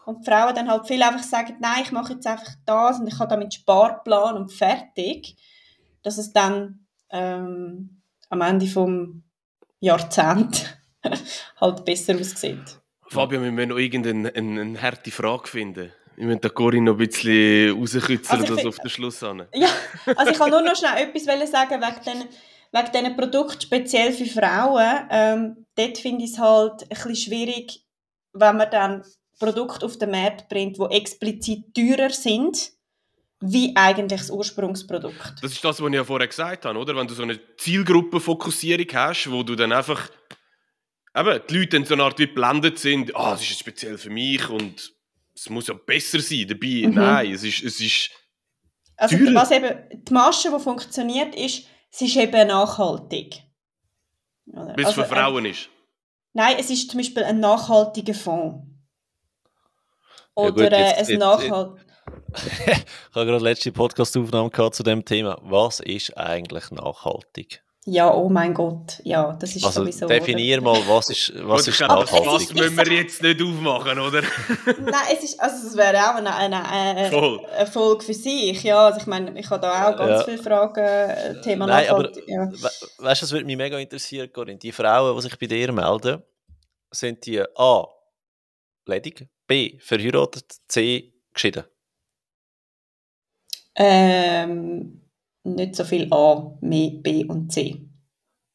Und 0.05 0.19
die 0.19 0.29
Frauen 0.29 0.53
dann 0.53 0.69
halt 0.69 0.85
viel 0.85 1.01
einfach 1.01 1.23
sagen, 1.23 1.55
nein, 1.59 1.81
ich 1.83 1.91
mache 1.91 2.13
jetzt 2.13 2.27
einfach 2.27 2.51
das 2.63 2.99
und 2.99 3.07
ich 3.07 3.17
habe 3.17 3.29
damit 3.29 3.55
Sparplan 3.55 4.35
und 4.35 4.53
fertig, 4.53 5.35
dass 6.03 6.19
es 6.19 6.31
dann 6.31 6.85
ähm, 7.09 8.03
am 8.29 8.41
Ende 8.41 8.67
vom 8.67 9.23
Jahrzehnt 9.79 10.77
halt 11.59 11.85
besser 11.85 12.13
aussieht. 12.13 12.79
Fabio, 13.07 13.41
wir 13.41 13.51
müssen 13.51 13.69
noch 13.69 13.77
irgendeine 13.77 14.31
eine, 14.31 14.61
eine 14.61 14.79
harte 14.79 15.09
Frage 15.09 15.47
finden. 15.47 15.91
Wir 16.17 16.27
müssen 16.27 16.41
da 16.41 16.49
Corinne 16.49 16.91
noch 16.91 16.99
ein 16.99 17.07
bisschen 17.07 17.75
rauskützen, 17.75 18.41
also 18.41 18.55
das 18.55 18.65
auf 18.67 18.77
den 18.77 18.91
Schluss 18.91 19.23
an. 19.23 19.47
Ja, 19.55 19.69
also 20.15 20.31
ich 20.31 20.38
kann 20.38 20.51
nur 20.51 20.61
noch 20.61 20.75
schnell 20.75 21.01
etwas 21.01 21.49
sagen 21.49 21.81
wegen 21.81 22.05
den 22.05 22.27
wegen 22.75 22.91
diesen 22.91 23.15
Produkten 23.15 23.61
speziell 23.61 24.11
für 24.11 24.25
Frauen, 24.25 25.07
ähm, 25.09 25.65
dort 25.75 25.97
finde 25.97 26.25
ich 26.25 26.31
es 26.31 26.39
halt 26.39 26.83
ein 26.83 26.89
bisschen 26.89 27.15
schwierig, 27.15 27.81
wenn 28.33 28.57
man 28.57 28.69
dann 28.69 29.03
Produkte 29.39 29.85
auf 29.85 29.97
den 29.97 30.11
Markt 30.11 30.49
bringt, 30.49 30.77
die 30.77 30.95
explizit 30.95 31.73
teurer 31.73 32.09
sind, 32.09 32.71
wie 33.39 33.75
eigentlich 33.75 34.21
das 34.21 34.31
Ursprungsprodukt. 34.31 35.35
Das 35.41 35.51
ist 35.51 35.63
das, 35.63 35.81
was 35.81 35.88
ich 35.88 35.95
ja 35.95 36.03
vorher 36.03 36.27
gesagt 36.27 36.65
habe, 36.65 36.79
oder? 36.79 36.95
Wenn 36.95 37.07
du 37.07 37.13
so 37.13 37.23
eine 37.23 37.39
Zielgruppenfokussierung 37.57 38.88
hast, 38.93 39.31
wo 39.31 39.43
du 39.43 39.55
dann 39.55 39.71
einfach 39.71 40.09
eben, 41.15 41.41
die 41.49 41.57
Leute 41.57 41.77
dann 41.77 41.85
so 41.85 41.93
eine 41.93 42.03
Art 42.03 42.19
wie 42.19 42.27
blendet 42.27 42.79
sind, 42.79 43.15
ah, 43.15 43.29
oh, 43.29 43.31
das 43.31 43.41
ist 43.41 43.59
speziell 43.59 43.97
für 43.97 44.09
mich 44.09 44.49
und 44.49 44.93
es 45.33 45.49
muss 45.49 45.67
ja 45.67 45.73
besser 45.73 46.19
sein 46.19 46.45
dabei. 46.47 46.88
Mhm. 46.88 46.93
Nein, 46.93 47.31
es 47.31 47.43
ist, 47.43 47.63
es 47.63 47.79
ist 47.79 48.09
also, 48.97 49.17
was 49.33 49.51
eben, 49.51 49.75
die 49.91 50.13
Masche, 50.13 50.49
die 50.49 50.63
funktioniert, 50.63 51.35
ist, 51.35 51.67
es 51.95 52.01
ist 52.01 52.17
eben 52.17 52.47
nachhaltig. 52.47 53.41
Weil 54.47 54.75
es 54.79 54.88
also, 54.88 55.03
für 55.03 55.08
Frauen 55.08 55.45
ist? 55.45 55.69
Nein, 56.34 56.58
es 56.60 56.69
ist 56.69 56.91
zum 56.91 56.99
Beispiel 56.99 57.23
ein 57.23 57.39
nachhaltiger 57.39 58.13
Fonds. 58.13 58.67
Oder 60.34 60.63
ja 60.71 60.89
gut, 60.91 60.97
jetzt, 60.97 61.10
ein 61.10 61.19
nachhaltiger... 61.19 61.86
ich 62.36 63.15
habe 63.15 63.25
gerade 63.25 63.43
letzte 63.43 63.71
Podcast-Aufnahme 63.71 64.51
zu 64.71 64.84
dem 64.84 65.05
Thema. 65.05 65.39
Was 65.41 65.79
ist 65.79 66.17
eigentlich 66.17 66.69
nachhaltig? 66.71 67.63
Ja, 67.87 68.11
oh 68.11 68.29
mein 68.29 68.51
Gott, 68.51 68.99
ja, 69.03 69.37
das 69.39 69.55
ist 69.55 69.63
also 69.63 69.81
sowieso. 69.81 70.07
Definier 70.07 70.57
oder? 70.57 70.73
mal, 70.73 70.87
was 70.87 71.11
ist, 71.11 71.31
was 71.47 71.67
ist 71.67 71.79
nachhaltig? 71.81 72.25
Das 72.25 72.53
müssen 72.55 72.77
wir 72.77 72.93
jetzt 72.93 73.21
nicht 73.21 73.39
aufmachen, 73.39 73.99
oder? 73.99 74.21
Nein, 74.65 74.93
es 75.13 75.23
ist, 75.23 75.39
also 75.39 75.67
es 75.67 75.77
wäre 75.77 75.97
auch 76.09 76.15
eine, 76.15 76.35
eine, 76.35 76.67
eine, 76.67 77.45
eine, 77.55 77.67
Folge 77.67 78.03
für 78.03 78.15
sich, 78.15 78.63
ja. 78.63 78.87
Also 78.87 79.01
ich 79.01 79.05
meine, 79.05 79.39
ich 79.39 79.47
habe 79.51 79.61
da 79.61 79.91
auch 79.91 79.97
ganz 79.97 80.09
ja. 80.09 80.23
viele 80.23 80.39
Fragen, 80.39 80.79
äh, 80.79 81.41
Thema 81.41 81.67
Nein, 81.67 81.85
nachhaltig. 81.85 82.23
Aber, 82.23 82.31
ja. 82.31 82.51
Weißt 82.51 83.21
du, 83.21 83.25
das 83.25 83.31
würde 83.31 83.45
mich 83.45 83.57
mega 83.57 83.77
interessieren, 83.77 84.33
Corinne. 84.33 84.57
Die 84.57 84.71
Frauen, 84.71 85.15
die 85.15 85.21
sich 85.21 85.37
bei 85.37 85.45
dir 85.45 85.71
melden, 85.71 86.23
sind 86.89 87.23
die 87.23 87.39
A. 87.39 87.85
ledig, 88.87 89.27
B. 89.45 89.77
verheiratet, 89.79 90.55
C. 90.67 91.13
geschieden? 91.31 91.65
Ähm 93.75 95.04
nicht 95.45 95.75
so 95.75 95.84
viel 95.84 96.12
A, 96.12 96.58
mehr 96.62 96.91
B 97.01 97.25
und 97.25 97.51
C. 97.51 97.88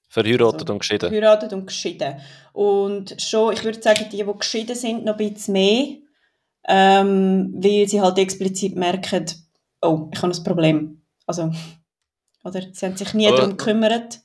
Verheiratet 0.09 0.63
also, 0.63 0.73
und 0.73 0.79
geschieden. 0.81 1.09
Verheiratet 1.09 1.53
und 1.53 1.67
geschieden. 1.67 2.21
Und 2.53 3.21
schon, 3.23 3.53
ich 3.53 3.63
würde 3.63 3.81
sagen, 3.81 4.07
die, 4.11 4.25
die 4.25 4.39
geschieden 4.39 4.75
sind, 4.75 5.05
noch 5.05 5.17
ein 5.17 5.33
bisschen 5.33 5.53
mehr, 5.53 5.87
ähm, 6.67 7.55
weil 7.57 7.89
sie 7.89 8.01
halt 8.01 8.19
explizit 8.19 8.75
merken, 8.75 9.27
oh, 9.83 10.09
ich 10.13 10.21
habe 10.21 10.35
ein 10.35 10.45
Problem. 10.45 11.03
Also, 11.27 11.53
oder 12.43 12.61
sie 12.73 12.87
haben 12.87 12.97
sich 12.97 13.15
nie 13.15 13.29
aber, 13.29 13.37
darum 13.37 13.57
gekümmert. 13.57 14.21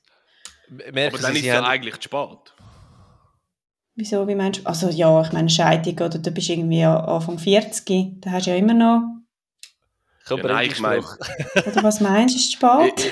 Aber 0.70 0.92
dann 0.92 1.34
ist 1.34 1.40
es 1.40 1.46
ja 1.46 1.64
eigentlich 1.64 1.96
zu 1.98 2.04
spät. 2.04 2.56
Wieso, 3.94 4.28
wie 4.28 4.36
meinst 4.36 4.62
du? 4.62 4.66
Also 4.66 4.90
ja, 4.90 5.22
ich 5.22 5.32
meine 5.32 5.50
Scheidung, 5.50 5.94
oder 5.94 6.18
du 6.18 6.32
bist 6.32 6.50
irgendwie 6.50 6.84
Anfang 6.84 7.38
40, 7.38 8.22
da 8.22 8.32
hast 8.32 8.48
du 8.48 8.52
ja 8.52 8.58
immer 8.58 8.74
noch 8.74 9.04
ja, 10.30 10.36
nein, 10.38 10.72
ich 10.72 10.80
meine... 10.80 11.02
Oder 11.02 11.84
was 11.84 12.02
meinst 12.02 12.36
du, 12.36 12.40
ist 12.40 12.54
spät? 12.54 13.12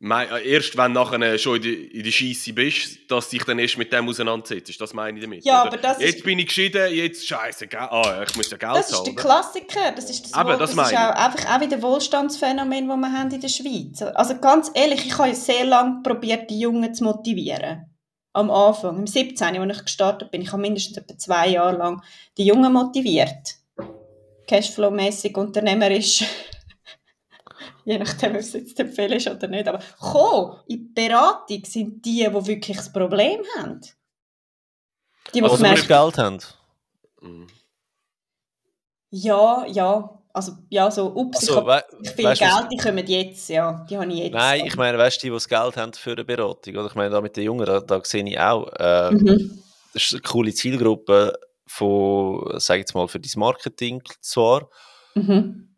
Äh, 0.00 0.52
erst 0.52 0.76
wenn 0.76 0.94
du 0.94 1.00
nachher 1.00 1.38
schon 1.38 1.56
in 1.56 1.62
der, 1.62 1.94
in 1.94 2.12
Scheisse 2.12 2.52
bist, 2.52 2.98
dass 3.08 3.30
dich 3.30 3.42
dann 3.44 3.58
erst 3.58 3.78
mit 3.78 3.92
dem 3.92 4.08
auseinandersetzt. 4.08 4.80
Das 4.80 4.94
meine 4.94 5.18
ich 5.18 5.24
damit. 5.24 5.44
Ja, 5.44 5.62
aber 5.62 5.76
das 5.76 5.98
jetzt 5.98 6.18
ist... 6.18 6.24
bin 6.24 6.38
ich 6.38 6.46
geschieden, 6.46 6.94
jetzt 6.94 7.26
scheiße, 7.26 7.66
ah, 7.76 8.24
ich 8.28 8.36
muss 8.36 8.50
ja 8.50 8.56
Geld 8.56 8.76
Das 8.76 8.92
ist 8.92 9.02
der 9.04 9.14
Klassiker, 9.14 9.92
das 9.94 10.08
ist 10.08 10.26
das, 10.26 10.34
aber, 10.34 10.56
das, 10.56 10.74
das 10.74 10.90
ist 10.90 10.96
auch, 10.96 11.14
einfach 11.14 11.56
auch 11.56 11.60
wieder 11.60 11.76
ein 11.76 11.82
Wohlstandsphänomen, 11.82 12.88
das 12.88 12.96
wir 12.96 13.12
haben 13.12 13.30
in 13.32 13.40
der 13.40 13.48
Schweiz. 13.48 14.02
Also 14.02 14.38
ganz 14.38 14.70
ehrlich, 14.74 15.04
ich 15.04 15.18
habe 15.18 15.34
sehr 15.34 15.64
lange 15.64 16.00
probiert, 16.02 16.48
die 16.48 16.60
Jungen 16.60 16.94
zu 16.94 17.02
motivieren. 17.02 17.86
Am 18.34 18.52
Anfang, 18.52 18.98
im 18.98 19.06
17., 19.06 19.58
als 19.58 19.78
ich 19.78 19.84
gestartet 19.84 20.30
bin, 20.30 20.42
ich 20.42 20.52
habe 20.52 20.62
mindestens 20.62 20.98
etwa 20.98 21.18
zwei 21.18 21.48
Jahre 21.48 21.76
lang 21.76 22.02
die 22.36 22.46
Jungen 22.46 22.72
motiviert. 22.72 23.57
Cashflow-mäßig, 24.48 25.36
unternehmerisch 25.36 26.24
je 27.88 27.98
nachdem, 27.98 28.32
ob 28.32 28.40
es 28.40 28.52
jetzt 28.52 28.78
empfehlen 28.78 29.12
ist 29.12 29.28
oder 29.28 29.48
nicht. 29.48 29.66
Aber 29.66 29.80
komm, 29.98 30.56
in 30.66 30.94
die 30.94 31.08
Beratung 31.08 31.64
sind 31.64 32.04
die, 32.04 32.28
die 32.28 32.46
wirklich 32.46 32.76
das 32.76 32.92
Problem 32.92 33.40
haben. 33.56 33.80
Die, 35.34 35.40
die 35.40 35.42
also 35.42 35.64
Geld 35.64 36.18
haben. 36.18 36.38
Mhm. 37.22 37.46
Ja, 39.10 39.64
ja. 39.66 40.14
Also, 40.34 40.52
ja, 40.68 40.90
so, 40.90 41.06
ups, 41.14 41.48
also, 41.48 41.52
ich 41.52 41.66
habe 41.66 41.84
viel 42.14 42.24
weißt, 42.26 42.40
Geld, 42.40 42.66
die 42.70 42.76
kommen 42.76 43.06
jetzt, 43.06 43.48
ja, 43.48 43.84
die 43.88 43.96
habe 43.96 44.12
ich 44.12 44.18
jetzt. 44.18 44.34
Nein, 44.34 44.66
ich 44.66 44.76
meine, 44.76 44.98
weißt 44.98 45.16
du, 45.16 45.20
die, 45.22 45.30
die 45.30 45.34
das 45.34 45.48
Geld 45.48 45.76
haben 45.76 45.92
für 45.94 46.12
eine 46.12 46.24
Beratung, 46.24 46.76
oder? 46.76 46.86
Ich 46.86 46.94
meine, 46.94 47.10
da 47.10 47.20
mit 47.20 47.36
den 47.36 47.44
Jungen, 47.44 47.66
da, 47.66 47.80
da 47.80 48.00
sehe 48.04 48.24
ich 48.24 48.38
auch, 48.38 48.68
äh, 48.78 49.10
mhm. 49.10 49.62
das 49.94 50.04
ist 50.04 50.12
eine 50.12 50.22
coole 50.22 50.54
Zielgruppe 50.54 51.32
von, 51.68 52.58
sag 52.58 52.76
ich 52.76 52.80
jetzt 52.80 52.94
mal, 52.94 53.08
für 53.08 53.20
dein 53.20 53.30
Marketing 53.36 54.02
zwar, 54.20 54.68
mhm. 55.14 55.68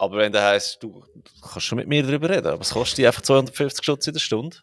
Aber 0.00 0.18
wenn 0.18 0.30
der 0.30 0.44
heisst, 0.44 0.80
du, 0.80 1.04
kannst 1.42 1.66
schon 1.66 1.76
mit 1.76 1.88
mir 1.88 2.04
darüber 2.04 2.30
reden, 2.30 2.46
aber 2.46 2.60
es 2.60 2.70
kostet 2.70 3.04
einfach 3.04 3.20
250 3.20 3.82
Stutz 3.82 4.06
in 4.06 4.12
der 4.12 4.20
Stunde. 4.20 4.58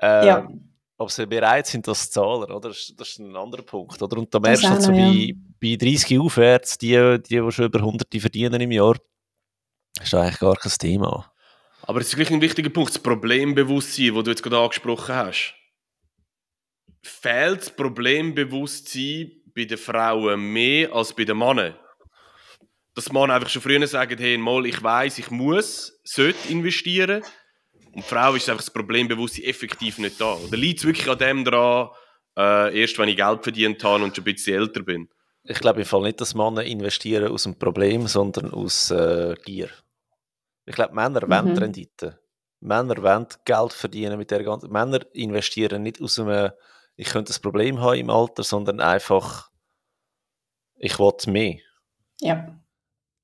Ähm, 0.00 0.26
ja. 0.26 0.48
Ob 0.96 1.10
sie 1.10 1.26
bereit 1.26 1.66
sind, 1.66 1.86
das 1.86 2.06
zu 2.06 2.12
zahlen, 2.12 2.50
oder? 2.50 2.68
Das, 2.70 2.78
ist, 2.78 2.98
das 2.98 3.08
ist 3.10 3.18
ein 3.18 3.36
anderer 3.36 3.62
Punkt, 3.62 4.00
oder? 4.00 4.16
Und 4.16 4.34
da 4.34 4.40
merkst 4.40 4.64
du 4.64 4.68
halt 4.68 4.82
so 4.82 4.92
ja. 4.92 5.10
bei, 5.10 5.34
bei 5.60 5.76
30 5.76 6.18
aufwärts, 6.18 6.78
die, 6.78 7.18
die, 7.28 7.40
die 7.40 7.52
schon 7.52 7.66
über 7.66 7.80
100 7.80 8.08
verdienen 8.18 8.62
im 8.62 8.70
Jahr, 8.70 8.96
ist 10.00 10.14
eigentlich 10.14 10.38
gar 10.38 10.56
kein 10.56 10.72
Thema. 10.72 11.30
Aber 11.82 12.00
es 12.00 12.08
ist 12.08 12.16
wirklich 12.16 12.34
ein 12.34 12.40
wichtiger 12.40 12.70
Punkt, 12.70 12.94
das 12.94 13.02
Problembewusstsein, 13.02 14.14
das 14.14 14.24
du 14.24 14.30
jetzt 14.30 14.42
gerade 14.42 14.58
angesprochen 14.58 15.14
hast. 15.14 15.54
Fehlt 17.02 17.60
das 17.60 17.76
Problembewusstsein 17.76 19.32
bei 19.54 19.64
den 19.64 19.78
Frauen 19.78 20.52
mehr 20.52 20.92
als 20.92 21.14
bei 21.14 21.24
den 21.24 21.38
Männern? 21.38 21.74
dass 22.94 23.10
man 23.10 23.30
einfach 23.30 23.48
schon 23.48 23.62
früher 23.62 23.86
sagt, 23.86 24.20
hey, 24.20 24.38
mal, 24.38 24.64
ich 24.66 24.82
weiß, 24.82 25.18
ich 25.18 25.30
muss, 25.30 25.98
sollte 26.04 26.48
investieren. 26.48 27.22
Und 27.92 27.96
die 27.96 28.02
Frau 28.02 28.34
ist 28.34 28.48
einfach 28.48 28.64
das 28.64 28.72
Problembewusstsein 28.72 29.44
effektiv 29.44 29.98
nicht 29.98 30.20
da. 30.20 30.34
Oder 30.34 30.56
liegt 30.56 30.78
es 30.78 30.86
wirklich 30.86 31.08
an 31.10 31.18
dem 31.18 31.44
dran, 31.44 31.88
äh, 32.36 32.80
erst 32.80 32.98
wenn 32.98 33.08
ich 33.08 33.16
Geld 33.16 33.42
verdient 33.42 33.82
habe 33.82 34.04
und 34.04 34.14
schon 34.14 34.24
ein 34.24 34.32
bisschen 34.32 34.60
älter 34.60 34.82
bin? 34.82 35.08
Ich 35.42 35.58
glaube 35.58 35.80
im 35.80 35.86
Fall 35.86 36.02
nicht, 36.02 36.20
dass 36.20 36.34
Männer 36.34 36.64
investieren 36.64 37.30
aus 37.30 37.46
einem 37.46 37.58
Problem, 37.58 38.06
sondern 38.06 38.52
aus 38.52 38.90
äh, 38.90 39.34
Gier. 39.44 39.68
Ich 40.64 40.74
glaube, 40.74 40.94
Männer 40.94 41.26
mhm. 41.26 41.30
wollen 41.30 41.58
Rendite. 41.58 42.18
Männer 42.60 43.02
wollen 43.02 43.26
Geld 43.44 43.72
verdienen 43.72 44.18
mit 44.18 44.30
der 44.30 44.42
ganzen. 44.42 44.72
Männer 44.72 45.00
investieren 45.12 45.82
nicht 45.82 46.00
aus 46.00 46.18
einem, 46.18 46.50
ich 46.96 47.08
könnte 47.08 47.32
ein 47.32 47.42
Problem 47.42 47.80
haben 47.80 47.98
im 47.98 48.10
Alter, 48.10 48.42
sondern 48.42 48.80
einfach, 48.80 49.50
ich 50.76 50.98
will 50.98 51.12
mehr. 51.26 51.56
Ja. 52.20 52.60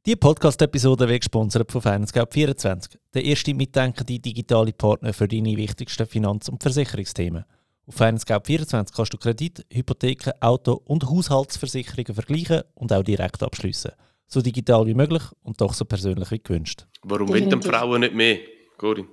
Die 0.07 0.17
Podcast-Episode 0.17 1.09
wird 1.09 1.21
gesponsert 1.21 1.71
von 1.71 1.83
FinanceGap24, 1.83 2.99
der 3.15 3.25
erste 3.25 3.55
mitdenkende 3.55 4.19
digitale 4.19 4.73
Partner 4.73 5.13
für 5.13 5.29
deine 5.29 5.57
wichtigsten 5.57 6.07
Finanz- 6.07 6.49
und 6.49 6.63
Versicherungsthemen. 6.63 7.45
Auf 7.87 8.01
FinanceGap24 8.01 8.95
kannst 8.95 9.13
du 9.13 9.19
Kredit, 9.19 9.67
Hypotheken, 9.71 10.33
Auto- 10.41 10.81
und 10.87 11.05
Haushaltsversicherungen 11.05 12.15
vergleichen 12.15 12.63
und 12.75 12.93
auch 12.93 13.03
direkt 13.03 13.43
abschließen. 13.43 13.93
So 14.27 14.41
digital 14.41 14.87
wie 14.87 14.95
möglich 14.95 15.23
und 15.43 15.61
doch 15.61 15.75
so 15.75 15.85
persönlich 15.85 16.31
wie 16.31 16.39
gewünscht. 16.39 16.87
Warum 17.03 17.29
wollen 17.29 17.51
die 17.51 17.69
Frauen 17.69 18.01
nicht 18.01 18.15
mehr, 18.15 18.39
Corinne? 18.79 19.09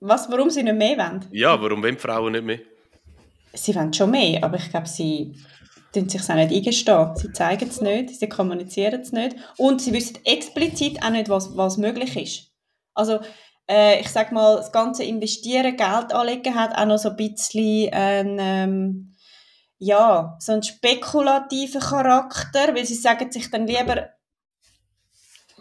Was, 0.00 0.30
warum 0.30 0.48
sie 0.50 0.62
nicht 0.62 0.76
mehr 0.76 0.96
wollen? 0.96 1.26
Ja, 1.30 1.60
warum 1.60 1.82
wollen 1.82 1.98
Frauen 1.98 2.32
nicht 2.32 2.44
mehr? 2.44 2.60
Sie 3.52 3.74
wollen 3.74 3.92
schon 3.92 4.10
mehr, 4.10 4.42
aber 4.44 4.56
ich 4.56 4.70
glaube, 4.70 4.88
sie 4.88 5.34
tun 5.92 6.08
sich 6.08 6.22
auch 6.22 6.34
nicht 6.34 6.52
eingestehen. 6.52 7.16
Sie 7.16 7.32
zeigen 7.32 7.68
es 7.68 7.80
nicht, 7.80 8.10
sie 8.18 8.28
kommunizieren 8.28 9.00
es 9.00 9.12
nicht 9.12 9.36
und 9.56 9.80
sie 9.80 9.92
wissen 9.92 10.18
explizit 10.24 11.02
auch 11.02 11.10
nicht, 11.10 11.28
was, 11.28 11.56
was 11.56 11.76
möglich 11.76 12.16
ist. 12.16 12.52
Also 12.94 13.20
äh, 13.68 14.00
ich 14.00 14.08
sage 14.08 14.34
mal, 14.34 14.56
das 14.56 14.72
ganze 14.72 15.04
Investieren, 15.04 15.76
Geld 15.76 16.12
anlegen 16.12 16.54
hat 16.54 16.76
auch 16.76 16.86
noch 16.86 16.98
so 16.98 17.10
ein 17.10 17.16
bisschen 17.16 17.92
ein, 17.92 18.36
ähm, 18.40 19.14
ja, 19.78 20.36
so 20.40 20.52
einen 20.52 20.62
spekulativen 20.62 21.80
Charakter, 21.80 22.74
weil 22.74 22.84
sie 22.84 22.94
sagen 22.94 23.32
sich 23.32 23.50
dann 23.50 23.66
lieber, 23.66 24.10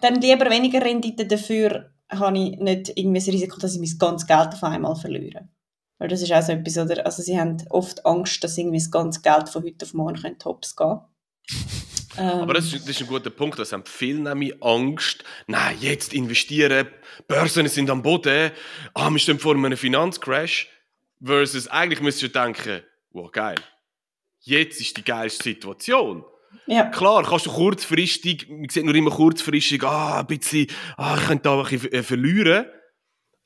dann 0.01 0.15
lieber 0.15 0.49
weniger 0.49 0.81
Rendite 0.81 1.25
dafür 1.25 1.91
habe 2.09 2.37
ich 2.37 2.57
nicht 2.57 2.91
irgendwie 2.95 3.19
das 3.19 3.27
Risiko, 3.27 3.59
dass 3.59 3.75
ich 3.75 3.79
mein 3.79 3.97
ganzes 3.99 4.27
Geld 4.27 4.53
auf 4.53 4.63
einmal 4.63 4.95
verliere. 4.95 5.47
Weil 5.99 6.07
das 6.07 6.21
ist 6.21 6.31
auch 6.31 6.41
so 6.41 6.53
etwas, 6.53 6.77
oder? 6.77 7.05
Also 7.05 7.21
sie 7.21 7.37
haben 7.37 7.57
oft 7.69 8.05
Angst, 8.05 8.43
dass 8.43 8.57
irgendwie 8.57 8.79
das 8.79 8.89
ganze 8.89 9.21
Geld 9.21 9.49
von 9.49 9.63
heute 9.63 9.85
auf 9.85 9.93
morgen 9.93 10.19
könnte 10.19 10.45
hops 10.45 10.75
gehen. 10.75 10.99
Aber 12.17 12.53
das 12.53 12.65
ist, 12.73 12.81
das 12.81 12.89
ist, 12.89 13.01
ein 13.01 13.07
guter 13.07 13.29
Punkt. 13.29 13.59
Das 13.59 13.71
haben 13.71 13.83
viele 13.85 14.19
nämlich 14.19 14.61
Angst. 14.63 15.23
Nein, 15.47 15.77
jetzt 15.79 16.13
investieren, 16.13 16.87
Börsen 17.27 17.67
sind 17.67 17.89
am 17.89 18.01
Boden, 18.01 18.51
ah, 18.93 19.09
wir 19.09 19.19
stehen 19.19 19.39
vor 19.39 19.55
einem 19.55 19.77
Finanzcrash. 19.77 20.69
Versus 21.21 21.67
eigentlich 21.67 22.01
müsstest 22.01 22.35
du 22.35 22.39
denken, 22.39 22.81
wow, 23.11 23.31
geil. 23.31 23.57
Jetzt 24.41 24.79
ist 24.79 24.95
die 24.95 25.03
geilste 25.03 25.43
Situation. 25.43 26.23
Ja. 26.65 26.85
Klar, 26.85 27.23
kannst 27.23 27.45
du 27.45 27.51
kurzfristig, 27.51 28.47
man 28.49 28.69
sieht 28.69 28.85
nur 28.85 28.95
immer 28.95 29.11
kurzfristig, 29.11 29.83
ah, 29.83 30.21
ein 30.21 30.27
bisschen, 30.27 30.67
ah, 30.97 31.17
ich 31.19 31.27
könnte 31.27 31.43
da 31.43 31.57
ein 31.57 31.63
bisschen 31.63 31.91
äh, 31.91 32.03
verlieren. 32.03 32.65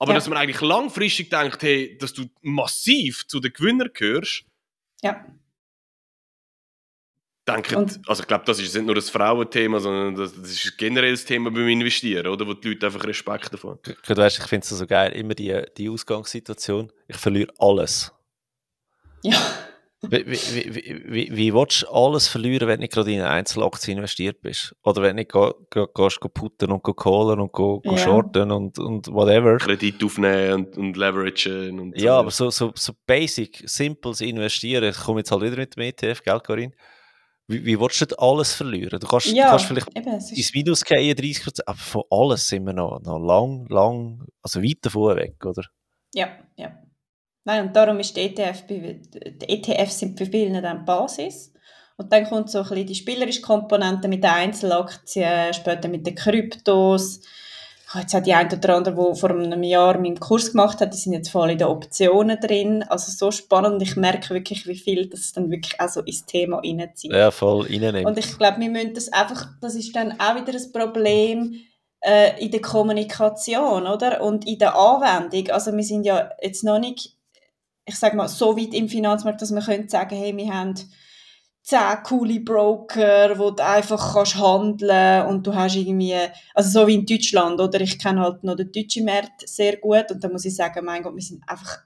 Aber 0.04 0.12
ja. 0.12 0.18
dass 0.18 0.28
man 0.28 0.38
eigentlich 0.38 0.60
langfristig 0.60 1.30
denkt, 1.30 1.64
hey, 1.64 1.98
dass 1.98 2.12
du 2.12 2.26
massiv 2.42 3.26
zu 3.26 3.40
den 3.40 3.54
Gewinnern 3.54 3.90
gehörst. 3.94 4.44
Ja. 5.02 5.26
Denke, 7.48 7.78
also 8.06 8.22
ich 8.22 8.28
glaube, 8.28 8.44
das 8.44 8.60
ist 8.60 8.76
nicht 8.76 8.86
nur 8.86 8.96
das 8.96 9.10
Frauenthema, 9.10 9.80
sondern 9.80 10.14
das, 10.16 10.34
das 10.36 10.52
ist 10.52 10.78
generell 10.78 11.12
das 11.12 11.24
Thema 11.24 11.52
beim 11.52 11.70
Investieren, 11.70 12.28
oder? 12.28 12.46
Wo 12.46 12.54
die 12.54 12.68
Leute 12.68 12.86
einfach 12.86 13.06
Respekt 13.06 13.54
davon 13.54 13.72
haben. 13.72 13.96
Du 14.06 14.18
weißt, 14.18 14.40
ich 14.40 14.46
finde 14.46 14.66
es 14.66 14.78
so 14.78 14.86
geil, 14.86 15.14
immer 15.14 15.36
die, 15.36 15.62
die 15.78 15.88
Ausgangssituation, 15.88 16.92
ich 17.08 17.16
verliere 17.16 17.54
alles. 17.58 18.12
Ja. 19.22 19.63
Wie, 20.10 20.26
wie, 20.28 20.76
wie, 20.76 21.04
wie, 21.06 21.38
wie 21.38 21.54
willst 21.54 21.84
du 21.84 21.88
alles 21.88 22.28
verlieren, 22.28 22.68
wenn 22.68 22.78
du 22.78 22.82
nicht 22.82 22.94
gerade 22.94 23.12
in 23.12 23.22
eine 23.22 23.30
Einzelaktie 23.30 23.94
investiert 23.94 24.42
bist? 24.42 24.76
Oder 24.84 25.02
wenn 25.02 25.16
du 25.16 25.22
nicht 25.22 25.32
gehst, 25.32 26.20
go 26.20 26.30
putten 26.30 26.72
und 26.72 26.84
go 26.84 26.94
callen 26.94 27.40
und 27.40 27.54
go, 27.54 27.80
go 27.80 27.92
ja. 27.92 27.98
shorten 27.98 28.52
und, 28.52 28.78
und 28.80 29.08
whatever. 29.08 29.58
Kredit 29.58 30.04
aufnehmen 30.04 30.54
und, 30.54 30.78
und 30.78 30.98
leveragen 30.98 31.80
und 31.80 31.98
so. 31.98 32.06
Ja, 32.06 32.20
aber 32.20 32.32
so, 32.32 32.50
so, 32.50 32.74
so 32.76 32.94
basic, 33.08 33.64
simples 33.66 34.20
investieren, 34.20 34.84
ich 34.84 34.98
komme 34.98 35.22
jetzt 35.22 35.32
halt 35.32 35.42
wieder 35.42 35.56
mit 35.56 35.76
dem 35.76 35.84
ETF, 35.84 36.22
gell, 36.22 36.40
Corinne? 36.42 36.74
Wie, 37.48 37.66
wie 37.66 37.80
willst 37.80 38.02
du 38.02 38.06
das 38.06 38.18
alles 38.20 38.54
verlieren? 38.54 39.00
Du 39.00 39.08
kannst, 39.08 39.28
ja, 39.28 39.46
du 39.46 39.50
kannst 39.52 39.66
vielleicht 39.66 39.98
eben, 39.98 40.14
ins 40.14 40.54
Minus 40.54 40.84
gehen, 40.84 41.16
30%, 41.16 41.62
aber 41.66 41.78
von 41.78 42.04
alles 42.10 42.48
sind 42.48 42.66
wir 42.66 42.74
noch, 42.74 43.02
noch 43.02 43.20
lang, 43.20 43.68
lang, 43.70 44.26
also 44.42 44.62
weit 44.62 44.80
davon 44.82 45.16
weg, 45.16 45.46
oder? 45.46 45.64
Ja, 46.14 46.28
ja. 46.58 46.78
Nein, 47.46 47.68
und 47.68 47.76
darum 47.76 48.00
ist 48.00 48.16
die 48.16 48.22
ETF, 48.22 48.66
die 48.68 49.00
ETFs 49.48 50.00
sind 50.00 50.18
für 50.18 50.26
viele 50.26 50.62
dann 50.62 50.80
die 50.80 50.86
Basis. 50.86 51.54
Und 51.98 52.12
dann 52.12 52.26
kommt 52.26 52.50
so 52.50 52.60
ein 52.60 52.64
bisschen 52.70 52.88
die 52.88 52.96
spielerische 52.96 53.42
Komponente 53.42 54.08
mit 54.08 54.24
den 54.24 54.32
Einzelaktien, 54.32 55.54
später 55.54 55.90
mit 55.90 56.08
den 56.08 56.16
Kryptos. 56.16 57.22
Ich 57.86 57.94
habe 57.94 58.02
jetzt 58.02 58.16
auch 58.16 58.24
die 58.24 58.34
ein 58.34 58.52
oder 58.52 58.76
andere, 58.76 58.96
die 58.96 59.20
vor 59.20 59.30
einem 59.30 59.62
Jahr 59.62 60.00
meinen 60.00 60.20
Kurs 60.20 60.52
gemacht 60.52 60.82
hat, 60.82 60.94
die 60.94 60.98
sind 60.98 61.14
jetzt 61.14 61.30
voll 61.30 61.52
in 61.52 61.60
den 61.60 61.68
Optionen 61.68 62.40
drin. 62.40 62.82
Also 62.84 63.12
so 63.12 63.30
spannend. 63.30 63.82
Ich 63.84 63.96
merke 63.96 64.34
wirklich, 64.34 64.66
wie 64.66 64.78
viel 64.78 65.08
das 65.08 65.34
dann 65.34 65.52
wirklich 65.52 65.80
auch 65.80 65.90
so 65.90 66.02
ins 66.02 66.26
Thema 66.26 66.58
reinzieht. 66.58 67.12
Ja, 67.12 67.30
voll 67.30 67.68
reinnehmen. 67.68 68.08
Und 68.08 68.18
ich 68.18 68.36
glaube, 68.38 68.60
wir 68.60 68.70
müssen 68.70 68.96
das 68.96 69.14
einfach, 69.14 69.50
das 69.62 69.76
ist 69.76 69.96
dann 69.96 70.20
auch 70.20 70.36
wieder 70.36 70.58
ein 70.58 70.72
Problem, 70.72 71.54
äh, 72.04 72.44
in 72.44 72.50
der 72.50 72.62
Kommunikation, 72.62 73.86
oder? 73.86 74.22
Und 74.22 74.48
in 74.48 74.58
der 74.58 74.76
Anwendung. 74.76 75.52
Also 75.52 75.72
wir 75.72 75.84
sind 75.84 76.04
ja 76.04 76.32
jetzt 76.42 76.64
noch 76.64 76.80
nicht 76.80 77.16
ich 77.86 77.96
sage 77.98 78.16
mal, 78.16 78.28
so 78.28 78.58
weit 78.58 78.74
im 78.74 78.90
Finanzmarkt, 78.90 79.42
dass 79.42 79.52
man 79.52 79.64
könnte 79.64 79.90
sagen, 79.90 80.16
hey, 80.16 80.36
wir 80.36 80.54
haben 80.54 80.76
zehn 81.64 82.04
coole 82.04 82.40
Broker, 82.42 83.38
wo 83.38 83.52
du 83.52 83.66
einfach 83.66 84.14
kannst 84.14 84.36
handeln 84.36 85.28
und 85.28 85.48
du 85.48 85.56
hast 85.56 85.76
irgendwie, 85.76 86.18
also 86.54 86.82
so 86.82 86.88
wie 86.88 86.96
in 86.96 87.06
Deutschland, 87.06 87.60
oder 87.60 87.80
ich 87.82 87.98
kenne 87.98 88.22
halt 88.22 88.44
noch 88.44 88.56
den 88.56 88.72
deutschen 88.72 89.06
Markt 89.06 89.48
sehr 89.48 89.78
gut 89.78 90.12
und 90.12 90.24
da 90.24 90.30
muss 90.30 90.46
ich 90.46 90.56
sagen, 90.56 90.86
mein 90.86 91.04
Gott, 91.04 91.16
wir 91.16 91.22
sind 91.22 91.44
einfach 91.48 91.80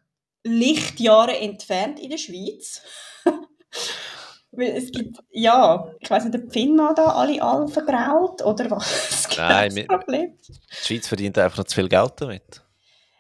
Lichtjahre 0.44 1.38
entfernt 1.38 2.00
in 2.00 2.10
der 2.10 2.18
Schweiz. 2.18 2.82
Weil 4.52 4.78
es 4.78 4.92
gibt, 4.92 5.18
ja, 5.30 5.92
ich 6.00 6.10
weiß 6.10 6.24
nicht, 6.24 6.34
der 6.34 6.50
FINMA 6.50 6.94
da 6.94 7.08
alle 7.08 7.42
Allen 7.42 7.68
vergrault 7.68 8.44
oder 8.44 8.72
was? 8.72 9.28
Nein, 9.38 9.76
das 9.76 9.86
Problem? 9.86 10.38
die 10.48 10.86
Schweiz 10.86 11.08
verdient 11.08 11.38
einfach 11.38 11.60
noch 11.60 11.66
zu 11.66 11.76
viel 11.76 11.90
Geld 11.90 12.14
damit. 12.18 12.64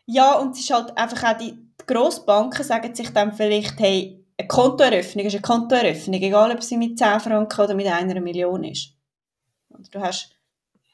Ja, 0.07 0.33
und 0.33 0.53
es 0.53 0.61
ist 0.61 0.73
halt 0.73 0.97
einfach 0.97 1.23
auch 1.23 1.37
die, 1.37 1.53
Grossbanken 1.87 2.63
sagen 2.63 2.93
sich 2.93 3.09
dann 3.09 3.33
vielleicht, 3.33 3.79
hey, 3.79 4.23
eine 4.37 4.47
Kontoeröffnung 4.47 5.25
ist 5.25 5.33
eine 5.33 5.41
Kontoeröffnung, 5.41 6.21
egal 6.21 6.51
ob 6.51 6.61
sie 6.61 6.77
mit 6.77 6.99
10 6.99 7.19
Franken 7.21 7.61
oder 7.61 7.73
mit 7.73 7.87
einer 7.87 8.19
Million 8.21 8.63
ist. 8.65 8.93
Du 9.91 9.99
hast, 9.99 10.31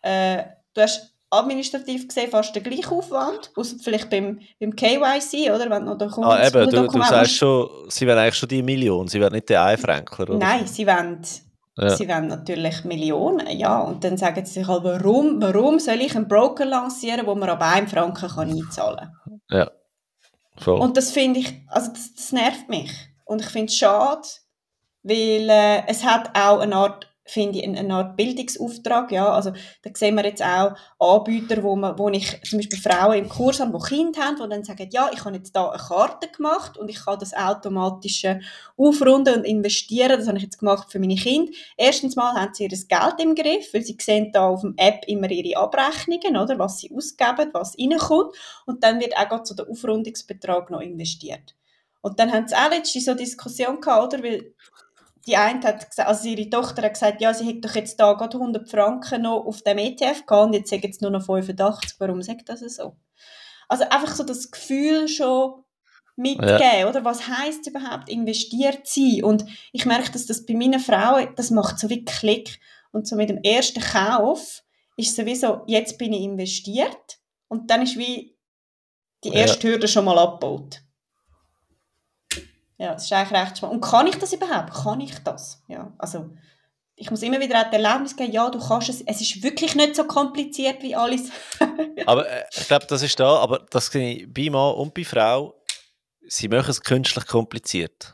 äh, 0.02 0.44
du 0.74 0.82
hast 0.82 1.14
administrativ 1.30 2.08
gesehen 2.08 2.30
fast 2.30 2.56
den 2.56 2.64
gleichen 2.64 2.94
Aufwand, 2.94 3.52
außer 3.56 3.78
vielleicht 3.82 4.10
beim, 4.10 4.40
beim 4.60 4.76
KYC, 4.76 5.52
oder? 5.52 5.70
Wenn 5.70 5.86
du 5.86 5.96
noch 5.96 6.18
ah, 6.24 6.46
eben, 6.46 6.70
du, 6.70 6.88
du 6.88 7.04
sagst 7.04 7.36
schon, 7.36 7.70
sie 7.90 8.06
werden 8.06 8.20
eigentlich 8.20 8.36
schon 8.36 8.50
die 8.50 8.62
Million, 8.62 9.08
sie 9.08 9.20
werden 9.20 9.34
nicht 9.34 9.50
der 9.50 9.64
Einfränkler, 9.64 10.30
oder? 10.30 10.38
Nein, 10.38 10.68
sie 10.68 10.86
wollen, 10.86 11.22
ja. 11.78 11.96
sie 11.96 12.08
wollen 12.08 12.28
natürlich 12.28 12.84
Millionen, 12.84 13.48
ja, 13.58 13.80
und 13.80 14.04
dann 14.04 14.18
sagen 14.18 14.46
sie 14.46 14.54
sich 14.54 14.68
halt, 14.68 14.84
warum, 14.84 15.42
warum 15.42 15.80
soll 15.80 16.02
ich 16.02 16.16
einen 16.16 16.28
Broker 16.28 16.66
lancieren, 16.66 17.26
wo 17.26 17.36
man 17.36 17.50
ab 17.50 17.62
einem 17.62 17.88
Franken 17.88 18.28
kann 18.28 18.50
einzahlen 18.50 19.12
kann? 19.24 19.42
Ja. 19.50 19.72
Voll. 20.58 20.80
Und 20.80 20.98
das 20.98 21.12
finde 21.12 21.40
ich, 21.40 21.62
also 21.68 21.92
das, 21.92 22.14
das, 22.14 22.32
nervt 22.32 22.70
mich. 22.70 22.92
Und 23.26 23.42
ich 23.42 23.48
finde 23.48 23.68
es 23.68 23.76
schade, 23.76 24.28
weil 25.02 25.50
äh, 25.50 25.88
es 25.88 26.04
hat 26.04 26.38
auch 26.38 26.60
eine 26.60 26.76
Art 26.76 27.13
finde 27.26 27.60
ich, 27.60 27.68
eine 27.68 27.94
Art 27.94 28.18
Bildungsauftrag. 28.18 29.12
Ja. 29.12 29.32
Also, 29.32 29.52
da 29.82 29.90
sehen 29.94 30.16
wir 30.16 30.26
jetzt 30.26 30.44
auch 30.44 30.74
Anbieter, 31.00 31.64
wo, 31.64 31.76
man, 31.76 31.98
wo 31.98 32.10
ich 32.10 32.42
zum 32.44 32.60
Beispiel 32.60 32.80
Frauen 32.80 33.20
im 33.20 33.30
Kurs 33.30 33.60
habe, 33.60 33.78
die 33.78 33.96
Kinder 33.96 34.22
haben, 34.22 34.36
die 34.36 34.50
dann 34.50 34.64
sagen, 34.64 34.90
ja, 34.92 35.10
ich 35.14 35.24
habe 35.24 35.36
jetzt 35.36 35.56
da 35.56 35.70
eine 35.70 35.82
Karte 35.82 36.28
gemacht 36.28 36.78
und 36.78 36.90
ich 36.90 37.04
kann 37.04 37.20
das 37.20 37.34
automatisch 37.34 38.26
aufrunden 38.78 39.36
und 39.36 39.46
investieren. 39.46 40.18
Das 40.18 40.28
habe 40.28 40.38
ich 40.38 40.44
jetzt 40.44 40.60
gemacht 40.60 40.92
für 40.92 41.00
meine 41.00 41.16
Kinder. 41.16 41.52
Erstens 41.78 42.16
mal 42.16 42.34
haben 42.34 42.54
sie 42.54 42.64
ihr 42.64 42.70
Geld 42.70 43.16
im 43.20 43.36
Griff, 43.36 43.74
weil 43.74 43.84
sie 43.84 43.98
sehen 44.00 44.32
da 44.34 44.50
auf 44.50 44.62
dem 44.62 44.74
App 44.78 45.06
immer 45.08 45.30
ihre 45.30 45.60
Abrechnungen, 45.60 46.38
oder, 46.38 46.60
was 46.60 46.80
sie 46.80 46.92
ausgeben, 46.94 47.50
was 47.54 47.78
reinkommt. 47.80 48.36
Und 48.66 48.84
dann 48.84 49.00
wird 49.00 49.16
auch 49.16 49.44
zu 49.44 49.54
so 49.54 49.56
der 49.56 49.70
Aufrundungsbetrag 49.70 50.70
noch 50.70 50.82
investiert. 50.82 51.56
Und 52.02 52.20
dann 52.20 52.34
haben 52.34 52.48
sie 52.48 52.56
auch 52.56 52.70
letztens 52.70 53.06
so 53.06 53.14
Diskussion 53.14 53.80
gehabt, 53.80 54.14
oder? 54.14 54.24
Weil 54.24 54.54
die 55.26 55.38
eine 55.38 55.62
hat 55.64 55.90
gesagt, 55.90 56.08
also 56.08 56.28
ihre 56.28 56.50
Tochter 56.50 56.84
hat 56.84 56.94
gesagt, 56.94 57.22
ja, 57.22 57.34
sie 57.34 57.46
hätte 57.46 57.62
doch 57.62 57.76
jetzt 57.76 58.00
da 58.00 58.14
gerade 58.14 58.38
100 58.38 58.70
Franken 58.70 59.22
noch 59.22 59.46
auf 59.46 59.62
dem 59.62 59.78
ETF 59.78 60.26
gehabt 60.26 60.48
und 60.48 60.54
jetzt 60.54 60.70
sagen 60.70 60.84
jetzt 60.84 61.02
nur 61.02 61.12
noch 61.12 61.26
85. 61.26 61.96
Warum 62.00 62.22
sagt 62.22 62.50
das 62.50 62.60
so? 62.60 62.98
Also 63.70 63.86
einfach 63.86 64.16
so 64.16 64.24
das 64.24 64.52
Gefühl 64.52 65.08
schon 65.08 65.64
mitgeben, 66.16 66.60
ja. 66.60 66.90
oder? 66.90 67.06
Was 67.06 67.28
heißt 67.28 67.68
überhaupt 67.68 68.10
investiert 68.10 68.86
sein? 68.86 69.24
Und 69.24 69.46
ich 69.72 69.86
merke, 69.86 70.12
dass 70.12 70.26
das 70.26 70.46
bei 70.46 70.54
meinen 70.54 70.80
Frauen, 70.80 71.30
das 71.36 71.52
macht 71.52 71.80
so 71.80 71.90
wie 71.90 72.06
Klick. 72.06 72.60
Und 72.92 73.08
so 73.08 73.16
mit 73.16 73.30
dem 73.30 73.42
ersten 73.42 73.82
Kauf 73.82 74.64
ist 74.98 75.10
es 75.10 75.16
sowieso, 75.16 75.64
jetzt 75.66 75.98
bin 75.98 76.14
ich 76.14 76.22
investiert 76.22 77.20
und 77.48 77.72
dann 77.72 77.82
ist 77.82 77.98
wie 77.98 78.38
die 79.24 79.30
erste 79.30 79.68
ja. 79.68 79.74
Hürde 79.74 79.88
schon 79.88 80.06
mal 80.06 80.20
abgebaut. 80.20 80.83
Ja, 82.84 82.92
das 82.96 83.06
ist 83.06 83.14
eigentlich 83.14 83.40
recht 83.40 83.58
spannend. 83.58 83.76
Und 83.76 83.90
kann 83.90 84.08
ich 84.08 84.16
das 84.18 84.34
überhaupt? 84.34 84.74
Kann 84.74 85.00
ich 85.00 85.18
das? 85.20 85.64
Ja, 85.70 85.94
also 85.98 86.32
ich 86.98 87.10
muss 87.10 87.22
immer 87.22 87.40
wieder 87.40 87.64
die 87.64 87.78
Erlebnis 87.78 88.14
geben, 88.14 88.34
ja, 88.34 88.50
du 88.50 88.60
kannst 88.60 88.90
es, 88.90 89.00
es 89.00 89.22
ist 89.22 89.42
wirklich 89.42 89.74
nicht 89.74 89.96
so 89.96 90.04
kompliziert 90.04 90.84
wie 90.84 90.94
alles. 90.94 91.30
aber 92.06 92.30
äh, 92.30 92.44
ich 92.52 92.68
glaube, 92.68 92.86
das 92.88 93.02
ist 93.02 93.18
da, 93.18 93.38
aber 93.38 93.60
das 93.70 93.86
sehe 93.86 94.16
ich 94.16 94.34
bei 94.34 94.50
Mann 94.50 94.76
und 94.76 94.94
bei 94.94 95.06
Frau, 95.06 95.56
sie 96.28 96.50
machen 96.50 96.72
es 96.72 96.82
künstlich 96.82 97.26
kompliziert. 97.26 98.14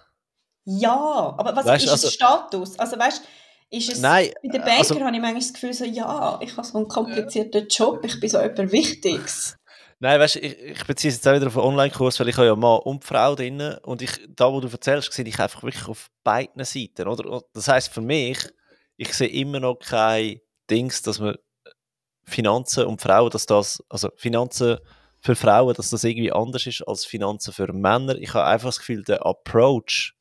Ja, 0.65 1.33
aber 1.35 1.55
was 1.55 1.65
weißt, 1.65 1.85
ist 1.85 1.91
also, 1.91 2.09
Status? 2.11 2.77
Also 2.77 2.99
weißt 2.99 3.23
ist 3.71 3.91
es, 3.91 4.01
nein, 4.01 4.29
bei 4.43 4.49
den 4.49 4.61
Banker 4.61 4.77
also, 4.77 4.99
habe 4.99 5.15
ich 5.15 5.21
manchmal 5.21 5.33
das 5.41 5.53
Gefühl, 5.53 5.73
so, 5.73 5.85
ja, 5.85 6.39
ich 6.43 6.55
habe 6.55 6.67
so 6.67 6.77
einen 6.77 6.87
komplizierten 6.87 7.67
Job, 7.67 8.05
ich 8.05 8.19
bin 8.19 8.29
so 8.29 8.39
jemand 8.39 8.71
Wichtiges. 8.71 9.55
Nein, 10.01 10.19
weißt, 10.19 10.37
ich, 10.37 10.57
ich 10.57 10.85
beziehe 10.85 11.09
es 11.09 11.17
jetzt 11.17 11.27
auch 11.27 11.35
wieder 11.35 11.47
auf 11.47 11.57
einen 11.57 11.67
Online-Kurs, 11.67 12.19
weil 12.19 12.29
ich 12.29 12.37
habe 12.37 12.47
ja 12.47 12.55
Mann 12.55 12.79
und 12.79 13.03
Frau 13.03 13.35
drin 13.35 13.61
und 13.83 14.01
ich, 14.01 14.11
da, 14.29 14.51
wo 14.51 14.61
du 14.61 14.69
erzählst, 14.69 15.11
sehe 15.11 15.25
ich 15.25 15.39
einfach 15.39 15.61
wirklich 15.61 15.87
auf 15.87 16.09
beiden 16.23 16.63
Seiten, 16.63 17.07
oder? 17.07 17.41
Das 17.53 17.67
heißt 17.67 17.93
für 17.93 18.01
mich, 18.01 18.37
ich 18.95 19.13
sehe 19.13 19.27
immer 19.27 19.59
noch 19.59 19.75
kein 19.75 20.39
Dings, 20.69 21.01
dass 21.01 21.19
man 21.19 21.35
Finanzen 22.23 22.85
und 22.85 23.01
Frauen, 23.01 23.29
dass 23.29 23.45
das, 23.45 23.83
also 23.89 24.09
Finanzen 24.15 24.77
für 25.19 25.35
Frauen, 25.35 25.73
dass 25.73 25.89
das 25.89 26.05
irgendwie 26.05 26.31
anders 26.31 26.65
ist 26.65 26.81
als 26.87 27.05
Finanzen 27.05 27.51
für 27.51 27.71
Männer. 27.73 28.15
Ich 28.15 28.33
habe 28.33 28.45
einfach 28.45 28.69
das 28.69 28.79
Gefühl, 28.79 29.03
der 29.03 29.25
Approach, 29.25 30.13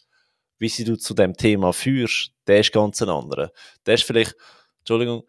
wie 0.58 0.68
sie 0.68 0.84
du 0.84 0.96
zu 0.96 1.14
dem 1.14 1.36
Thema 1.36 1.72
führst, 1.72 2.32
der 2.48 2.60
ist 2.60 2.72
ganz 2.72 3.00
ein 3.00 3.08
anderer. 3.10 3.52
Der 3.86 3.94
ist 3.94 4.02
vielleicht, 4.02 4.34
Entschuldigung, 4.80 5.22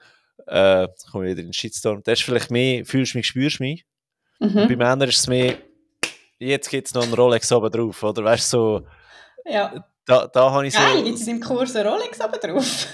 äh, 0.47 0.87
komme 1.11 1.25
ich 1.25 1.31
wieder 1.33 1.41
in 1.41 1.47
den 1.49 1.53
Shitstorm, 1.53 2.01
der 2.01 2.13
ist 2.13 2.23
vielleicht 2.23 2.49
mehr, 2.49 2.83
fühlst 2.83 3.13
mich, 3.13 3.27
spürst 3.27 3.59
mich. 3.59 3.85
Mhm. 4.39 4.67
Bei 4.67 4.75
Männern 4.75 5.09
ist 5.09 5.19
es 5.19 5.27
mehr, 5.27 5.57
jetzt 6.39 6.69
gibt 6.69 6.87
es 6.87 6.93
noch 6.93 7.03
einen 7.03 7.13
Rolex 7.13 7.51
oben 7.51 7.71
drauf, 7.71 8.01
oder 8.03 8.23
weißt 8.23 8.49
so, 8.49 8.85
ja. 9.45 9.85
da, 10.05 10.27
da 10.27 10.51
habe 10.51 10.67
ich 10.67 10.73
so... 10.73 10.79
Geil, 10.79 11.03
gibt 11.03 11.19
es 11.19 11.27
im 11.27 11.39
Kurs 11.39 11.75
einen 11.75 11.87
Rolex 11.87 12.19
oben 12.21 12.39
drauf? 12.39 12.87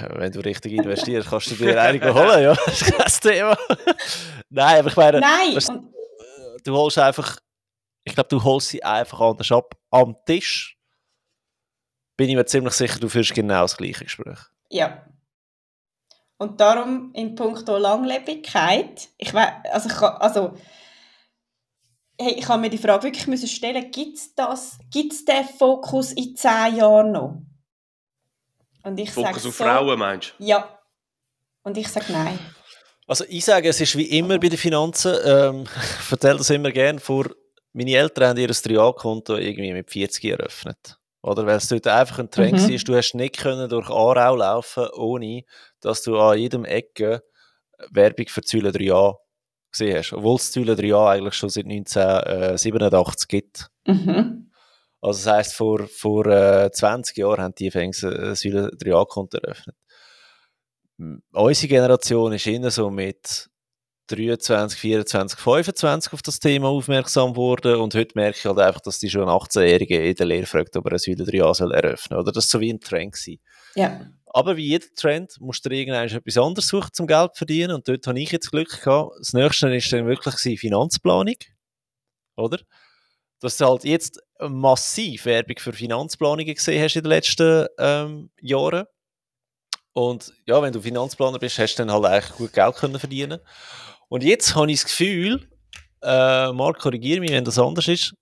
Wenn 0.16 0.32
du 0.32 0.40
richtig 0.40 0.72
investierst, 0.72 1.28
kannst 1.28 1.50
du 1.50 1.54
dir 1.56 1.80
einige 1.80 2.14
holen, 2.14 2.42
ja. 2.42 2.54
Das 2.66 2.80
ist 2.82 3.22
kein 3.22 3.32
Thema. 3.32 3.56
Nein, 4.48 4.78
aber 4.78 4.88
ich 4.88 4.96
meine, 4.96 5.20
Nein. 5.20 5.56
Weißt, 5.56 5.72
du 6.64 6.76
holst 6.76 6.98
einfach, 6.98 7.38
ich 8.04 8.14
glaube, 8.14 8.28
du 8.28 8.42
holst 8.42 8.68
sie 8.68 8.82
einfach 8.82 9.20
anders 9.20 9.50
ab. 9.52 9.74
Am 9.90 10.16
Tisch 10.24 10.78
bin 12.16 12.28
ich 12.28 12.36
mir 12.36 12.44
ziemlich 12.44 12.74
sicher, 12.74 12.98
du 12.98 13.08
führst 13.08 13.34
genau 13.34 13.62
das 13.62 13.76
gleiche 13.76 14.04
Gespräch. 14.04 14.38
Ja. 14.70 15.04
Und 16.40 16.58
darum 16.58 17.10
in 17.12 17.34
puncto 17.34 17.76
Langlebigkeit, 17.76 19.10
ich 19.18 19.34
weiß, 19.34 19.52
also, 19.72 19.88
ich, 19.90 20.00
also 20.00 20.56
hey, 22.18 22.32
ich 22.32 22.48
habe 22.48 22.62
mir 22.62 22.70
die 22.70 22.78
Frage 22.78 23.02
wirklich 23.02 23.26
müssen 23.26 23.46
stellen, 23.46 23.90
gibt 23.90 24.16
es 24.16 24.34
das, 24.34 24.78
gibt 24.90 25.12
es 25.12 25.26
den 25.26 25.44
Fokus 25.44 26.12
in 26.12 26.34
zehn 26.34 26.76
Jahren 26.76 27.12
noch? 27.12 27.42
Und 28.82 28.98
ich 28.98 29.10
Fokus 29.10 29.36
auf 29.36 29.42
so, 29.42 29.50
Frauen 29.52 29.98
meinst 29.98 30.34
du? 30.38 30.44
Ja. 30.44 30.80
Und 31.62 31.76
ich 31.76 31.88
sage 31.88 32.10
nein. 32.10 32.38
Also 33.06 33.26
ich 33.28 33.44
sage, 33.44 33.68
es 33.68 33.78
ist 33.78 33.98
wie 33.98 34.18
immer 34.18 34.38
bei 34.38 34.48
den 34.48 34.58
Finanzen, 34.58 35.14
ähm, 35.22 35.64
ich 36.06 36.10
erzähle 36.10 36.38
das 36.38 36.48
immer 36.48 36.70
gerne, 36.70 37.00
vor, 37.00 37.26
meine 37.74 37.92
Eltern 37.92 38.30
haben 38.30 38.38
ihr 38.38 38.48
3A-Konto 38.48 39.36
irgendwie 39.36 39.74
mit 39.74 39.90
40 39.90 40.24
eröffnet. 40.24 40.99
Oder 41.22 41.46
weil 41.46 41.56
es 41.56 41.68
dort 41.68 41.86
einfach 41.86 42.18
ein 42.18 42.30
Trend 42.30 42.54
mhm. 42.54 42.70
war, 42.70 42.78
du 42.78 42.96
hast 42.96 43.14
nicht 43.14 43.38
können 43.38 43.68
durch 43.68 43.90
Aarau 43.90 44.36
laufen, 44.36 44.88
ohne 44.94 45.42
dass 45.80 46.02
du 46.02 46.18
an 46.18 46.38
jedem 46.38 46.64
Ecke 46.64 47.22
Werbung 47.90 48.26
für 48.28 48.42
Züle 48.42 48.70
3A 48.70 49.16
gesehen 49.70 49.98
hast. 49.98 50.12
Obwohl 50.12 50.36
es 50.36 50.52
Züle 50.52 50.74
3A 50.74 51.10
eigentlich 51.10 51.34
schon 51.34 51.50
seit 51.50 51.66
1987 51.66 53.28
gibt. 53.28 53.70
Mhm. 53.86 54.50
Also 55.02 55.24
das 55.24 55.34
heisst, 55.34 55.54
vor, 55.54 55.86
vor 55.88 56.26
äh, 56.26 56.70
20 56.70 57.16
Jahren 57.16 57.42
haben 57.42 57.54
die 57.54 57.70
Fängs 57.70 58.00
Säule 58.00 58.70
3A-Konto 58.76 59.38
eröffnet. 59.38 59.76
Unsere 61.32 61.68
Generation 61.68 62.32
ist 62.34 62.46
eher 62.46 62.70
so 62.70 62.90
mit 62.90 63.49
23, 64.10 64.78
24, 64.78 65.38
25 65.38 66.12
auf 66.12 66.22
das 66.22 66.40
Thema 66.40 66.68
aufmerksam 66.68 67.32
geworden 67.32 67.76
und 67.76 67.94
heute 67.94 68.12
merke 68.14 68.38
ich 68.38 68.44
halt 68.44 68.58
einfach, 68.58 68.80
dass 68.80 68.98
die 68.98 69.10
schon 69.10 69.28
18-Jährige 69.28 70.08
in 70.08 70.14
der 70.14 70.26
Lehre 70.26 70.46
fragt, 70.46 70.76
ob 70.76 70.86
er 70.86 70.92
ein 70.92 70.98
Säule 70.98 71.24
3A 71.24 71.54
soll 71.54 71.72
eröffnen 71.72 72.18
oder 72.18 72.32
das 72.32 72.50
so 72.50 72.60
wie 72.60 72.72
ein 72.72 72.80
Trend 72.80 73.12
gewesen. 73.12 73.40
Ja. 73.74 74.00
Aber 74.26 74.56
wie 74.56 74.66
jeder 74.66 74.86
Trend 74.94 75.40
musst 75.40 75.64
du 75.64 75.70
irgendwann 75.70 76.08
etwas 76.08 76.36
anderes 76.36 76.68
suchen 76.68 76.90
zum 76.92 77.06
Geld 77.06 77.36
verdienen 77.36 77.72
und 77.72 77.88
dort 77.88 78.06
habe 78.06 78.20
ich 78.20 78.30
jetzt 78.30 78.50
Glück 78.50 78.82
gehabt. 78.82 79.12
Das 79.18 79.32
nächste 79.32 79.74
ist 79.74 79.92
dann 79.92 80.06
wirklich 80.06 80.60
Finanzplanung, 80.60 81.36
oder? 82.36 82.58
dass 83.40 83.56
du 83.56 83.64
halt 83.64 83.84
jetzt 83.84 84.22
massiv 84.38 85.24
Werbung 85.24 85.58
für 85.58 85.72
Finanzplanungen 85.72 86.54
gesehen 86.54 86.82
hast 86.82 86.96
in 86.96 87.02
den 87.02 87.08
letzten 87.08 87.66
ähm, 87.78 88.30
Jahren. 88.40 88.84
Und 89.92 90.32
ja, 90.46 90.62
wenn 90.62 90.72
du 90.72 90.80
Finanzplaner 90.80 91.38
bist, 91.38 91.58
hast 91.58 91.74
du 91.74 91.84
dann 91.84 91.92
halt 91.92 92.04
eigentlich 92.04 92.36
gut 92.36 92.52
Geld 92.52 92.76
können 92.76 92.98
verdienen. 92.98 93.40
Und 94.10 94.24
jetzt 94.24 94.54
habe 94.54 94.70
ich 94.70 94.82
das 94.82 94.90
Gefühl, 94.90 95.48
äh, 96.02 96.52
Marc, 96.52 96.80
korrigiere 96.80 97.20
mich, 97.20 97.30
wenn 97.30 97.44
das 97.44 97.58
anders 97.58 97.88
ist, 97.88 98.14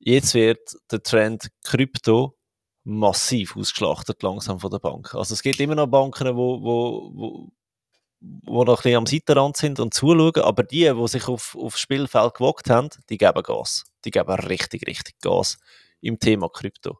jetzt 0.00 0.34
wird 0.34 0.76
der 0.90 1.02
Trend 1.02 1.48
Krypto 1.62 2.36
massiv 2.84 3.56
ausgeschlachtet 3.56 4.22
langsam 4.22 4.58
von 4.58 4.70
der 4.70 4.78
Bank. 4.78 5.14
Also 5.14 5.34
es 5.34 5.42
gibt 5.42 5.60
immer 5.60 5.74
noch 5.74 5.86
Banken, 5.86 6.36
wo, 6.36 6.62
wo, 6.62 7.10
wo, 7.14 7.52
wo 8.20 8.64
noch 8.64 8.74
ein 8.74 8.82
bisschen 8.82 8.96
am 8.96 9.06
Seitenrand 9.06 9.56
sind 9.56 9.80
und 9.80 9.94
zuschauen, 9.94 10.42
aber 10.42 10.64
die, 10.64 10.92
die 10.92 11.08
sich 11.08 11.28
auf, 11.28 11.56
aufs 11.56 11.80
Spielfeld 11.80 12.34
gewagt 12.34 12.68
haben, 12.68 12.90
die 13.08 13.18
geben 13.18 13.42
Gas. 13.42 13.84
Die 14.04 14.10
geben 14.10 14.34
richtig, 14.34 14.86
richtig 14.86 15.18
Gas 15.20 15.56
im 16.00 16.18
Thema 16.18 16.48
Krypto. 16.48 16.98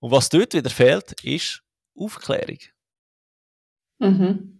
Und 0.00 0.10
was 0.10 0.28
dort 0.28 0.54
wieder 0.54 0.70
fehlt, 0.70 1.12
ist 1.22 1.62
Aufklärung. 1.96 2.58
Mhm. 3.98 4.57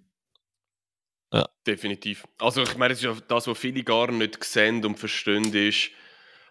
Ja. 1.33 1.49
Definitiv. 1.67 2.25
Also 2.39 2.63
ich 2.63 2.77
meine, 2.77 2.95
das 2.95 2.99
ist 2.99 3.05
ja 3.05 3.17
das, 3.29 3.47
was 3.47 3.59
viele 3.59 3.83
gar 3.83 4.11
nicht 4.11 4.43
sehen 4.43 4.85
und 4.85 4.99
verstehen, 4.99 5.53
ist, 5.53 5.91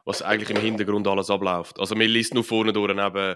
was 0.06 0.22
eigentlich 0.22 0.52
im 0.52 0.62
Hintergrund 0.62 1.08
alles 1.08 1.30
abläuft. 1.30 1.80
Also 1.80 1.96
man 1.96 2.08
liest 2.08 2.34
nur 2.34 2.44
vorne 2.44 2.74
durch 2.74 2.92
eben 2.92 3.36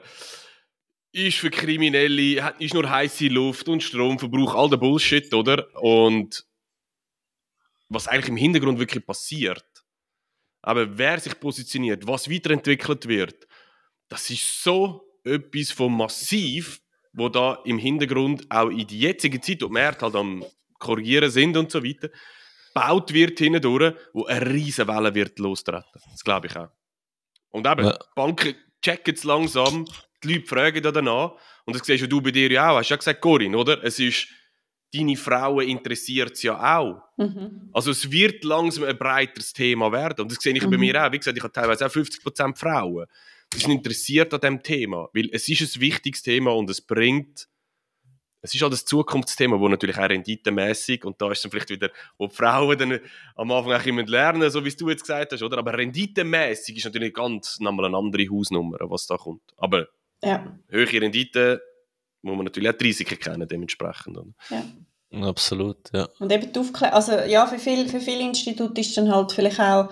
ist 1.13 1.37
für 1.37 1.49
Kriminelle, 1.49 2.53
ist 2.59 2.73
nur 2.73 2.89
heiße 2.89 3.27
Luft 3.27 3.67
und 3.67 3.83
Stromverbrauch, 3.83 4.55
all 4.55 4.69
der 4.69 4.77
Bullshit, 4.77 5.33
oder? 5.33 5.67
Und 5.81 6.45
was 7.89 8.07
eigentlich 8.07 8.29
im 8.29 8.37
Hintergrund 8.37 8.79
wirklich 8.79 9.05
passiert, 9.05 9.65
aber 10.61 10.97
wer 10.97 11.19
sich 11.19 11.37
positioniert, 11.39 12.07
was 12.07 12.29
weiterentwickelt 12.29 13.07
wird, 13.07 13.47
das 14.07 14.29
ist 14.29 14.63
so 14.63 15.03
etwas 15.23 15.71
von 15.71 15.95
massiv, 15.95 16.81
wo 17.13 17.27
da 17.27 17.59
im 17.65 17.77
Hintergrund 17.77 18.49
auch 18.49 18.69
in 18.69 18.87
die 18.87 18.99
jetzige 18.99 19.41
Zeit, 19.41 19.61
die 19.61 19.67
Märkte 19.67 20.05
halt 20.05 20.15
am 20.15 20.45
korrigieren 20.81 21.29
sind 21.29 21.55
und 21.55 21.71
so 21.71 21.83
weiter, 21.83 22.09
gebaut 22.73 23.13
wird 23.13 23.39
hindurch, 23.39 23.95
wo 24.13 24.25
eine 24.25 24.45
riesen 24.45 24.87
Welle 24.87 25.13
wird 25.15 25.39
lostreten. 25.39 26.01
Das 26.11 26.23
glaube 26.23 26.47
ich 26.47 26.57
auch. 26.57 26.69
Und 27.49 27.67
eben, 27.67 27.85
ja. 27.85 27.97
Banken 28.15 28.55
checken 28.81 29.13
es 29.13 29.23
langsam, 29.23 29.85
die 30.23 30.33
Leute 30.33 30.47
fragen 30.47 30.83
danach. 30.83 31.33
Und 31.65 31.75
das 31.75 31.85
siehst 31.85 32.11
du 32.11 32.21
bei 32.21 32.31
dir 32.31 32.51
ja 32.51 32.71
auch. 32.71 32.77
Hast 32.77 32.89
du 32.89 32.93
ja 32.93 32.97
gesagt, 32.97 33.21
Corinne, 33.21 33.57
oder? 33.57 33.83
Es 33.83 33.99
ist, 33.99 34.27
deine 34.93 35.15
Frauen 35.15 35.67
interessiert 35.67 36.33
es 36.33 36.43
ja 36.43 36.79
auch. 36.79 37.01
Mhm. 37.17 37.69
Also 37.73 37.91
es 37.91 38.09
wird 38.09 38.43
langsam 38.43 38.85
ein 38.85 38.97
breiteres 38.97 39.53
Thema 39.53 39.91
werden. 39.91 40.21
Und 40.21 40.31
das 40.31 40.39
sehe 40.41 40.53
ich 40.53 40.65
mhm. 40.65 40.71
bei 40.71 40.77
mir 40.77 41.05
auch. 41.05 41.11
Wie 41.11 41.17
gesagt, 41.17 41.37
ich 41.37 41.43
habe 41.43 41.53
teilweise 41.53 41.85
auch 41.85 41.91
50% 41.91 42.57
Frauen. 42.57 43.05
Die 43.53 43.59
sind 43.59 43.71
interessiert 43.71 44.33
an 44.33 44.39
diesem 44.39 44.63
Thema. 44.63 45.09
Weil 45.13 45.29
es 45.31 45.47
ist 45.49 45.75
ein 45.75 45.81
wichtiges 45.81 46.23
Thema 46.23 46.51
und 46.55 46.69
es 46.69 46.81
bringt 46.81 47.47
es 48.41 48.55
ist 48.55 48.61
halt 48.61 48.73
das 48.73 48.85
Zukunftsthema, 48.85 49.59
wo 49.59 49.67
natürlich 49.67 49.97
auch 49.97 50.09
renditemäßig 50.09 51.05
und 51.05 51.21
da 51.21 51.31
ist 51.31 51.43
dann 51.43 51.51
vielleicht 51.51 51.69
wieder, 51.69 51.89
wo 52.17 52.27
die 52.27 52.35
Frauen 52.35 52.77
dann 52.77 52.99
am 53.35 53.51
Anfang 53.51 53.73
auch 53.73 53.85
immer 53.85 54.03
lernen, 54.03 54.49
so 54.49 54.65
wie 54.65 54.71
du 54.71 54.89
jetzt 54.89 55.03
gesagt 55.03 55.31
hast, 55.31 55.43
oder? 55.43 55.57
Aber 55.57 55.77
renditemäßig 55.77 56.77
ist 56.77 56.85
natürlich 56.85 57.13
ganz 57.13 57.59
nochmal 57.59 57.85
eine 57.85 57.97
andere 57.97 58.27
Hausnummer, 58.29 58.77
was 58.81 59.05
da 59.07 59.17
kommt. 59.17 59.43
Aber 59.57 59.87
ja. 60.23 60.55
Höhere 60.69 61.01
Rendite 61.01 61.61
muss 62.21 62.35
man 62.35 62.45
natürlich 62.45 62.69
auch 62.69 62.77
die 62.77 62.85
Risiken 62.85 63.19
kennen, 63.19 63.47
dementsprechend. 63.47 64.17
Ja. 64.49 64.63
Absolut, 65.27 65.91
ja. 65.93 66.07
Und 66.19 66.31
eben 66.31 66.53
die 66.53 66.59
Aufklärung, 66.59 66.95
also 66.95 67.11
ja, 67.11 67.45
für 67.45 67.59
viele 67.59 67.89
für 67.89 67.99
viel 67.99 68.21
Institute 68.21 68.79
ist 68.79 68.95
dann 68.95 69.13
halt 69.13 69.33
vielleicht 69.33 69.59
auch 69.59 69.89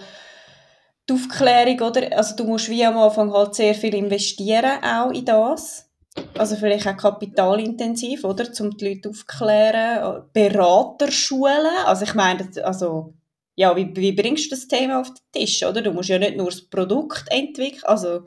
die 1.09 1.13
Aufklärung, 1.13 1.81
oder? 1.81 2.15
Also 2.15 2.35
du 2.37 2.45
musst 2.45 2.69
wie 2.69 2.85
am 2.85 2.97
Anfang 2.97 3.33
halt 3.33 3.55
sehr 3.55 3.75
viel 3.75 3.95
investieren, 3.95 4.81
auch 4.81 5.11
in 5.11 5.25
das. 5.25 5.88
Also 6.37 6.55
vielleicht 6.55 6.87
auch 6.87 6.97
kapitalintensiv, 6.97 8.23
oder? 8.23 8.45
Um 8.59 8.77
die 8.77 8.89
Leute 8.89 9.09
aufzuklären. 9.09 10.23
Beraterschulen, 10.33 11.67
also 11.85 12.03
ich 12.05 12.13
meine, 12.13 12.49
also 12.63 13.13
ja, 13.55 13.75
wie, 13.75 13.93
wie 13.95 14.13
bringst 14.13 14.45
du 14.45 14.55
das 14.55 14.67
Thema 14.67 15.01
auf 15.01 15.07
den 15.09 15.41
Tisch, 15.41 15.63
oder? 15.63 15.81
Du 15.81 15.91
musst 15.91 16.09
ja 16.09 16.17
nicht 16.17 16.37
nur 16.37 16.49
das 16.49 16.61
Produkt 16.61 17.25
entwickeln, 17.29 17.83
also 17.83 18.21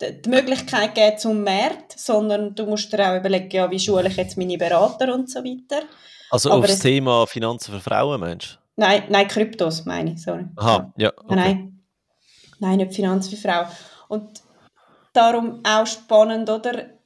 die 0.00 0.28
Möglichkeit 0.30 0.94
geben 0.94 1.18
zum 1.18 1.42
Markt, 1.42 1.98
sondern 1.98 2.54
du 2.54 2.64
musst 2.66 2.92
dir 2.92 3.10
auch 3.10 3.16
überlegen, 3.18 3.50
ja, 3.50 3.70
wie 3.70 3.78
schule 3.78 4.08
ich 4.08 4.16
jetzt 4.16 4.38
meine 4.38 4.56
Berater 4.56 5.12
und 5.12 5.28
so 5.28 5.40
weiter. 5.40 5.82
Also 6.30 6.50
Aber 6.52 6.60
aufs 6.60 6.74
es- 6.74 6.78
Thema 6.80 7.26
Finanzen 7.26 7.74
für 7.74 7.80
Frauen, 7.80 8.20
Mensch. 8.20 8.58
Nein, 8.76 9.02
nein, 9.10 9.28
Kryptos 9.28 9.84
meine 9.84 10.12
ich, 10.12 10.22
sorry. 10.22 10.46
Aha, 10.56 10.92
ja. 10.96 11.12
Okay. 11.16 11.34
Nein, 11.34 11.84
nein. 12.60 12.76
Nicht 12.78 12.94
Finanz 12.94 13.28
für 13.28 13.36
Frau. 13.36 13.64
Und 14.08 14.40
darum 15.12 15.60
auch 15.64 15.86
spannend, 15.86 16.48
oder? 16.48 16.99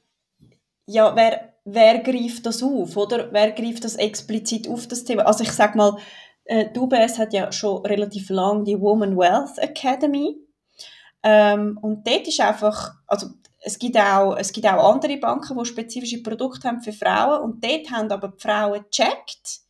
Ja, 0.87 1.15
wer, 1.15 1.53
wer 1.65 1.99
greift 1.99 2.45
das 2.45 2.61
auf, 2.61 2.95
oder? 2.95 3.31
Wer 3.31 3.51
greift 3.51 3.83
das 3.83 3.95
explizit 3.95 4.67
auf, 4.67 4.87
das 4.87 5.03
Thema? 5.03 5.23
Also 5.23 5.43
ich 5.43 5.51
sag 5.51 5.75
mal, 5.75 5.97
äh, 6.45 6.67
die 6.71 6.79
UBS 6.79 7.17
hat 7.17 7.33
ja 7.33 7.51
schon 7.51 7.85
relativ 7.85 8.29
lang 8.29 8.65
die 8.65 8.79
Woman 8.79 9.17
Wealth 9.17 9.57
Academy. 9.57 10.37
Ähm, 11.23 11.79
und 11.81 12.07
dort 12.07 12.27
ist 12.27 12.39
einfach, 12.39 12.93
also 13.07 13.27
es 13.61 13.79
gibt, 13.79 13.97
auch, 13.97 14.35
es 14.37 14.51
gibt 14.51 14.67
auch 14.67 14.93
andere 14.93 15.17
Banken, 15.17 15.57
die 15.57 15.65
spezifische 15.65 16.21
Produkte 16.21 16.67
haben 16.67 16.81
für 16.81 16.93
Frauen 16.93 17.41
und 17.41 17.63
dort 17.63 17.89
haben 17.89 18.11
aber 18.11 18.27
die 18.27 18.41
Frauen 18.41 18.85
gecheckt, 18.91 19.61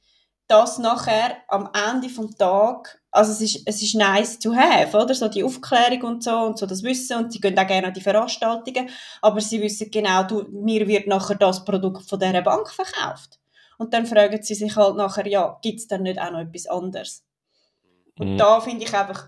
dass 0.47 0.77
nachher 0.77 1.37
am 1.47 1.69
Ende 1.73 2.07
des 2.07 2.37
Tages, 2.37 2.97
also 3.11 3.31
es 3.31 3.41
ist, 3.41 3.63
es 3.67 3.81
ist 3.81 3.95
nice 3.95 4.37
to 4.39 4.53
have, 4.53 4.95
oder? 4.95 5.15
So 5.15 5.27
die 5.27 5.43
Aufklärung 5.43 6.01
und 6.03 6.23
so 6.23 6.37
und 6.37 6.57
so 6.59 6.65
das 6.65 6.83
Wissen 6.83 7.17
und 7.17 7.31
sie 7.31 7.39
gehen 7.39 7.57
auch 7.57 7.65
gerne 7.65 7.87
an 7.87 7.93
die 7.93 8.01
Veranstaltungen, 8.01 8.89
aber 9.21 9.41
sie 9.41 9.61
wissen 9.61 9.89
genau, 9.89 10.23
du, 10.23 10.43
mir 10.51 10.87
wird 10.87 11.07
nachher 11.07 11.35
das 11.35 11.65
Produkt 11.65 12.07
von 12.07 12.19
dieser 12.19 12.41
Bank 12.41 12.69
verkauft. 12.69 13.39
Und 13.77 13.93
dann 13.93 14.05
fragen 14.05 14.41
sie 14.41 14.55
sich 14.55 14.75
halt 14.75 14.95
nachher, 14.95 15.27
ja, 15.27 15.57
gibt 15.61 15.79
es 15.79 15.87
dann 15.87 16.03
nicht 16.03 16.19
auch 16.19 16.31
noch 16.31 16.39
etwas 16.39 16.67
anderes? 16.67 17.23
Und 18.19 18.33
Mhm. 18.33 18.37
da 18.37 18.61
finde 18.61 18.85
ich 18.85 18.93
einfach, 18.93 19.27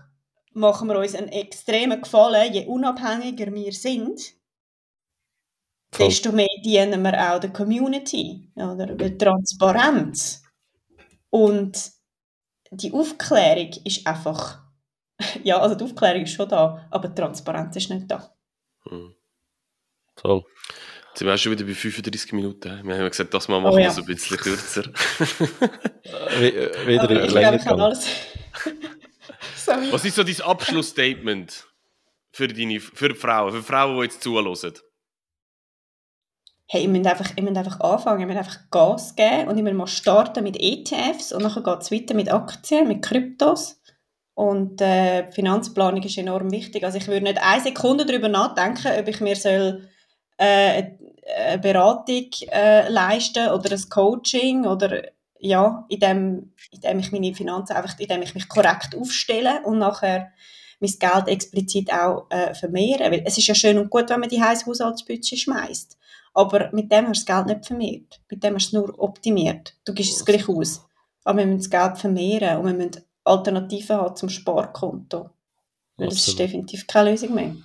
machen 0.52 0.88
wir 0.88 0.98
uns 0.98 1.14
einen 1.14 1.28
extremen 1.28 2.00
Gefallen, 2.00 2.52
je 2.52 2.66
unabhängiger 2.66 3.52
wir 3.52 3.72
sind, 3.72 4.20
Voll. 5.92 6.08
desto 6.08 6.32
mehr 6.32 6.46
dienen 6.64 7.02
wir 7.02 7.34
auch 7.34 7.40
der 7.40 7.52
Community, 7.52 8.50
oder? 8.54 8.98
Weil 8.98 9.18
Transparenz 9.18 10.42
und 11.30 11.92
die 12.70 12.92
Aufklärung 12.92 13.70
ist 13.84 14.06
einfach, 14.06 14.62
ja, 15.42 15.58
also 15.58 15.74
die 15.74 15.84
Aufklärung 15.84 16.22
ist 16.22 16.32
schon 16.32 16.48
da, 16.48 16.86
aber 16.90 17.08
die 17.08 17.14
Transparenz 17.14 17.76
ist 17.76 17.90
nicht 17.90 18.10
da. 18.10 18.34
Hm. 18.88 19.14
Voll. 20.16 20.44
Jetzt 21.08 21.18
sind 21.18 21.26
wir 21.26 21.34
auch 21.34 21.38
schon 21.38 21.52
wieder 21.52 21.64
bei 21.64 21.74
35 21.74 22.32
Minuten. 22.32 22.86
Wir 22.86 22.96
haben 22.96 23.08
gesagt, 23.08 23.32
das 23.34 23.48
mal 23.48 23.60
machen 23.60 23.74
Oh 23.74 23.76
wir 23.76 23.84
ja. 23.84 23.90
so 23.90 24.02
ein 24.02 24.06
bisschen 24.06 24.36
kürzer. 24.36 24.84
Äh, 26.40 26.48
äh, 26.48 26.86
Wieder 26.86 27.02
aber 27.02 27.24
ich 27.24 27.32
länger 27.32 27.56
glaube, 27.56 27.56
ich 27.56 27.66
habe 27.66 27.76
gegangen. 27.76 27.80
alles. 27.80 28.06
Was 29.92 30.04
ist 30.04 30.16
so 30.16 30.22
dein 30.22 30.40
Abschlussstatement 30.40 31.66
für, 32.32 32.48
deine, 32.48 32.80
für 32.80 33.14
Frauen, 33.14 33.52
für 33.52 33.62
Frauen, 33.62 33.96
die 33.96 34.02
jetzt 34.04 34.22
zuhören? 34.22 34.72
Hey, 36.70 36.82
ich 36.82 36.88
müsst 36.88 37.06
einfach, 37.06 37.30
ich 37.34 37.42
müsst 37.42 37.56
einfach 37.56 37.80
anfangen, 37.80 38.20
ich 38.20 38.26
müsst 38.26 38.38
einfach 38.38 38.70
Gas 38.70 39.16
geben 39.16 39.48
und 39.48 39.56
ich 39.56 39.62
müsst 39.62 39.76
mal 39.76 39.86
starten 39.86 40.44
mit 40.44 40.60
ETFs 40.60 41.32
und 41.32 41.42
dann 41.42 41.64
geht 41.64 41.80
es 41.80 41.90
weiter 41.90 42.14
mit 42.14 42.30
Aktien, 42.30 42.86
mit 42.86 43.02
Kryptos. 43.02 43.80
Und 44.34 44.80
äh, 44.80 45.32
Finanzplanung 45.32 46.02
ist 46.02 46.18
enorm 46.18 46.52
wichtig. 46.52 46.84
Also 46.84 46.98
ich 46.98 47.08
würde 47.08 47.24
nicht 47.24 47.42
eine 47.42 47.62
Sekunde 47.62 48.06
darüber 48.06 48.28
nachdenken, 48.28 48.86
ob 49.00 49.08
ich 49.08 49.20
mir 49.20 49.34
soll, 49.34 49.88
äh, 50.36 50.92
eine 51.36 51.58
Beratung 51.58 52.30
äh, 52.52 52.88
leisten 52.88 53.48
oder 53.48 53.72
ein 53.72 53.88
Coaching 53.88 54.66
oder 54.66 55.02
ja, 55.40 55.86
indem, 55.88 56.52
indem 56.70 56.98
ich 56.98 57.12
meine 57.12 57.34
Finanzen 57.34 57.76
einfach, 57.76 57.98
indem 57.98 58.22
ich 58.22 58.34
mich 58.34 58.48
korrekt 58.48 58.94
aufstelle 58.96 59.62
und 59.64 59.78
nachher 59.78 60.32
mein 60.80 60.92
Geld 60.98 61.28
explizit 61.28 61.92
auch 61.92 62.26
äh, 62.30 62.54
vermehren. 62.54 63.10
Weil 63.10 63.22
es 63.24 63.38
ist 63.38 63.46
ja 63.46 63.54
schön 63.54 63.78
und 63.78 63.90
gut, 63.90 64.08
wenn 64.10 64.20
man 64.20 64.28
die 64.28 64.42
heiße 64.42 64.66
Haushaltsbudget 64.66 65.38
schmeißt. 65.38 65.97
Aber 66.38 66.70
mit 66.72 66.92
dem 66.92 67.08
hast 67.08 67.28
du 67.28 67.32
das 67.32 67.44
Geld 67.44 67.46
nicht 67.46 67.66
vermehrt. 67.66 68.20
Mit 68.30 68.44
dem 68.44 68.54
hast 68.54 68.72
du 68.72 68.78
es 68.78 68.86
nur 68.86 69.00
optimiert. 69.00 69.74
Du 69.84 69.92
gibst 69.92 70.18
es 70.18 70.24
gleich 70.24 70.48
aus. 70.48 70.86
Aber 71.24 71.38
wir 71.40 71.46
müssen 71.46 71.68
das 71.68 71.70
Geld 71.70 71.98
vermehren 71.98 72.58
und 72.58 72.66
wir 72.66 72.74
müssen 72.74 73.04
Alternativen 73.24 73.96
haben 73.96 74.14
zum 74.14 74.28
Sparkonto. 74.28 75.30
Weil 75.96 76.10
das 76.10 76.28
ist 76.28 76.38
definitiv 76.38 76.86
keine 76.86 77.10
Lösung 77.10 77.34
mehr. 77.34 77.56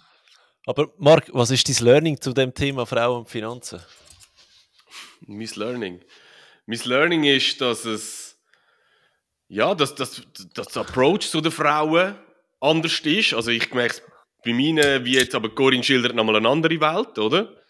Aber 0.66 0.88
Marc, 0.98 1.30
was 1.34 1.52
ist 1.52 1.70
dein 1.70 1.86
Learning 1.86 2.20
zu 2.20 2.34
dem 2.34 2.52
Thema 2.52 2.88
Frauen 2.88 3.20
und 3.20 3.30
Finanzen? 3.30 3.80
Mein 5.28 5.50
Learning. 5.54 6.02
Mein 6.66 6.82
Learning 6.84 7.26
ist, 7.26 7.62
dass 7.62 7.86
es 7.86 8.40
ja, 9.50 9.76
dass, 9.76 9.94
dass, 9.94 10.24
dass 10.56 10.70
der 10.70 10.82
Approach 10.82 11.30
zu 11.30 11.42
den 11.42 11.52
Frauen 11.52 12.16
anders 12.60 13.00
ist. 13.02 13.36
Also 13.36 13.52
ich 13.52 13.72
merke 13.72 13.98
es 13.98 14.02
bei 14.44 14.52
meinen, 14.52 15.06
wie 15.06 15.14
jetzt 15.14 15.36
aber 15.36 15.54
Corinne 15.54 15.84
schildert, 15.84 16.16
nochmal 16.16 16.38
eine 16.38 16.50
andere 16.50 16.82
Welt, 16.82 17.20
oder? 17.20 17.63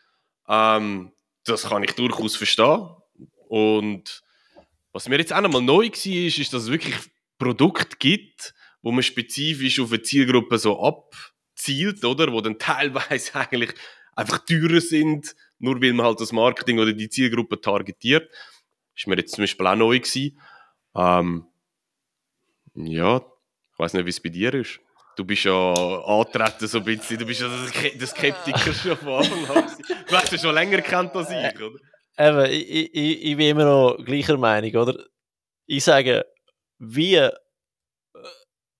Ähm, 0.48 1.12
das 1.46 1.64
kann 1.70 1.84
ich 1.84 1.92
durchaus 1.94 2.36
verstehen. 2.36 2.90
Und 3.48 4.24
was 4.92 5.10
mir 5.10 5.18
jetzt 5.18 5.34
auch 5.34 5.42
nochmal 5.42 5.62
neu 5.62 5.88
war, 5.88 6.06
ist, 6.26 6.38
ist, 6.38 6.54
dass 6.54 6.64
es 6.64 6.72
wirklich 6.72 6.96
Produkte 7.38 7.98
gibt, 7.98 8.54
wo 8.82 8.92
man 8.92 9.04
spezifisch 9.04 9.80
auf 9.80 9.92
eine 9.92 10.02
Zielgruppe 10.02 10.58
so 10.58 10.82
abzielt, 10.82 12.04
oder? 12.06 12.32
Wo 12.32 12.42
dann 12.42 12.60
teilweise 12.60 13.36
eigentlich 13.36 13.74
einfach 14.16 14.40
teurer 14.40 14.82
sind, 14.82 15.36
nur 15.60 15.82
weil 15.82 15.94
man 15.94 16.06
halt 16.06 16.20
das 16.20 16.32
Marketing 16.32 16.80
oder 16.80 16.94
die 16.94 17.10
Zielgruppe 17.10 17.60
targetiert. 17.60 18.30
Ist 18.96 19.08
mir 19.08 19.18
jetzt 19.18 19.34
zum 19.34 19.44
Beispiel 19.44 19.66
auch 19.66 19.76
neu 19.76 20.00
gewesen. 20.00 20.40
Ähm, 20.96 21.48
ja, 22.76 23.18
ich 23.18 23.80
weiß 23.80 23.94
nicht, 23.94 24.06
wie 24.06 24.10
es 24.10 24.20
bei 24.20 24.30
dir 24.30 24.54
ist. 24.54 24.80
Du 25.16 25.24
bist 25.26 25.44
ja 25.44 25.74
antreten 26.06 26.68
so 26.68 26.80
ein 26.80 26.84
bisschen, 26.84 27.18
du 27.20 27.26
bist 27.26 27.42
ja 27.42 27.48
der 27.48 27.68
Ske- 27.68 27.98
der 27.98 28.08
Skeptiker 28.08 28.74
schon 28.74 28.98
von 28.98 29.14
Anfang 29.24 29.58
an. 29.58 29.72
Du 30.08 30.16
hast 30.16 30.32
ja 30.32 30.38
schon 30.38 30.56
länger 30.56 30.82
kennt 30.82 31.16
als 31.16 31.30
ich, 31.30 31.62
oder? 31.62 31.78
Eben, 32.18 32.52
ich, 32.52 32.94
ich, 32.96 33.24
ich 33.26 33.38
bin 33.38 33.48
immer 33.50 33.66
noch 33.66 33.98
gleicher 34.04 34.38
Meinung, 34.38 34.76
oder? 34.76 35.04
Ich 35.66 35.84
sage, 35.84 36.26
wie, 36.80 37.16
äh, 37.16 37.32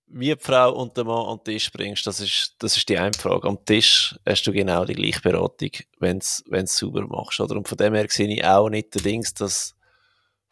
wie 0.06 0.34
die 0.34 0.40
Frau 0.40 0.72
und 0.74 0.96
der 0.96 1.04
Mann 1.04 1.26
an 1.26 1.38
den 1.38 1.54
Tisch 1.54 1.70
bringst, 1.72 2.06
das 2.06 2.20
ist, 2.20 2.54
das 2.58 2.76
ist 2.76 2.88
die 2.88 2.98
eine 2.98 3.12
Frage. 3.14 3.48
Am 3.48 3.64
Tisch 3.64 4.14
hast 4.26 4.44
du 4.46 4.52
genau 4.52 4.84
die 4.84 4.94
gleiche 4.94 5.20
Beratung, 5.20 5.70
wenn 5.98 6.18
du 6.18 6.24
es 6.52 6.76
sauber 6.76 7.06
machst. 7.06 7.40
Oder? 7.40 7.56
Und 7.56 7.68
von 7.68 7.78
dem 7.78 7.94
her 7.94 8.06
sehe 8.08 8.32
ich 8.32 8.44
auch 8.44 8.68
nicht 8.68 8.94
den 8.94 9.02
Dings, 9.02 9.34
dass 9.34 9.74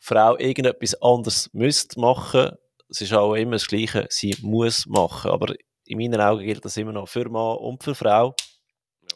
die 0.00 0.06
Frau 0.06 0.36
irgendetwas 0.38 1.00
anderes 1.02 1.50
müsste 1.52 2.00
machen. 2.00 2.52
Es 2.88 3.00
ist 3.00 3.12
auch 3.12 3.34
immer 3.34 3.52
das 3.52 3.68
Gleiche, 3.68 4.06
sie 4.10 4.36
muss 4.42 4.86
machen. 4.86 5.30
Aber 5.30 5.54
in 5.92 5.98
meinen 5.98 6.20
Augen 6.20 6.44
gilt 6.44 6.64
das 6.64 6.76
immer 6.76 6.92
noch 6.92 7.08
für 7.08 7.28
Mann 7.28 7.58
und 7.58 7.82
für 7.84 7.94
Frau. 7.94 8.34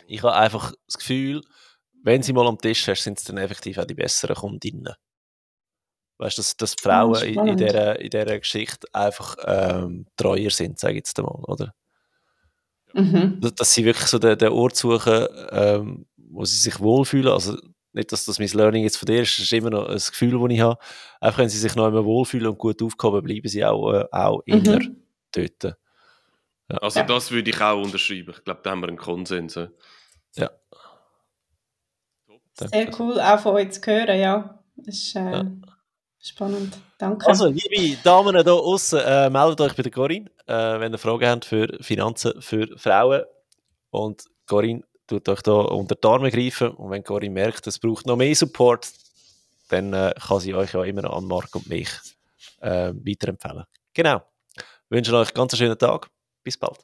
Ich 0.07 0.22
habe 0.22 0.35
einfach 0.35 0.72
das 0.87 0.99
Gefühl, 0.99 1.41
wenn 2.03 2.22
sie 2.22 2.33
mal 2.33 2.47
am 2.47 2.59
Tisch 2.59 2.87
hast, 2.89 3.03
sind 3.03 3.18
es 3.18 3.24
dann 3.24 3.39
effektiv 3.39 3.79
auch 3.79 3.85
die 3.85 3.95
besseren 3.95 4.37
Kundinnen. 4.37 4.95
Weißt 6.18 6.39
du, 6.39 6.41
dass, 6.41 6.57
dass 6.57 6.77
die 6.77 6.83
Frauen 6.83 7.14
in, 7.22 7.29
in, 7.29 7.33
spannend. 7.35 7.61
dieser, 7.61 8.01
in 8.01 8.11
dieser 8.11 8.39
Geschichte 8.39 8.87
einfach 8.93 9.37
ähm, 9.45 10.07
treuer 10.16 10.51
sind, 10.51 10.79
sage 10.79 10.95
ich 10.95 10.99
jetzt 10.99 11.18
einmal, 11.18 11.43
oder? 11.45 11.74
Mhm. 12.95 13.41
Dass- 13.41 13.55
Dass 13.55 13.74
sie 13.74 13.85
wirklich 13.85 14.07
so 14.07 14.18
den, 14.18 14.39
den 14.39 14.53
Ort 14.53 14.77
suchen, 14.77 15.27
ähm, 15.51 16.07
wo 16.16 16.45
sie 16.45 16.57
sich 16.57 16.81
wohlfühlen. 16.81 17.33
Also 17.33 17.57
nicht, 17.93 18.12
dass 18.12 18.24
das 18.24 18.39
mein 18.39 18.49
Learning 18.49 18.83
jetzt 18.85 18.97
von 18.97 19.07
dir 19.07 19.22
ist, 19.22 19.33
das 19.39 19.45
ist 19.45 19.53
immer 19.53 19.70
noch 19.70 19.89
ein 19.89 19.97
Gefühl, 19.97 20.39
das 20.41 20.51
ich 20.55 20.61
habe. 20.61 20.79
Einfach 21.20 21.39
wenn 21.39 21.49
sie 21.49 21.59
sich 21.59 21.74
noch 21.74 21.87
immer 21.89 22.05
wohlfühlen 22.05 22.49
und 22.49 22.59
gut 22.59 22.81
aufgehoben, 22.83 23.22
bleiben 23.22 23.49
sie 23.49 23.64
auch, 23.64 23.93
äh, 23.93 24.05
auch 24.12 24.41
immer 24.47 24.79
Mhm. 24.81 24.97
dort. 25.33 25.77
Also 26.69 27.01
Ja. 27.01 27.07
das 27.07 27.31
würde 27.31 27.51
ich 27.51 27.61
auch 27.61 27.81
unterschreiben. 27.83 28.35
Ich 28.37 28.45
glaube, 28.45 28.61
da 28.62 28.71
haben 28.71 28.81
wir 28.81 28.89
einen 28.89 28.97
Konsens. 28.97 29.55
ja. 29.55 29.69
Ja. 30.37 30.51
Sehr 32.55 32.91
cool, 32.99 33.21
auch 33.21 33.39
von 33.41 33.55
euch 33.55 33.71
zu 33.73 33.81
hören, 33.87 34.19
ja. 34.19 34.59
Das 34.77 34.95
ist 34.97 35.14
äh, 35.17 35.31
Ja. 35.31 35.45
spannend. 36.21 36.79
Danke. 36.99 37.27
Also, 37.27 37.47
liebe 37.49 37.97
Damen 38.03 38.35
da 38.45 38.53
außen, 38.53 38.99
äh, 39.01 39.31
meldet 39.31 39.61
euch 39.61 39.75
bei 39.77 39.83
der 39.83 39.93
Corinne, 39.93 40.31
äh, 40.47 40.81
wenn 40.81 40.93
ihr 40.93 40.99
Fragen 40.99 41.29
habt 41.29 41.45
für 41.45 41.69
Finanzen 41.83 42.41
für 42.41 42.67
Frauen. 42.79 43.23
Und 43.91 44.25
Corinne 44.47 44.83
tut 45.07 45.29
euch 45.29 45.43
da 45.43 45.53
unter 45.53 45.95
die 45.95 46.09
Arme 46.09 46.31
greifen. 46.31 46.71
Und 46.71 46.91
wenn 46.91 47.05
Corinne 47.05 47.33
merkt, 47.35 47.67
es 47.67 47.79
braucht 47.79 48.07
noch 48.07 48.17
mehr 48.17 48.35
Support, 48.35 48.91
dann 49.69 49.93
äh, 49.93 50.14
kann 50.19 50.41
sie 50.41 50.55
euch 50.55 50.73
ja 50.73 50.83
immer 50.85 51.03
noch 51.03 51.17
an 51.17 51.27
Marc 51.27 51.55
und 51.55 51.69
mich 51.69 51.89
äh, 52.61 52.93
weiterempfehlen. 52.95 53.64
Genau. 53.95 54.23
Ich 54.57 54.62
wünsche 54.91 55.14
euch 55.14 55.29
einen 55.29 55.35
ganz 55.35 55.57
schönen 55.57 55.79
Tag. 55.79 56.09
Bis 56.47 56.57
bald. 56.57 56.78